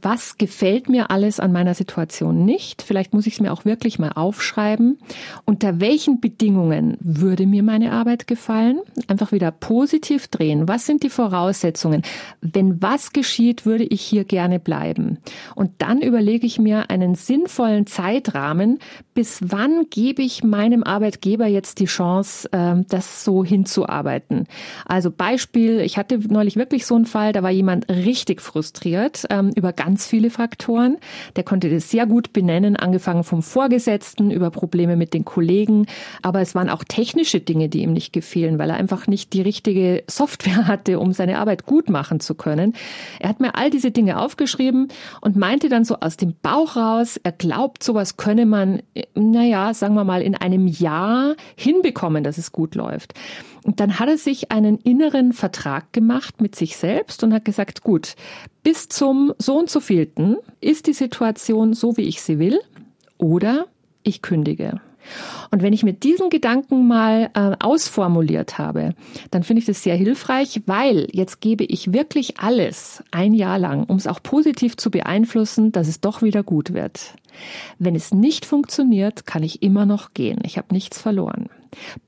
was 0.02 0.38
gefällt 0.38 0.90
mir 0.90 1.12
alles 1.12 1.40
an 1.40 1.52
meiner 1.52 1.74
Situation 1.74 2.46
nicht? 2.46 2.82
Vielleicht 2.82 3.14
muss 3.14 3.28
ich 3.28 3.34
es 3.34 3.40
mir 3.40 3.52
auch 3.52 3.66
wirklich 3.66 4.00
mal 4.00 4.12
aufschreiben. 4.14 4.98
Unter 5.46 5.80
welchen 5.80 6.20
Bedingungen 6.20 6.98
würde 7.00 7.46
mir 7.46 7.64
meine 7.64 7.92
Arbeit 7.92 8.28
gefallen? 8.28 8.80
Einfach 9.08 9.32
wieder 9.32 9.52
positiv 9.52 10.28
drehen. 10.28 10.68
Was 10.68 10.86
sind 10.86 11.04
die 11.04 11.10
Voraussetzungen? 11.10 12.02
Wenn 12.42 12.82
was 12.82 13.14
geschieht, 13.14 13.66
würde 13.66 13.84
ich 13.84 14.02
hier 14.02 14.24
gerne 14.24 14.60
bleiben. 14.60 15.20
Und 15.56 15.72
dann 15.80 16.02
überlege 16.02 16.48
ich 16.48 16.60
mir 16.60 16.90
einen 16.90 17.16
sinnvollen 17.16 17.86
Zeitrahmen, 17.88 18.80
bis 19.14 19.40
wann 19.44 19.88
gebe 19.90 20.22
ich 20.22 20.44
meinem 20.44 20.84
Arbeitgeber 20.84 21.48
jetzt 21.48 21.80
die 21.80 21.86
Chance, 21.86 22.50
ähm, 22.54 22.86
das 22.90 23.24
so 23.24 23.44
hinzuarbeiten. 23.44 24.48
Also 24.86 25.12
Beispiel, 25.12 25.80
ich 25.82 25.98
hatte 25.98 26.20
neulich 26.20 26.56
wirklich 26.56 26.86
so 26.86 26.96
einen 26.96 27.06
Fall, 27.06 27.34
da 27.34 27.44
war 27.44 27.52
jemand 27.52 27.90
richtig 27.90 28.42
frustriert 28.42 29.26
ähm, 29.30 29.52
über 29.56 29.74
ganz 29.74 29.91
ganz 29.92 30.08
viele 30.08 30.30
Faktoren. 30.30 31.00
Der 31.36 31.44
konnte 31.44 31.70
das 31.70 31.90
sehr 31.90 32.06
gut 32.06 32.32
benennen, 32.32 32.78
angefangen 32.78 33.26
vom 33.26 33.44
Vorgesetzten 33.44 34.32
über 34.32 34.50
Probleme 34.50 34.96
mit 34.96 35.14
den 35.14 35.26
Kollegen. 35.26 35.86
Aber 36.22 36.40
es 36.40 36.56
waren 36.56 36.70
auch 36.70 36.86
technische 36.86 37.42
Dinge, 37.42 37.68
die 37.68 37.82
ihm 37.82 37.92
nicht 37.92 38.14
gefielen, 38.14 38.58
weil 38.58 38.70
er 38.70 38.78
einfach 38.78 39.08
nicht 39.08 39.34
die 39.34 39.42
richtige 39.42 40.06
Software 40.10 40.68
hatte, 40.68 40.98
um 40.98 41.12
seine 41.12 41.40
Arbeit 41.40 41.66
gut 41.66 41.90
machen 41.90 42.22
zu 42.22 42.36
können. 42.36 42.74
Er 43.20 43.28
hat 43.28 43.42
mir 43.42 43.56
all 43.56 43.70
diese 43.70 43.92
Dinge 43.92 44.18
aufgeschrieben 44.22 44.88
und 45.20 45.36
meinte 45.36 45.68
dann 45.68 45.84
so 45.84 45.98
aus 46.00 46.16
dem 46.16 46.36
Bauch 46.42 46.78
raus, 46.78 47.20
er 47.22 47.34
glaubt, 47.34 47.84
sowas 47.84 48.16
könne 48.16 48.46
man, 48.46 48.84
naja, 49.14 49.74
sagen 49.74 49.96
wir 49.96 50.06
mal, 50.06 50.22
in 50.22 50.36
einem 50.36 50.68
Jahr 50.68 51.36
hinbekommen, 51.58 52.24
dass 52.24 52.38
es 52.38 52.54
gut 52.54 52.76
läuft. 52.76 53.14
Und 53.64 53.80
dann 53.80 54.00
hat 54.00 54.10
er 54.10 54.18
sich 54.18 54.52
einen 54.52 54.78
inneren 54.78 55.34
Vertrag 55.34 55.94
gemacht 55.94 56.42
mit 56.42 56.56
sich 56.56 56.78
selbst 56.78 57.24
und 57.24 57.34
hat 57.34 57.46
gesagt, 57.46 57.84
gut, 57.84 58.16
bis 58.64 58.90
zum 58.90 59.34
so 59.38 59.58
und 59.58 59.70
so 59.70 59.80
vielten 59.80 60.38
ist 60.62 60.88
die 60.88 60.94
Situation 60.94 61.74
so, 61.74 61.96
wie 61.98 62.04
ich 62.04 62.22
sie 62.22 62.40
will, 62.40 62.60
oder 63.18 63.68
ich 64.04 64.22
kündige. 64.22 64.82
Und 65.52 65.62
wenn 65.62 65.74
ich 65.74 65.84
mir 65.84 65.94
diesen 65.94 66.30
Gedanken 66.30 66.88
mal 66.88 67.30
äh, 67.34 67.56
ausformuliert 67.60 68.58
habe, 68.58 68.94
dann 69.32 69.44
finde 69.44 69.60
ich 69.60 69.66
das 69.66 69.84
sehr 69.84 69.96
hilfreich, 69.96 70.62
weil 70.66 71.08
jetzt 71.12 71.42
gebe 71.42 71.64
ich 71.64 71.92
wirklich 71.94 72.40
alles 72.40 73.04
ein 73.12 73.34
Jahr 73.34 73.60
lang, 73.60 73.84
um 73.86 73.98
es 73.98 74.08
auch 74.08 74.22
positiv 74.22 74.78
zu 74.78 74.92
beeinflussen, 74.92 75.72
dass 75.72 75.88
es 75.88 76.02
doch 76.02 76.22
wieder 76.22 76.44
gut 76.44 76.74
wird. 76.74 77.16
Wenn 77.80 77.96
es 77.96 78.14
nicht 78.14 78.46
funktioniert, 78.46 79.26
kann 79.26 79.44
ich 79.44 79.62
immer 79.62 79.86
noch 79.86 80.14
gehen. 80.14 80.40
Ich 80.44 80.58
habe 80.58 80.74
nichts 80.74 81.02
verloren. 81.02 81.50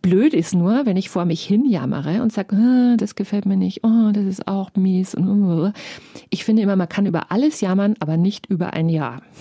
Blöd 0.01 0.33
ist 0.33 0.53
nur, 0.53 0.85
wenn 0.85 0.97
ich 0.97 1.09
vor 1.09 1.25
mich 1.25 1.43
hin 1.43 1.65
jammere 1.65 2.21
und 2.21 2.33
sage, 2.33 2.55
ah, 2.55 2.97
das 2.97 3.15
gefällt 3.15 3.45
mir 3.45 3.55
nicht, 3.55 3.83
oh, 3.83 4.11
das 4.11 4.25
ist 4.25 4.47
auch 4.47 4.71
mies. 4.75 5.15
Ich 6.29 6.43
finde 6.43 6.61
immer, 6.61 6.75
man 6.75 6.89
kann 6.89 7.05
über 7.05 7.31
alles 7.31 7.61
jammern, 7.61 7.95
aber 7.99 8.17
nicht 8.17 8.47
über 8.47 8.73
ein 8.73 8.89
Jahr. 8.89 9.21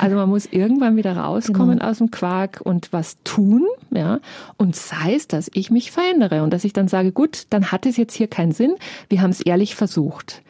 Also 0.00 0.16
man 0.16 0.28
muss 0.28 0.46
irgendwann 0.46 0.96
wieder 0.96 1.16
rauskommen 1.16 1.78
genau. 1.78 1.90
aus 1.90 1.98
dem 1.98 2.10
Quark 2.10 2.60
und 2.62 2.92
was 2.92 3.16
tun, 3.24 3.64
ja. 3.90 4.20
Und 4.56 4.76
sei 4.76 5.14
es, 5.14 5.26
dass 5.28 5.50
ich 5.54 5.70
mich 5.70 5.90
verändere 5.90 6.42
und 6.42 6.52
dass 6.52 6.64
ich 6.64 6.72
dann 6.72 6.88
sage, 6.88 7.12
gut, 7.12 7.46
dann 7.50 7.72
hat 7.72 7.86
es 7.86 7.96
jetzt 7.96 8.14
hier 8.14 8.28
keinen 8.28 8.52
Sinn. 8.52 8.74
Wir 9.08 9.22
haben 9.22 9.30
es 9.30 9.40
ehrlich 9.40 9.74
versucht. 9.74 10.42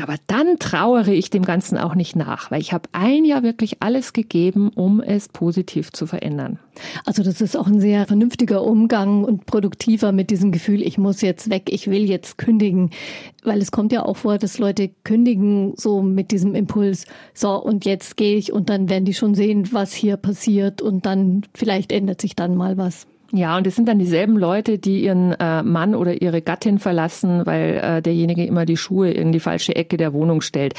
Aber 0.00 0.14
dann 0.28 0.58
trauere 0.58 1.08
ich 1.08 1.30
dem 1.30 1.44
Ganzen 1.44 1.76
auch 1.76 1.94
nicht 1.94 2.14
nach, 2.14 2.50
weil 2.50 2.60
ich 2.60 2.72
habe 2.72 2.88
ein 2.92 3.24
Jahr 3.24 3.42
wirklich 3.42 3.82
alles 3.82 4.12
gegeben, 4.12 4.70
um 4.74 5.00
es 5.00 5.28
positiv 5.28 5.92
zu 5.92 6.06
verändern. 6.06 6.58
Also 7.04 7.24
das 7.24 7.40
ist 7.40 7.56
auch 7.56 7.66
ein 7.66 7.80
sehr 7.80 8.06
vernünftiger 8.06 8.62
Umgang 8.62 9.24
und 9.24 9.46
produktiver 9.46 10.12
mit 10.12 10.30
diesem 10.30 10.52
Gefühl, 10.52 10.82
ich 10.82 10.98
muss 10.98 11.20
jetzt 11.20 11.50
weg, 11.50 11.64
ich 11.70 11.88
will 11.90 12.08
jetzt 12.08 12.38
kündigen. 12.38 12.90
Weil 13.42 13.60
es 13.60 13.72
kommt 13.72 13.92
ja 13.92 14.04
auch 14.04 14.16
vor, 14.16 14.38
dass 14.38 14.58
Leute 14.58 14.90
kündigen 15.02 15.74
so 15.76 16.00
mit 16.00 16.30
diesem 16.30 16.54
Impuls, 16.54 17.06
so 17.34 17.60
und 17.60 17.84
jetzt 17.84 18.16
gehe 18.16 18.36
ich 18.36 18.52
und 18.52 18.68
dann 18.68 18.88
werden 18.88 19.04
die 19.04 19.14
schon 19.14 19.34
sehen, 19.34 19.68
was 19.72 19.92
hier 19.92 20.16
passiert 20.16 20.80
und 20.80 21.06
dann 21.06 21.42
vielleicht 21.54 21.90
ändert 21.90 22.20
sich 22.20 22.36
dann 22.36 22.56
mal 22.56 22.76
was. 22.76 23.06
Ja, 23.30 23.58
und 23.58 23.66
es 23.66 23.76
sind 23.76 23.88
dann 23.88 23.98
dieselben 23.98 24.38
Leute, 24.38 24.78
die 24.78 25.04
ihren 25.04 25.32
äh, 25.32 25.62
Mann 25.62 25.94
oder 25.94 26.22
ihre 26.22 26.40
Gattin 26.40 26.78
verlassen, 26.78 27.44
weil 27.44 27.78
äh, 27.82 28.02
derjenige 28.02 28.46
immer 28.46 28.64
die 28.64 28.78
Schuhe 28.78 29.10
in 29.10 29.32
die 29.32 29.40
falsche 29.40 29.76
Ecke 29.76 29.98
der 29.98 30.14
Wohnung 30.14 30.40
stellt. 30.40 30.74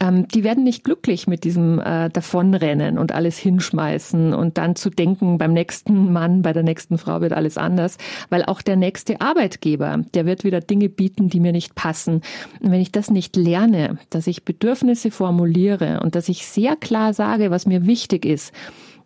Ähm, 0.00 0.26
die 0.28 0.44
werden 0.44 0.64
nicht 0.64 0.82
glücklich 0.82 1.26
mit 1.26 1.44
diesem 1.44 1.78
äh, 1.78 2.08
Davonrennen 2.08 2.98
und 2.98 3.12
alles 3.12 3.38
hinschmeißen 3.38 4.32
und 4.32 4.58
dann 4.58 4.76
zu 4.76 4.90
denken, 4.90 5.38
beim 5.38 5.52
nächsten 5.52 6.12
Mann, 6.12 6.42
bei 6.42 6.52
der 6.52 6.62
nächsten 6.62 6.98
Frau 6.98 7.20
wird 7.20 7.32
alles 7.32 7.58
anders, 7.58 7.98
weil 8.30 8.44
auch 8.44 8.62
der 8.62 8.76
nächste 8.76 9.20
Arbeitgeber, 9.20 10.00
der 10.14 10.26
wird 10.26 10.42
wieder 10.42 10.60
Dinge 10.60 10.88
bieten, 10.88 11.28
die 11.28 11.38
mir 11.38 11.52
nicht 11.52 11.74
passen. 11.74 12.22
Und 12.60 12.70
wenn 12.70 12.80
ich 12.80 12.92
das 12.92 13.10
nicht 13.10 13.36
lerne, 13.36 13.98
dass 14.10 14.26
ich 14.26 14.44
Bedürfnisse 14.44 15.10
formuliere 15.10 16.00
und 16.02 16.14
dass 16.14 16.28
ich 16.28 16.46
sehr 16.46 16.76
klar 16.76 17.12
sage, 17.12 17.50
was 17.50 17.66
mir 17.66 17.86
wichtig 17.86 18.24
ist, 18.24 18.52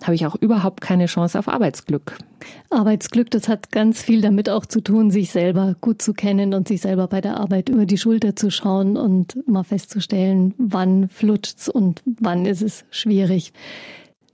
habe 0.03 0.15
ich 0.15 0.27
auch 0.27 0.37
überhaupt 0.37 0.81
keine 0.81 1.07
Chance 1.07 1.39
auf 1.39 1.49
Arbeitsglück. 1.49 2.19
Arbeitsglück, 2.71 3.31
das 3.31 3.49
hat 3.49 3.73
ganz 3.73 4.03
viel 4.03 4.21
damit 4.21 4.49
auch 4.49 4.65
zu 4.65 4.81
tun, 4.81 5.11
sich 5.11 5.31
selber 5.31 5.77
gut 5.81 6.01
zu 6.01 6.15
kennen 6.15 6.55
und 6.55 6.69
sich 6.69 6.81
selber 6.81 7.09
bei 7.09 7.21
der 7.21 7.39
Arbeit 7.39 7.69
über 7.69 7.85
die 7.85 7.99
Schulter 7.99 8.37
zu 8.37 8.51
schauen 8.51 8.97
und 8.97 9.37
mal 9.49 9.65
festzustellen, 9.65 10.55
wann 10.59 11.09
flutscht's 11.09 11.69
und 11.69 12.03
wann 12.05 12.47
ist 12.47 12.63
es 12.63 12.85
schwierig. 12.91 13.53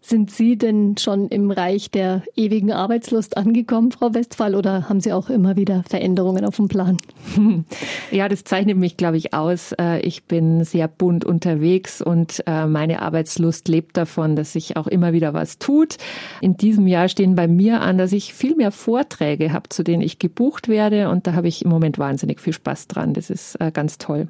Sind 0.07 0.31
Sie 0.31 0.59
denn 0.59 0.99
schon 0.99 1.29
im 1.29 1.51
Reich 1.51 1.91
der 1.91 2.23
ewigen 2.37 2.73
Arbeitslust 2.73 3.39
angekommen, 3.39 3.91
Frau 3.91 4.13
Westphal, 4.13 4.55
oder 4.55 4.87
haben 4.91 5.01
Sie 5.01 5.15
auch 5.15 5.31
immer 5.31 5.57
wieder 5.57 5.83
Veränderungen 5.89 6.45
auf 6.45 6.57
dem 6.57 6.69
Plan? 6.69 6.99
Ja, 8.11 8.29
das 8.29 8.45
zeichnet 8.45 8.77
mich, 8.77 8.97
glaube 8.97 9.17
ich, 9.17 9.33
aus. 9.33 9.73
Äh, 9.73 10.01
ich 10.01 10.25
bin 10.25 10.63
sehr 10.65 10.89
bunt 10.89 11.25
unterwegs 11.25 12.03
und 12.03 12.43
äh, 12.47 12.67
meine 12.67 13.03
Arbeitslust 13.03 13.67
lebt 13.67 13.97
davon, 13.97 14.37
dass 14.37 14.53
sich 14.53 14.77
auch 14.77 14.87
immer 14.87 15.13
wieder 15.13 15.33
was 15.33 15.59
tut. 15.59 15.97
In 16.41 16.57
diesem 16.57 16.87
Jahr 16.87 17.09
stehen 17.09 17.35
bei 17.35 17.49
mir 17.49 17.81
an, 17.81 17.99
dass 17.99 18.13
ich 18.13 18.35
viel 18.35 18.55
mehr 18.55 18.71
Vorträge 18.71 19.53
habe, 19.53 19.71
zu 19.71 19.83
denen 19.83 20.03
ich 20.03 20.19
gebucht 20.19 20.69
werde 20.69 21.09
und 21.09 21.27
da 21.27 21.33
habe 21.33 21.49
ich 21.49 21.65
im 21.65 21.71
Moment 21.71 21.99
wahnsinnig 21.99 22.41
viel 22.41 22.53
Spaß 22.53 22.89
dran. 22.89 23.15
Das 23.15 23.31
ist 23.31 23.57
äh, 23.61 23.73
ganz 23.73 23.99
toll. 23.99 24.29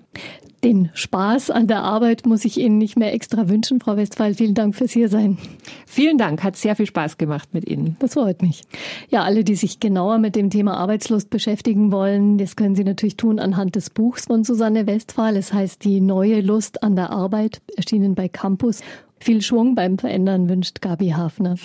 Den 0.64 0.88
Spaß 0.94 1.50
an 1.50 1.66
der 1.66 1.82
Arbeit 1.82 2.24
muss 2.24 2.46
ich 2.46 2.56
Ihnen 2.56 2.78
nicht 2.78 2.96
mehr 2.98 3.12
extra 3.12 3.50
wünschen, 3.50 3.80
Frau 3.80 3.98
Westphal. 3.98 4.32
Vielen 4.32 4.54
Dank 4.54 4.74
fürs 4.74 4.92
Hiersein. 4.92 5.36
Vielen 5.84 6.16
Dank, 6.16 6.42
hat 6.42 6.56
sehr 6.56 6.74
viel 6.74 6.86
Spaß 6.86 7.18
gemacht 7.18 7.52
mit 7.52 7.68
Ihnen. 7.68 7.96
Das 7.98 8.14
freut 8.14 8.40
mich. 8.40 8.62
Ja, 9.10 9.24
alle, 9.24 9.44
die 9.44 9.56
sich 9.56 9.78
genauer 9.78 10.16
mit 10.16 10.36
dem 10.36 10.48
Thema 10.48 10.78
Arbeitslust 10.78 11.28
beschäftigen 11.28 11.92
wollen, 11.92 12.38
das 12.38 12.56
können 12.56 12.74
Sie 12.76 12.84
natürlich 12.84 13.18
tun 13.18 13.38
anhand 13.38 13.76
des 13.76 13.90
Buchs 13.90 14.24
von 14.24 14.42
Susanne 14.42 14.86
Westphal. 14.86 15.36
Es 15.36 15.52
heißt 15.52 15.84
Die 15.84 16.00
neue 16.00 16.40
Lust 16.40 16.82
an 16.82 16.96
der 16.96 17.10
Arbeit, 17.10 17.60
erschienen 17.76 18.14
bei 18.14 18.28
Campus. 18.28 18.80
Viel 19.20 19.42
Schwung 19.42 19.74
beim 19.74 19.98
Verändern 19.98 20.48
wünscht 20.48 20.80
Gabi 20.80 21.10
Hafner. 21.10 21.56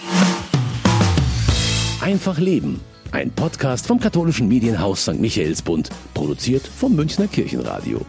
Einfach 2.02 2.38
Leben. 2.38 2.82
Ein 3.14 3.32
Podcast 3.32 3.88
vom 3.88 4.02
katholischen 4.02 4.50
Medienhaus 4.50 5.04
St. 5.04 5.22
Michaelsbund, 5.22 5.90
produziert 6.14 6.68
vom 6.68 6.98
Münchner 6.98 7.28
Kirchenradio. 7.28 8.02